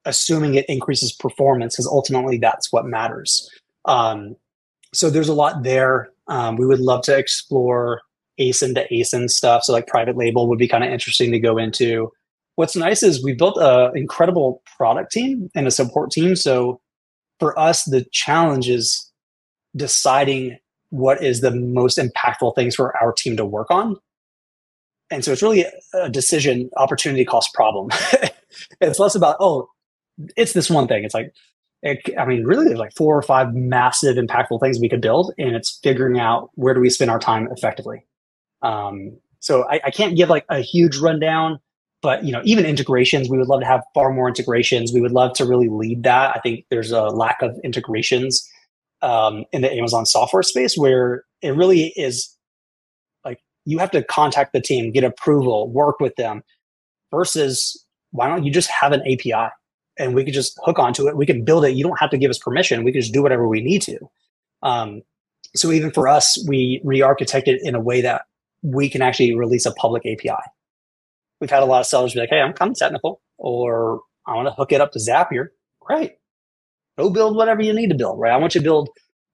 [0.06, 1.76] assuming it increases performance?
[1.76, 3.50] Because ultimately, that's what matters.
[3.86, 4.36] Um,
[4.94, 6.10] so there's a lot there.
[6.28, 8.02] Um, we would love to explore
[8.40, 9.64] ASIN to ASIN stuff.
[9.64, 12.12] So like private label would be kind of interesting to go into.
[12.56, 16.36] What's nice is we built an incredible product team and a support team.
[16.36, 16.82] So
[17.40, 19.10] for us, the challenge is
[19.76, 20.58] deciding
[20.90, 23.96] what is the most impactful things for our team to work on.
[25.12, 27.90] And so it's really a decision, opportunity cost problem.
[28.82, 29.70] it's less about, oh,
[30.36, 31.04] it's this one thing.
[31.04, 31.34] It's like,
[31.82, 35.34] it, I mean, really, there's like four or five massive, impactful things we could build,
[35.38, 38.06] and it's figuring out where do we spend our time effectively.
[38.62, 41.60] Um, so I, I can't give like a huge rundown,
[42.02, 44.92] but you know, even integrations, we would love to have far more integrations.
[44.92, 46.36] We would love to really lead that.
[46.36, 48.46] I think there's a lack of integrations
[49.02, 52.36] um, in the Amazon software space where it really is
[53.26, 56.44] like you have to contact the team, get approval, work with them,
[57.12, 59.50] versus why don't you just have an API
[59.98, 61.18] and we could just hook onto it.
[61.18, 61.72] We can build it.
[61.72, 62.84] You don't have to give us permission.
[62.84, 64.00] We can just do whatever we need to.
[64.64, 65.02] Um,
[65.56, 68.24] so even for us, we re-architected in a way that
[68.62, 70.42] we can actually release a public API.
[71.40, 74.48] We've had a lot of sellers be like, "Hey, I'm of technical," or "I want
[74.48, 75.50] to hook it up to Zapier."
[75.80, 76.18] Great,
[77.00, 78.20] go build whatever you need to build.
[78.20, 78.34] Right?
[78.34, 78.90] I want you to build.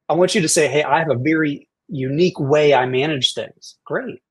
[0.07, 3.75] I want you to say, "Hey, I have a very unique way I manage things."
[3.85, 4.21] Great.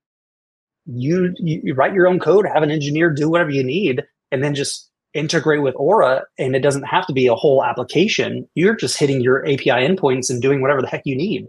[0.87, 4.43] You, you, you write your own code, have an engineer do whatever you need, and
[4.43, 6.23] then just integrate with Aura.
[6.37, 8.47] And it doesn't have to be a whole application.
[8.53, 11.47] You're just hitting your API endpoints and doing whatever the heck you need.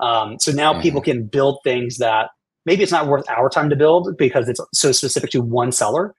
[0.00, 0.82] Um, so now mm-hmm.
[0.82, 2.30] people can build things that
[2.64, 6.14] maybe it's not worth our time to build because it's so specific to one seller.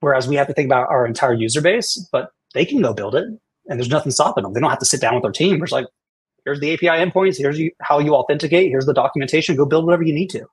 [0.00, 3.14] Whereas we have to think about our entire user base, but they can go build
[3.14, 3.28] it
[3.68, 4.52] and there's nothing stopping them.
[4.52, 5.62] They don't have to sit down with their team.
[5.62, 5.86] It's like,
[6.44, 7.36] here's the API endpoints.
[7.36, 8.70] Here's you, how you authenticate.
[8.70, 9.56] Here's the documentation.
[9.56, 10.46] Go build whatever you need to.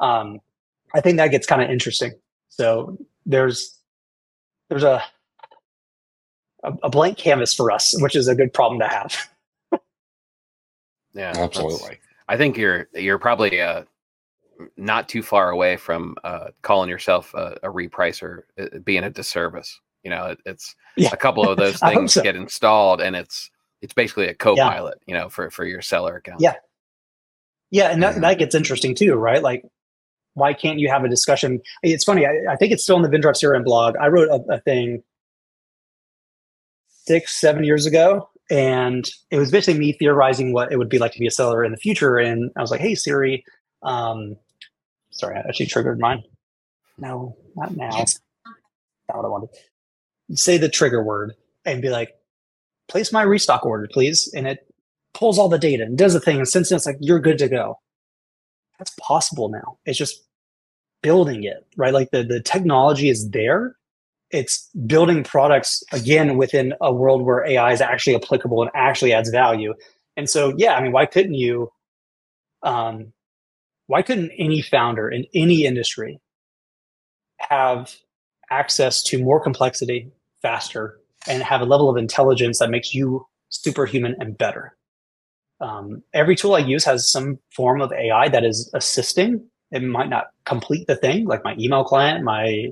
[0.00, 0.40] Um,
[0.94, 2.12] I think that gets kind of interesting.
[2.48, 3.78] So there's,
[4.68, 5.02] there's a,
[6.62, 9.16] a, a blank canvas for us, which is a good problem to have.
[11.14, 11.98] yeah, absolutely.
[12.28, 13.82] I think you're, you're probably, uh,
[14.76, 19.80] not too far away from uh, calling yourself a, a repricer uh, being a disservice.
[20.04, 21.10] You know, it, it's yeah.
[21.12, 22.22] a couple of those things so.
[22.22, 23.50] get installed, and it's
[23.82, 24.98] it's basically a co-pilot.
[25.06, 25.14] Yeah.
[25.14, 26.40] You know, for for your seller account.
[26.40, 26.54] Yeah,
[27.70, 29.42] yeah, and that, that gets interesting too, right?
[29.42, 29.64] Like,
[30.34, 31.60] why can't you have a discussion?
[31.82, 32.26] It's funny.
[32.26, 33.96] I, I think it's still in the Vindrive CRM blog.
[33.96, 35.02] I wrote a, a thing
[36.88, 41.12] six, seven years ago and it was basically me theorizing what it would be like
[41.12, 42.18] to be a seller in the future.
[42.18, 43.44] And I was like, "Hey Siri,
[43.82, 44.36] um,
[45.10, 46.22] sorry, I actually triggered mine.
[46.98, 47.90] No, not now.
[47.90, 48.20] That's
[49.08, 49.48] not what I wanted.
[50.32, 51.34] Say the trigger word
[51.64, 52.14] and be like,
[52.88, 54.32] place my restock order, please.
[54.34, 54.66] And it
[55.12, 56.38] pulls all the data and does the thing.
[56.38, 57.78] And since it's like, you're good to go.
[58.78, 59.78] That's possible now.
[59.86, 60.24] It's just
[61.02, 61.92] building it, right?
[61.92, 63.76] Like the, the technology is there.
[64.30, 69.30] It's building products again within a world where AI is actually applicable and actually adds
[69.30, 69.74] value.
[70.16, 71.70] And so, yeah, I mean, why couldn't you
[72.62, 73.12] um,
[73.86, 76.20] why couldn't any founder in any industry
[77.38, 77.94] have
[78.50, 80.10] access to more complexity
[80.42, 84.76] faster and have a level of intelligence that makes you superhuman and better?
[85.60, 89.46] Um, every tool I use has some form of AI that is assisting.
[89.70, 92.68] It might not complete the thing, like my email client, my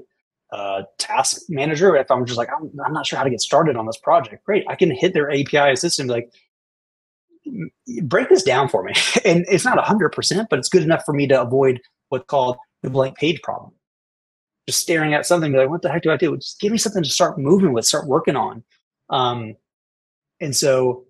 [0.52, 1.96] uh, task manager.
[1.96, 4.44] If I'm just like, I'm, I'm, not sure how to get started on this project,
[4.44, 4.64] great.
[4.68, 6.32] I can hit their API assistant like,
[8.02, 8.92] break this down for me.
[9.24, 11.80] and it's not 100%, but it's good enough for me to avoid
[12.10, 13.72] what's called the blank page problem.
[14.68, 16.36] Just staring at something, like, what the heck do I do?
[16.36, 18.62] Just give me something to start moving with, start working on.
[19.10, 19.56] Um,
[20.40, 21.04] and so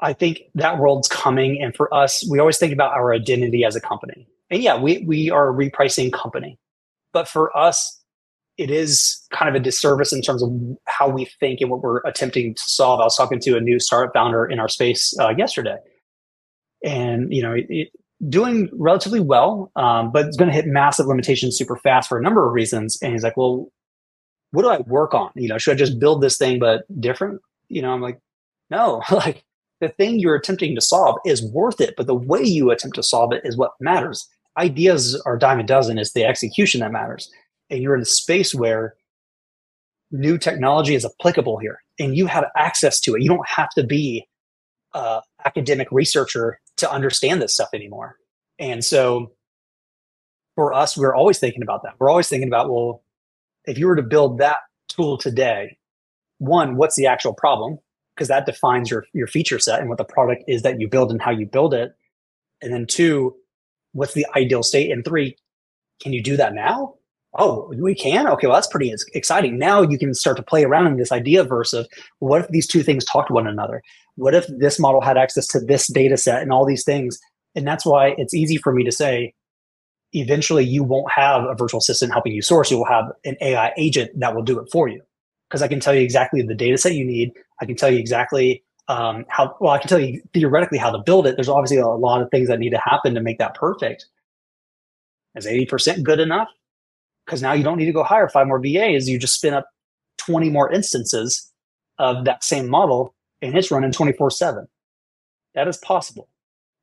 [0.00, 1.62] I think that world's coming.
[1.62, 4.28] And for us, we always think about our identity as a company.
[4.50, 6.58] And yeah, we, we are a repricing company.
[7.12, 8.02] But for us,
[8.58, 10.50] it is kind of a disservice in terms of
[10.86, 13.00] how we think and what we're attempting to solve.
[13.00, 15.76] I was talking to a new startup founder in our space uh, yesterday,
[16.82, 17.88] and you know, it,
[18.28, 22.22] doing relatively well, um, but it's going to hit massive limitations super fast for a
[22.22, 22.98] number of reasons.
[23.02, 23.68] And he's like, "Well,
[24.52, 25.30] what do I work on?
[25.34, 28.20] You know, should I just build this thing but different?" You know, I'm like,
[28.70, 29.44] "No, like."
[29.82, 33.02] The thing you're attempting to solve is worth it, but the way you attempt to
[33.02, 34.26] solve it is what matters.
[34.56, 37.30] Ideas are dime a dozen, it's the execution that matters
[37.70, 38.94] and you're in a space where
[40.10, 43.22] new technology is applicable here and you have access to it.
[43.22, 44.26] You don't have to be
[44.94, 48.16] an academic researcher to understand this stuff anymore.
[48.58, 49.32] And so
[50.54, 51.94] for us, we're always thinking about that.
[51.98, 53.02] We're always thinking about, well,
[53.64, 54.58] if you were to build that
[54.88, 55.76] tool today,
[56.38, 57.78] one, what's the actual problem?
[58.14, 61.10] Because that defines your, your feature set and what the product is that you build
[61.10, 61.94] and how you build it.
[62.62, 63.34] And then two,
[63.92, 64.90] what's the ideal state?
[64.90, 65.36] And three,
[66.00, 66.94] can you do that now?
[67.38, 68.26] oh, we can?
[68.26, 69.58] Okay, well, that's pretty exciting.
[69.58, 71.86] Now you can start to play around in this idea verse of
[72.18, 73.82] what if these two things talk to one another?
[74.16, 77.18] What if this model had access to this data set and all these things?
[77.54, 79.34] And that's why it's easy for me to say,
[80.12, 82.70] eventually you won't have a virtual assistant helping you source.
[82.70, 85.02] You will have an AI agent that will do it for you.
[85.48, 87.32] Because I can tell you exactly the data set you need.
[87.60, 90.98] I can tell you exactly um, how, well, I can tell you theoretically how to
[90.98, 91.36] build it.
[91.36, 94.06] There's obviously a lot of things that need to happen to make that perfect.
[95.34, 96.48] Is 80% good enough?
[97.26, 99.08] because now you don't need to go hire five more VAs.
[99.08, 99.68] You just spin up
[100.18, 101.50] 20 more instances
[101.98, 104.66] of that same model and it's running 24 7.
[105.54, 106.28] That is possible.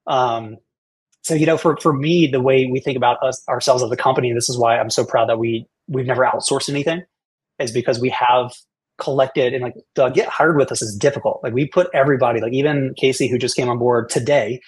[0.08, 0.58] Um,
[1.24, 3.96] so, you know, for, for me, the way we think about us ourselves as a
[3.96, 7.04] company, this is why I'm so proud that we, we've never outsourced anything
[7.60, 8.52] is because we have
[8.98, 11.40] collected and like to get hired with us is difficult.
[11.44, 14.62] Like we put everybody, like even Casey, who just came on board today,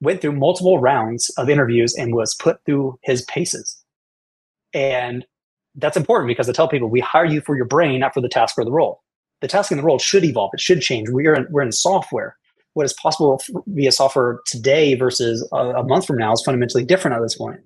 [0.00, 3.82] went through multiple rounds of interviews and was put through his paces.
[4.72, 5.26] And
[5.74, 8.28] that's important because I tell people we hire you for your brain, not for the
[8.28, 9.02] task or the role.
[9.40, 10.50] The task in the world should evolve.
[10.52, 11.08] It should change.
[11.10, 12.36] We are in, we're in software.
[12.74, 17.16] What is possible via software today versus a, a month from now is fundamentally different
[17.16, 17.60] at this point.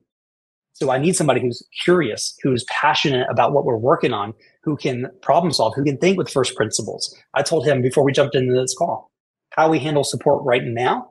[0.75, 4.33] So I need somebody who's curious, who's passionate about what we're working on,
[4.63, 7.15] who can problem solve, who can think with first principles.
[7.35, 9.11] I told him before we jumped into this call,
[9.51, 11.11] how we handle support right now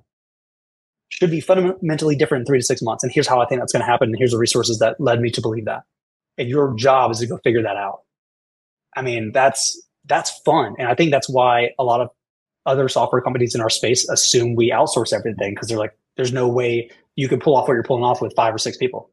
[1.09, 3.03] should be fundamentally different in three to six months.
[3.03, 4.09] And here's how I think that's going to happen.
[4.09, 5.83] And here's the resources that led me to believe that.
[6.38, 7.99] And your job is to go figure that out.
[8.95, 10.76] I mean, that's, that's fun.
[10.78, 12.10] And I think that's why a lot of
[12.65, 16.48] other software companies in our space assume we outsource everything because they're like, there's no
[16.48, 19.10] way you can pull off what you're pulling off with five or six people.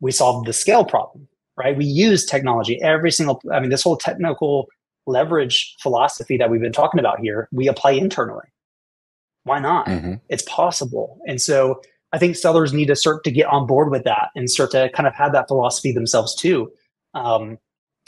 [0.00, 1.26] We solved the scale problem,
[1.56, 1.76] right?
[1.76, 4.68] We use technology every single, I mean, this whole technical
[5.06, 8.46] leverage philosophy that we've been talking about here, we apply internally
[9.46, 9.86] why not?
[9.86, 10.14] Mm-hmm.
[10.28, 11.20] It's possible.
[11.26, 11.80] And so
[12.12, 14.90] I think sellers need to start to get on board with that and start to
[14.90, 16.72] kind of have that philosophy themselves too.
[17.14, 17.58] Um,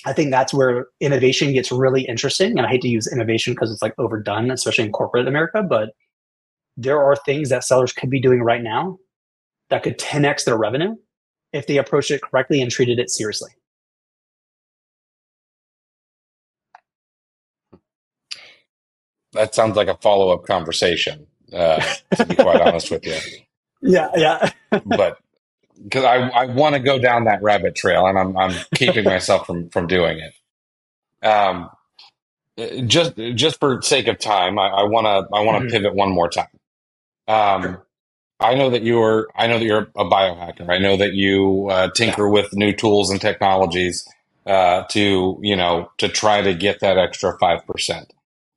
[0.06, 2.56] I think that's where innovation gets really interesting.
[2.56, 5.90] And I hate to use innovation because it's like overdone, especially in corporate America, but
[6.76, 8.98] there are things that sellers could be doing right now
[9.70, 10.94] that could 10x their revenue
[11.52, 13.50] if they approach it correctly and treated it seriously.
[19.32, 21.26] that sounds like a follow up conversation.
[21.52, 21.80] Uh,
[22.16, 23.16] to be quite honest with you.
[23.80, 24.50] Yeah, yeah.
[24.86, 25.20] but
[25.82, 29.46] because I, I want to go down that rabbit trail, and I'm I'm keeping myself
[29.46, 31.26] from from doing it.
[31.26, 31.70] Um,
[32.86, 35.70] just just for sake of time, I want to I want to mm-hmm.
[35.70, 36.46] pivot one more time.
[37.26, 37.78] Um,
[38.40, 40.68] I know that you're I know that you're a biohacker.
[40.68, 42.32] I know that you uh, tinker yeah.
[42.32, 44.08] with new tools and technologies
[44.46, 48.12] uh, to you know to try to get that extra five percent.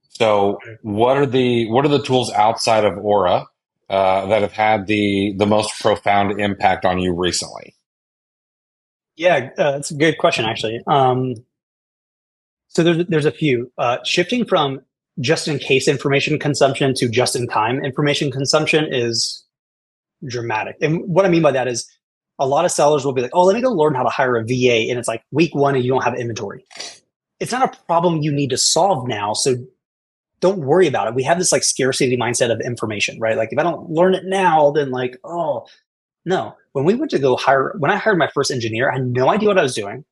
[0.10, 3.48] So, what are the what are the tools outside of Aura
[3.92, 7.76] uh, that have had the the most profound impact on you recently?
[9.18, 10.80] Yeah, uh, that's a good question, actually.
[10.88, 11.36] Um,
[12.70, 14.80] so there's there's a few uh, shifting from
[15.20, 19.46] just in case information consumption to just in time information consumption is
[20.26, 20.78] dramatic.
[20.82, 21.86] And what I mean by that is
[22.40, 24.38] a lot of sellers will be like, "Oh, let me go learn how to hire
[24.38, 26.64] a VA," and it's like week one and you don't have inventory.
[27.42, 29.34] It's not a problem you need to solve now.
[29.34, 29.58] So
[30.42, 31.16] don't worry about it.
[31.16, 33.38] We have this like scarcity mindset of information, right?
[33.38, 35.66] Like if I don't learn it now, then like, oh,
[36.26, 36.56] no.
[36.74, 39.30] When we went to go hire, when I hired my first engineer, I had no
[39.30, 40.04] idea what I was doing.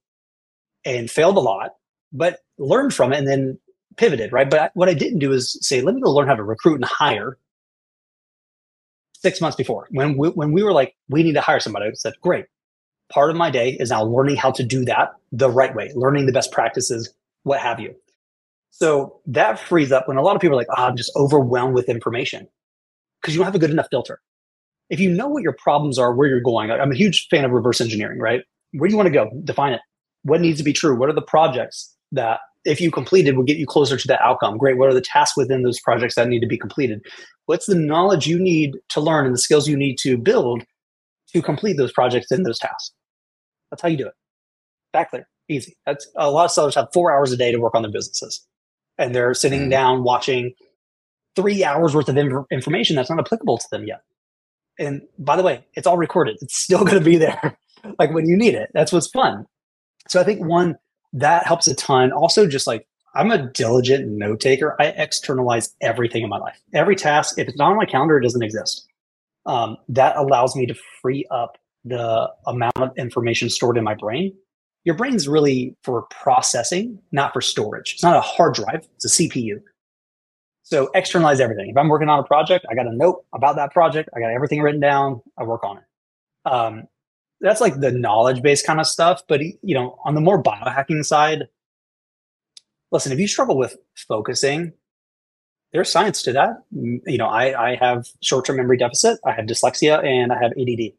[0.86, 1.72] and failed a lot,
[2.12, 3.60] but learned from it and then
[3.98, 4.50] pivoted, right?
[4.50, 6.86] But what I didn't do is say, let me go learn how to recruit and
[6.86, 7.38] hire
[9.14, 9.88] six months before.
[9.92, 12.46] When we, when we were like, we need to hire somebody, I said, great.
[13.12, 16.26] Part of my day is now learning how to do that the right way, learning
[16.26, 17.96] the best practices, what have you.
[18.72, 21.74] So that frees up when a lot of people are like, oh, I'm just overwhelmed
[21.74, 22.48] with information
[23.22, 24.22] because you don't have a good enough filter.
[24.90, 27.52] If you know what your problems are, where you're going, I'm a huge fan of
[27.52, 28.42] reverse engineering, right?
[28.74, 29.30] Where do you want to go?
[29.44, 29.82] Define it.
[30.24, 30.98] What needs to be true?
[30.98, 34.58] What are the projects that if you completed will get you closer to that outcome?
[34.58, 34.78] Great.
[34.78, 37.02] What are the tasks within those projects that need to be completed?
[37.46, 40.64] What's the knowledge you need to learn and the skills you need to build
[41.34, 42.92] to complete those projects and those tasks?
[43.70, 44.14] That's how you do it.
[44.92, 45.28] Back there.
[45.50, 45.76] Easy.
[45.86, 48.46] That's a lot of sellers have four hours a day to work on their businesses
[49.00, 49.72] and they're sitting mm.
[49.72, 50.54] down watching
[51.36, 54.02] three hours worth of inf- information that's not applicable to them yet.
[54.78, 56.38] And by the way, it's all recorded.
[56.42, 57.58] It's still going to be there,
[57.98, 58.70] like when you need it.
[58.74, 59.46] That's what's fun.
[60.08, 60.78] So I think one
[61.14, 62.12] that helps a ton.
[62.12, 64.76] Also, just like I'm a diligent note taker.
[64.80, 66.60] I externalize everything in my life.
[66.74, 68.86] Every task, if it's not on my calendar, it doesn't exist.
[69.46, 74.34] Um, that allows me to free up the amount of information stored in my brain
[74.90, 77.94] your brain's really for processing, not for storage.
[77.94, 79.62] It's not a hard drive, it's a CPU.
[80.64, 81.70] So externalize everything.
[81.70, 84.32] If I'm working on a project, I got a note about that project, I got
[84.32, 85.84] everything written down, I work on it.
[86.52, 86.88] Um,
[87.40, 89.22] that's like the knowledge based kind of stuff.
[89.28, 91.48] But, you know, on the more biohacking side,
[92.92, 94.74] listen, if you struggle with focusing,
[95.72, 96.64] there's science to that.
[96.72, 100.52] You know, I, I have short term memory deficit, I have dyslexia, and I have
[100.60, 100.94] ADD.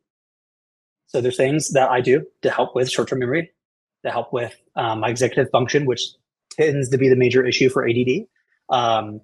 [1.08, 3.50] So there's things that I do to help with short term memory
[4.04, 6.02] to help with um, my executive function, which
[6.52, 8.26] tends to be the major issue for ADD.
[8.70, 9.20] Um,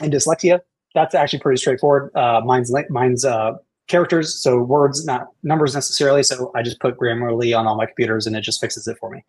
[0.00, 0.60] and dyslexia,
[0.94, 2.14] that's actually pretty straightforward.
[2.16, 3.52] Uh, mine's mine's uh,
[3.88, 6.22] characters, so words, not numbers necessarily.
[6.22, 9.10] So I just put Grammarly on all my computers, and it just fixes it for
[9.10, 9.24] me.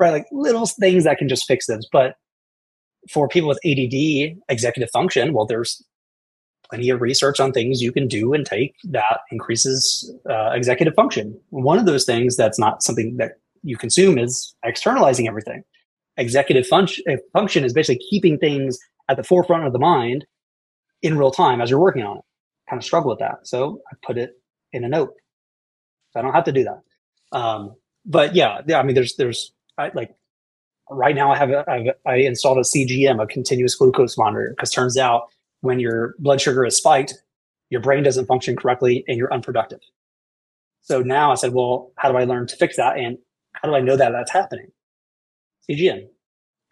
[0.00, 1.84] Right, like little things that can just fix this.
[1.90, 2.14] But
[3.10, 5.82] for people with ADD, executive function, well, there's
[6.70, 11.38] plenty of research on things you can do and take that increases uh, executive function.
[11.50, 13.38] One of those things that's not something that
[13.68, 15.62] you consume is externalizing everything.
[16.16, 18.78] Executive function, uh, function is basically keeping things
[19.08, 20.26] at the forefront of the mind
[21.02, 22.24] in real time as you're working on it.
[22.68, 23.46] Kind of struggle with that.
[23.46, 24.40] So I put it
[24.72, 25.14] in a note.
[26.12, 27.38] So I don't have to do that.
[27.38, 27.76] Um,
[28.06, 30.14] but yeah, I mean, there's, there's I, like
[30.90, 34.70] right now I have, a, I've, I installed a CGM, a continuous glucose monitor, because
[34.70, 35.28] turns out
[35.60, 37.14] when your blood sugar is spiked,
[37.68, 39.80] your brain doesn't function correctly and you're unproductive.
[40.80, 42.96] So now I said, well, how do I learn to fix that?
[42.96, 43.18] And
[43.60, 44.70] how do I know that that's happening?
[45.68, 46.06] CGM.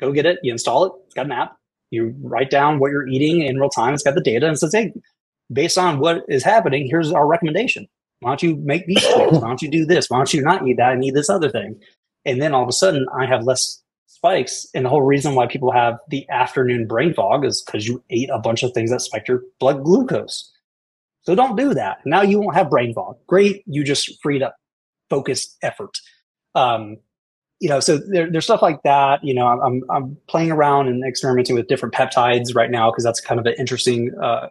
[0.01, 0.39] Go get it.
[0.43, 0.93] You install it.
[1.07, 1.57] It's got an app.
[1.91, 3.95] You write down what you're eating in real time.
[3.95, 4.93] It's got the data and says, hey,
[5.53, 7.87] based on what is happening, here's our recommendation.
[8.21, 9.33] Why don't you make these tweaks?
[9.33, 10.11] Why don't you do this?
[10.11, 11.81] Why don't you not eat that and eat this other thing?
[12.25, 14.67] And then all of a sudden, I have less spikes.
[14.75, 18.31] And the whole reason why people have the afternoon brain fog is because you ate
[18.33, 20.53] a bunch of things that spiked your blood glucose.
[21.23, 21.99] So don't do that.
[22.05, 23.17] Now you won't have brain fog.
[23.27, 23.63] Great.
[23.67, 24.57] You just freed up
[25.11, 25.97] focused effort
[26.57, 26.97] um,
[27.61, 29.23] you know, so there, there's stuff like that.
[29.23, 33.20] You know, I'm I'm playing around and experimenting with different peptides right now because that's
[33.20, 34.49] kind of an interesting uh,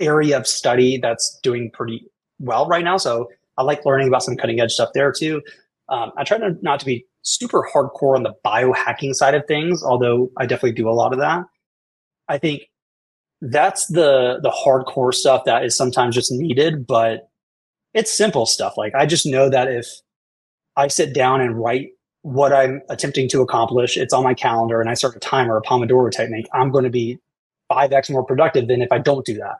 [0.00, 2.06] area of study that's doing pretty
[2.38, 2.96] well right now.
[2.96, 5.42] So I like learning about some cutting edge stuff there too.
[5.88, 9.82] Um, I try to, not to be super hardcore on the biohacking side of things,
[9.82, 11.44] although I definitely do a lot of that.
[12.28, 12.68] I think
[13.40, 17.30] that's the the hardcore stuff that is sometimes just needed, but
[17.94, 18.74] it's simple stuff.
[18.76, 19.86] Like I just know that if
[20.78, 21.90] I sit down and write
[22.22, 23.96] what I'm attempting to accomplish.
[23.96, 26.46] It's on my calendar and I start a timer, a Pomodoro technique.
[26.52, 27.18] I'm going to be
[27.70, 29.56] 5x more productive than if I don't do that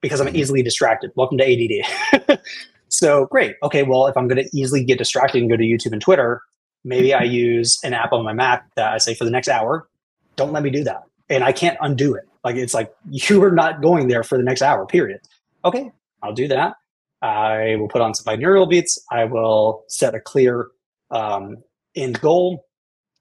[0.00, 0.36] because I'm mm-hmm.
[0.36, 1.10] easily distracted.
[1.16, 2.38] Welcome to ADD.
[2.88, 3.56] so great.
[3.64, 3.82] Okay.
[3.82, 6.42] Well, if I'm going to easily get distracted and go to YouTube and Twitter,
[6.84, 9.88] maybe I use an app on my Mac that I say for the next hour,
[10.36, 11.02] don't let me do that.
[11.28, 12.28] And I can't undo it.
[12.44, 15.22] Like it's like you are not going there for the next hour, period.
[15.64, 15.90] Okay.
[16.22, 16.76] I'll do that.
[17.22, 18.98] I will put on some binaural beats.
[19.10, 20.68] I will set a clear
[21.10, 21.58] um,
[21.94, 22.66] end goal.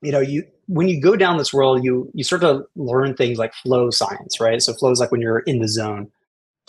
[0.02, 3.38] You know, you when you go down this world, you you start to learn things
[3.38, 4.62] like flow science, right?
[4.62, 6.10] So flow is like when you're in the zone.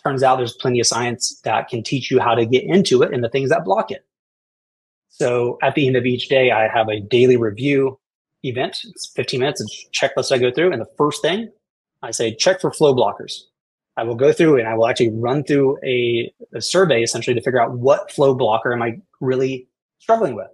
[0.05, 3.15] Turns out there's plenty of science that can teach you how to get into it
[3.15, 4.05] and the things that block it.
[5.09, 7.99] So at the end of each day, I have a daily review
[8.43, 8.79] event.
[8.85, 10.73] It's 15 minutes, it's checklist I go through.
[10.73, 11.51] And the first thing
[12.03, 13.43] I say, check for flow blockers.
[13.97, 17.43] I will go through and I will actually run through a, a, survey essentially to
[17.43, 20.49] figure out what flow blocker am I really struggling with.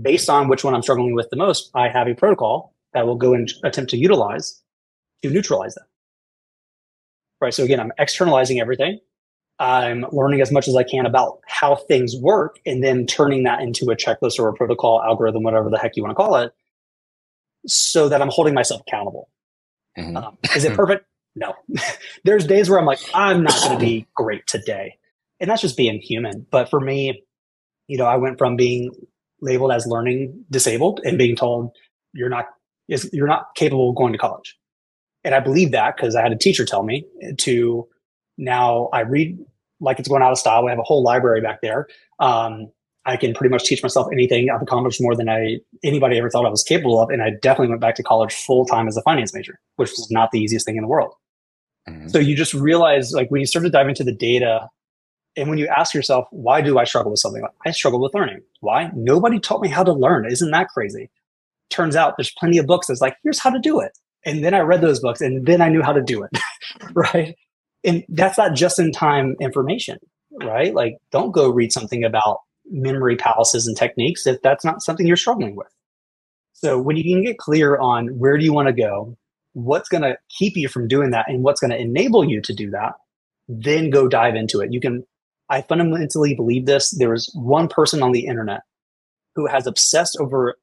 [0.00, 3.16] Based on which one I'm struggling with the most, I have a protocol that will
[3.16, 4.62] go and attempt to utilize
[5.22, 5.86] to neutralize that.
[7.40, 7.52] Right.
[7.52, 9.00] So again, I'm externalizing everything.
[9.58, 13.60] I'm learning as much as I can about how things work and then turning that
[13.60, 16.52] into a checklist or a protocol algorithm, whatever the heck you want to call it,
[17.66, 19.28] so that I'm holding myself accountable.
[19.98, 20.16] Mm-hmm.
[20.16, 21.07] Um, is it perfect?
[21.38, 21.54] No.
[22.24, 24.96] There's days where I'm like, I'm not going to be great today.
[25.40, 26.46] And that's just being human.
[26.50, 27.22] But for me,
[27.86, 28.90] you know, I went from being
[29.40, 31.70] labeled as learning disabled and being told
[32.12, 32.46] you're not
[32.88, 34.56] is you're not capable of going to college.
[35.24, 37.04] And I believe that because I had a teacher tell me
[37.38, 37.86] to
[38.36, 39.38] now I read
[39.80, 40.64] like it's going out of style.
[40.64, 41.86] We have a whole library back there.
[42.18, 42.70] Um,
[43.04, 44.50] I can pretty much teach myself anything.
[44.50, 47.68] I've accomplished more than I anybody ever thought I was capable of, and I definitely
[47.68, 50.66] went back to college full time as a finance major, which was not the easiest
[50.66, 51.14] thing in the world.
[51.88, 52.08] Mm-hmm.
[52.08, 54.68] So you just realize, like, when you start to dive into the data,
[55.36, 57.42] and when you ask yourself, why do I struggle with something?
[57.42, 58.40] Like, I struggle with learning.
[58.60, 58.90] Why?
[58.94, 60.26] Nobody taught me how to learn.
[60.30, 61.10] Isn't that crazy?
[61.70, 63.92] Turns out there's plenty of books that's like, here's how to do it.
[64.24, 66.30] And then I read those books, and then I knew how to do it,
[66.92, 67.34] right?
[67.84, 69.98] And that's not just in time information,
[70.42, 70.74] right?
[70.74, 72.40] Like, don't go read something about
[72.70, 75.68] memory palaces and techniques if that's not something you're struggling with.
[76.52, 79.16] So when you can get clear on where do you want to go,
[79.64, 82.54] what's going to keep you from doing that and what's going to enable you to
[82.54, 82.94] do that,
[83.48, 84.72] then go dive into it.
[84.72, 85.04] You can
[85.50, 86.90] I fundamentally believe this.
[86.90, 88.60] There is one person on the internet
[89.34, 90.58] who has obsessed over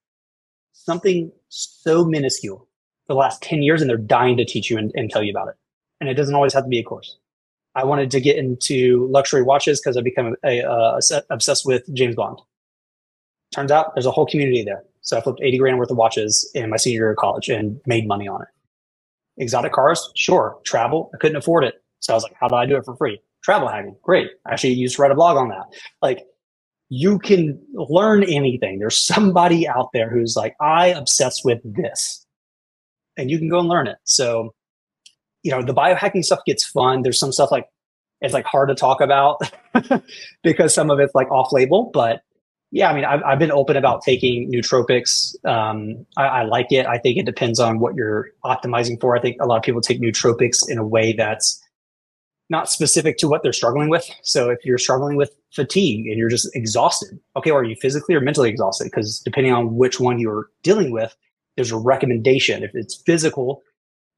[0.73, 2.67] something so minuscule
[3.07, 5.31] for the last 10 years and they're dying to teach you and, and tell you
[5.31, 5.55] about it.
[5.99, 7.17] And it doesn't always have to be a course.
[7.73, 11.65] I wanted to get into luxury watches because I become a, a, uh, a, obsessed
[11.65, 12.39] with James Bond.
[13.53, 14.84] Turns out there's a whole community there.
[15.01, 17.80] So I flipped 80 grand worth of watches in my senior year of college and
[17.85, 18.47] made money on it.
[19.37, 20.57] Exotic cars, sure.
[20.65, 21.75] Travel, I couldn't afford it.
[21.99, 23.19] So I was like, how do I do it for free?
[23.43, 24.29] Travel hacking, great.
[24.49, 25.65] Actually used to write a blog on that.
[26.01, 26.25] Like,
[26.89, 28.79] you can learn anything.
[28.79, 32.25] There's somebody out there who's like, I obsess with this.
[33.17, 33.97] And you can go and learn it.
[34.03, 34.53] So
[35.45, 37.03] you know, the biohacking stuff gets fun.
[37.03, 37.67] There's some stuff like
[38.19, 39.39] it's like hard to talk about
[40.43, 42.21] because some of it's like off label, but
[42.76, 45.34] yeah, I mean, I've, I've been open about taking nootropics.
[45.45, 46.85] Um, I, I, like it.
[46.85, 49.15] I think it depends on what you're optimizing for.
[49.15, 51.64] I think a lot of people take nootropics in a way that's
[52.49, 54.06] not specific to what they're struggling with.
[54.23, 58.14] So if you're struggling with fatigue and you're just exhausted, okay, or are you physically
[58.14, 58.91] or mentally exhausted?
[58.91, 61.15] Because depending on which one you're dealing with,
[61.56, 62.61] there's a recommendation.
[62.61, 63.64] If it's physical,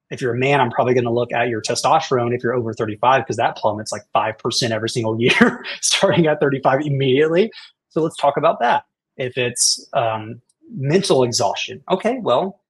[0.09, 2.73] if you're a man, I'm probably going to look at your testosterone if you're over
[2.73, 7.51] 35 because that plummets like 5% every single year, starting at 35 immediately.
[7.97, 8.83] So let's talk about that.
[9.15, 10.39] If it's um,
[10.71, 12.61] mental exhaustion, okay, well,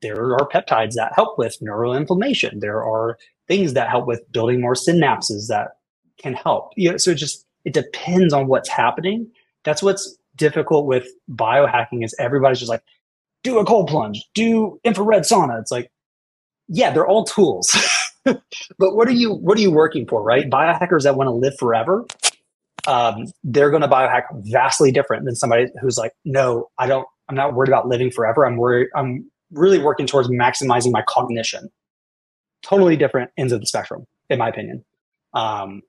[0.00, 2.60] there are peptides that help with neuroinflammation.
[2.60, 5.70] There are things that help with building more synapses that
[6.18, 6.70] can help.
[6.76, 9.26] You know, so it just it depends on what's happening.
[9.64, 12.84] That's what's difficult with biohacking is everybody's just like,
[13.42, 15.60] do a cold plunge, do infrared sauna.
[15.60, 15.90] It's like,
[16.68, 17.76] yeah, they're all tools.
[18.24, 18.38] but
[18.78, 20.48] what are you what are you working for, right?
[20.48, 22.06] Biohackers that want to live forever,
[22.86, 27.06] um, they're going to biohack vastly different than somebody who's like, no, I don't.
[27.28, 28.46] I'm not worried about living forever.
[28.46, 28.88] I'm worried.
[28.96, 31.68] I'm really working towards maximizing my cognition.
[32.62, 34.84] Totally different ends of the spectrum, in my opinion.
[35.34, 35.82] Um,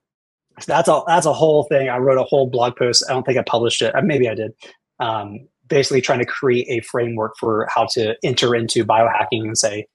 [0.60, 1.90] so that's a that's a whole thing.
[1.90, 3.06] I wrote a whole blog post.
[3.10, 3.95] I don't think I published it.
[3.95, 4.52] Uh, maybe I did.
[4.99, 9.88] Um, basically, trying to create a framework for how to enter into biohacking and say,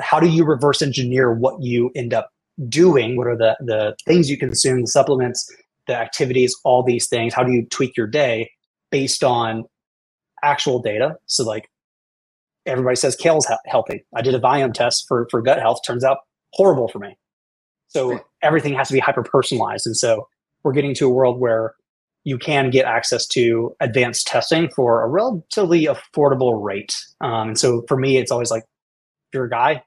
[0.00, 2.30] how do you reverse engineer what you end up
[2.68, 3.16] doing?
[3.16, 5.50] What are the, the things you consume, the supplements,
[5.86, 7.34] the activities, all these things?
[7.34, 8.50] How do you tweak your day
[8.90, 9.64] based on
[10.42, 11.16] actual data?
[11.26, 11.68] So like
[12.66, 14.04] everybody says kale's he- healthy.
[14.14, 15.80] I did a Viome test for, for gut health.
[15.86, 16.18] Turns out
[16.52, 17.16] horrible for me.
[17.88, 19.86] So everything has to be hyper personalized.
[19.86, 20.28] And so
[20.62, 21.74] we're getting to a world where
[22.24, 26.96] you can get access to advanced testing for a relatively affordable rate.
[27.20, 29.82] Um, and so for me, it's always like if you're a guy,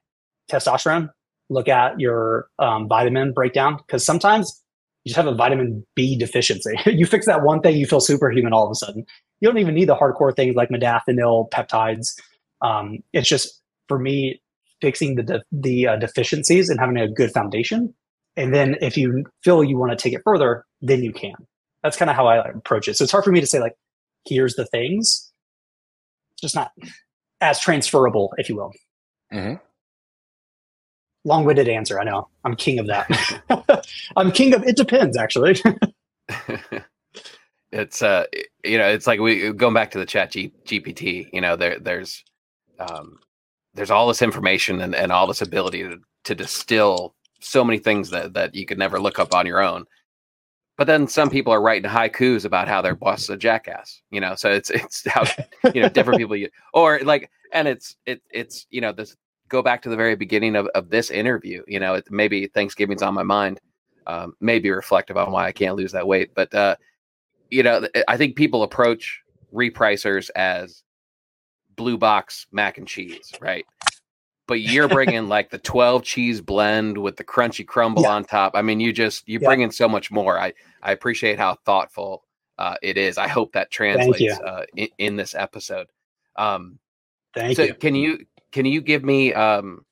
[0.51, 1.09] testosterone,
[1.49, 4.61] look at your um, vitamin breakdown because sometimes
[5.05, 6.73] you just have a vitamin B deficiency.
[6.87, 9.05] you fix that one thing, you feel superhuman all of a sudden.
[9.39, 12.19] You don't even need the hardcore things like modafinil, peptides.
[12.61, 14.41] Um, it's just for me
[14.81, 17.93] fixing the de- the uh, deficiencies and having a good foundation.
[18.35, 21.35] And then if you feel you want to take it further, then you can.
[21.83, 22.97] That's kind of how I approach it.
[22.97, 23.75] So it's hard for me to say like,
[24.25, 25.31] here's the things.
[26.33, 26.71] It's just not
[27.41, 28.73] as transferable, if you will.
[29.31, 29.55] Mm-hmm.
[31.25, 31.99] Long-winded answer.
[31.99, 32.29] I know.
[32.43, 33.87] I'm king of that.
[34.15, 34.77] I'm king of it.
[34.77, 35.59] Depends, actually.
[37.71, 38.25] it's uh,
[38.63, 41.27] you know, it's like we going back to the Chat G, GPT.
[41.33, 42.23] You know, there there's
[42.79, 43.19] um,
[43.73, 48.09] there's all this information and, and all this ability to, to distill so many things
[48.11, 49.85] that that you could never look up on your own.
[50.77, 54.19] But then some people are writing haikus about how their boss is a jackass, you
[54.19, 54.35] know.
[54.35, 55.23] So it's it's how
[55.73, 59.15] you know different people you or like, and it's it it's you know this
[59.49, 61.63] go back to the very beginning of, of this interview.
[61.67, 63.59] You know, it, maybe Thanksgiving's on my mind.
[64.07, 66.75] Um, maybe reflective on why I can't lose that weight, but uh,
[67.49, 69.21] you know, I think people approach
[69.53, 70.83] repricers as
[71.75, 73.65] blue box mac and cheese, right?
[74.47, 78.11] But you're bringing like the 12 cheese blend with the crunchy crumble yeah.
[78.11, 78.53] on top.
[78.55, 79.47] I mean, you just you yeah.
[79.47, 80.39] bring in so much more.
[80.39, 80.53] I
[80.83, 82.23] I appreciate how thoughtful
[82.57, 83.17] uh, it is.
[83.17, 85.87] I hope that translates uh, in, in, this episode.
[86.37, 86.79] Um,
[87.33, 87.73] Thank so you.
[87.73, 88.25] Can you
[88.55, 89.33] can you give me?
[89.33, 89.83] Um,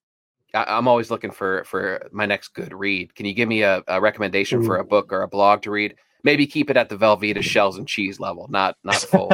[0.53, 3.13] I, am always looking for for my next good read.
[3.13, 4.65] Can you give me a, a recommendation mm.
[4.65, 5.95] for a book or a blog to read?
[6.23, 9.33] Maybe keep it at the Velveeta shells and cheese level, not not full.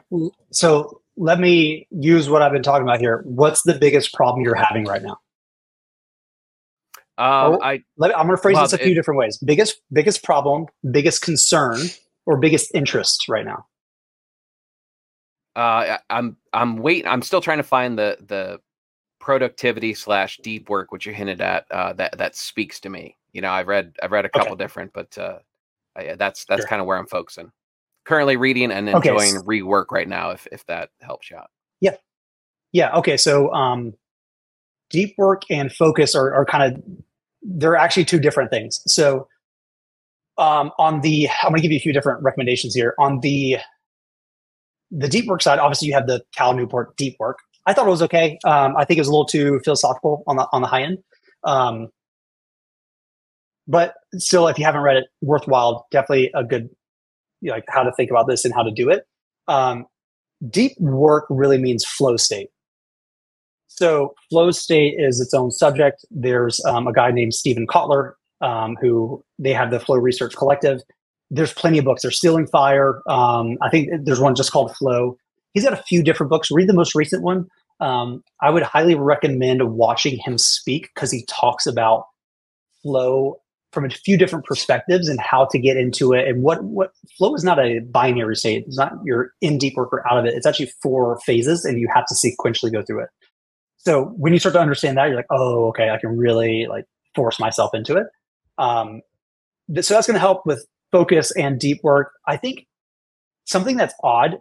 [0.50, 3.22] so let me use what I've been talking about here.
[3.26, 5.18] What's the biggest problem you're having right now?
[7.18, 9.36] Um, I let me, I'm going to phrase well, this a few it, different ways.
[9.44, 11.80] Biggest biggest problem, biggest concern,
[12.24, 13.66] or biggest interest right now.
[15.56, 17.06] Uh, I'm I'm waiting.
[17.06, 18.60] I'm still trying to find the the
[19.20, 21.66] productivity slash deep work, which you hinted at.
[21.70, 23.16] Uh, that that speaks to me.
[23.32, 24.64] You know, I've read I've read a couple okay.
[24.64, 25.38] different, but uh,
[25.96, 26.68] I, that's that's sure.
[26.68, 27.52] kind of where I'm focusing
[28.04, 29.46] currently reading and enjoying okay.
[29.46, 31.50] rework right now if if that helps you out
[31.80, 31.94] yeah
[32.72, 33.94] yeah okay so um
[34.90, 36.82] deep work and focus are, are kind of
[37.42, 39.26] they're actually two different things so
[40.38, 43.56] um on the i'm going to give you a few different recommendations here on the
[44.90, 47.90] the deep work side obviously you have the cal newport deep work i thought it
[47.90, 50.68] was okay um i think it was a little too philosophical on the on the
[50.68, 50.98] high end
[51.44, 51.88] um
[53.66, 56.68] but still if you haven't read it worthwhile definitely a good
[57.44, 59.06] you know, like how to think about this and how to do it.
[59.48, 59.84] Um,
[60.48, 62.48] deep work really means flow state.
[63.68, 66.06] So flow state is its own subject.
[66.10, 70.80] There's um, a guy named Steven Kotler um, who they have the Flow Research Collective.
[71.30, 72.02] There's plenty of books.
[72.02, 73.02] There's Stealing Fire.
[73.08, 75.16] Um, I think there's one just called Flow.
[75.52, 76.50] He's got a few different books.
[76.50, 77.46] Read the most recent one.
[77.80, 82.04] Um, I would highly recommend watching him speak because he talks about
[82.82, 83.40] flow
[83.74, 87.34] from a few different perspectives and how to get into it and what what flow
[87.34, 90.34] is not a binary state it's not you're in deep work or out of it
[90.34, 93.08] it's actually four phases and you have to sequentially go through it
[93.76, 96.84] so when you start to understand that you're like oh okay i can really like
[97.16, 98.06] force myself into it
[98.58, 99.00] um
[99.80, 100.64] so that's going to help with
[100.94, 102.66] focus and deep work i think
[103.44, 104.38] something that's odd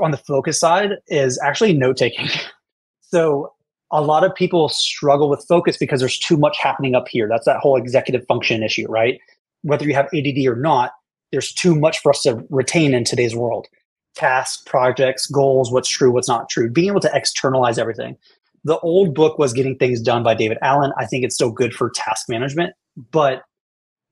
[0.00, 2.28] on the focus side is actually note taking
[3.00, 3.52] so
[3.92, 7.28] a lot of people struggle with focus because there's too much happening up here.
[7.28, 9.20] That's that whole executive function issue, right?
[9.60, 10.92] Whether you have ADD or not,
[11.30, 13.66] there's too much for us to retain in today's world.
[14.14, 18.16] Tasks, projects, goals, what's true, what's not true, being able to externalize everything.
[18.64, 20.92] The old book was Getting Things Done by David Allen.
[20.98, 22.74] I think it's still good for task management,
[23.10, 23.42] but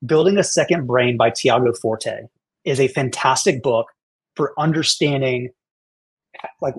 [0.05, 2.27] Building a Second Brain by Tiago Forte
[2.65, 3.87] is a fantastic book
[4.35, 5.51] for understanding
[6.61, 6.75] like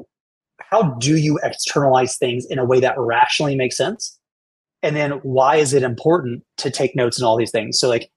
[0.58, 4.18] how do you externalize things in a way that rationally makes sense?
[4.84, 7.80] And then why is it important to take notes and all these things?
[7.80, 8.10] So like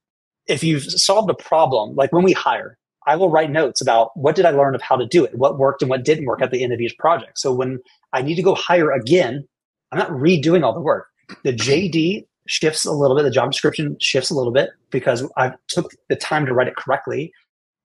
[0.46, 4.34] if you've solved a problem, like when we hire, I will write notes about what
[4.34, 6.50] did I learn of how to do it, what worked and what didn't work at
[6.50, 7.38] the end of each project.
[7.38, 7.80] So when
[8.12, 9.46] I need to go hire again,
[9.92, 11.08] I'm not redoing all the work.
[11.42, 15.52] The JD shifts a little bit, the job description shifts a little bit because I
[15.68, 17.32] took the time to write it correctly.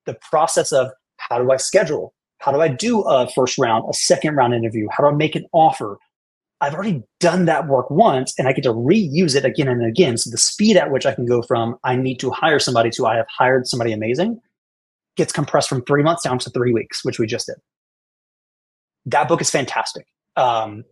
[0.06, 2.14] The process of how do I schedule?
[2.40, 4.88] How do I do a first round, a second round interview?
[4.92, 5.98] How do I make an offer?
[6.62, 10.18] I've already done that work once and I get to reuse it again and again.
[10.18, 13.06] So the speed at which I can go from I need to hire somebody to
[13.06, 14.42] I have hired somebody amazing
[15.16, 17.56] gets compressed from three months down to three weeks, which we just did.
[19.06, 20.06] That book is fantastic.
[20.36, 20.84] Um,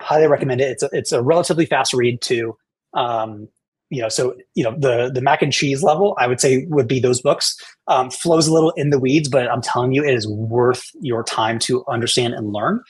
[0.00, 0.70] highly recommend it.
[0.70, 2.56] It's a, it's a relatively fast read too.
[2.94, 3.48] Um,
[3.90, 6.86] you know, so you know the the mac and cheese level, I would say would
[6.86, 7.56] be those books.
[7.88, 11.24] Um, flows a little in the weeds, but I'm telling you, it is worth your
[11.24, 12.82] time to understand and learn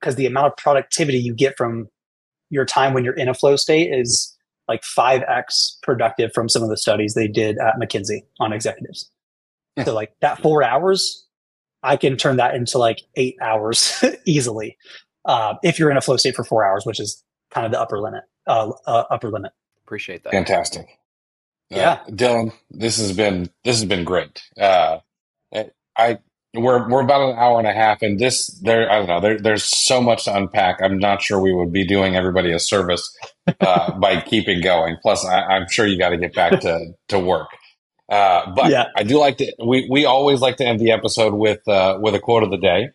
[0.00, 1.88] because the amount of productivity you get from
[2.50, 4.36] your time when you're in a flow state is
[4.68, 9.10] like 5x productive from some of the studies they did at McKinsey on executives.
[9.76, 9.84] Yeah.
[9.84, 11.26] So like that four hours,
[11.82, 14.76] I can turn that into like eight hours easily
[15.24, 17.80] uh, if you're in a flow state for four hours, which is kind of the
[17.80, 18.24] upper limit.
[18.46, 19.52] Uh, uh, upper limit.
[19.84, 20.32] Appreciate that.
[20.32, 20.98] Fantastic.
[21.72, 24.42] Uh, yeah, Dillon, this has been this has been great.
[24.60, 24.98] Uh,
[25.96, 26.18] I
[26.54, 29.38] we're we're about an hour and a half, and this there I don't know there
[29.38, 30.80] there's so much to unpack.
[30.82, 33.16] I'm not sure we would be doing everybody a service
[33.60, 34.96] uh, by keeping going.
[35.00, 37.48] Plus, I, am sure you got to get back to to work.
[38.08, 38.86] Uh, but yeah.
[38.96, 42.14] I do like to we we always like to end the episode with uh, with
[42.14, 42.90] a quote of the day,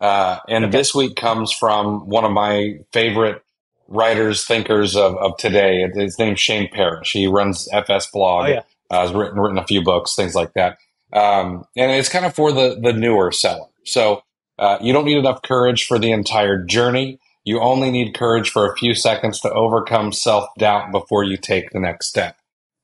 [0.00, 0.72] uh, and okay.
[0.72, 3.43] this week comes from one of my favorite
[3.88, 5.86] writers, thinkers of, of today.
[5.94, 7.12] His name's Shane Parrish.
[7.12, 8.46] He runs FS Blog.
[8.46, 8.62] Oh, yeah.
[8.90, 10.78] uh, has written written a few books, things like that.
[11.12, 13.68] Um, and it's kind of for the the newer seller.
[13.84, 14.22] So
[14.58, 17.18] uh, you don't need enough courage for the entire journey.
[17.44, 21.70] You only need courage for a few seconds to overcome self doubt before you take
[21.70, 22.36] the next step.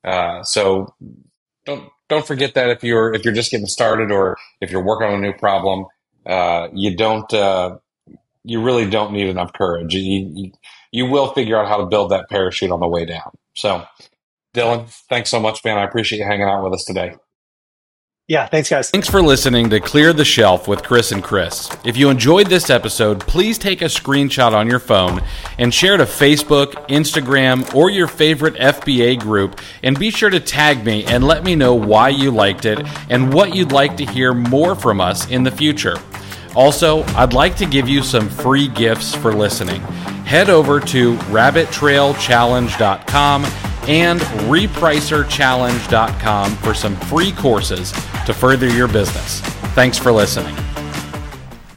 [0.04, 0.94] Uh, so
[1.64, 5.08] don't don't forget that if you're if you're just getting started or if you're working
[5.08, 5.86] on a new problem,
[6.26, 7.78] uh, you don't uh,
[8.44, 9.94] you really don't need enough courage.
[9.94, 10.52] You, you,
[10.92, 13.30] you will figure out how to build that parachute on the way down.
[13.54, 13.84] So,
[14.54, 15.78] Dillon, thanks so much, man.
[15.78, 17.14] I appreciate you hanging out with us today.
[18.30, 18.90] Yeah, thanks, guys.
[18.90, 21.68] Thanks for listening to Clear the Shelf with Chris and Chris.
[21.84, 25.20] If you enjoyed this episode, please take a screenshot on your phone
[25.58, 29.60] and share to Facebook, Instagram, or your favorite FBA group.
[29.82, 33.34] And be sure to tag me and let me know why you liked it and
[33.34, 35.96] what you'd like to hear more from us in the future.
[36.54, 39.80] Also, I'd like to give you some free gifts for listening.
[40.24, 43.44] Head over to rabbittrailchallenge.com
[43.88, 47.92] and repricerchallenge.com for some free courses
[48.26, 49.40] to further your business.
[49.74, 50.54] Thanks for listening.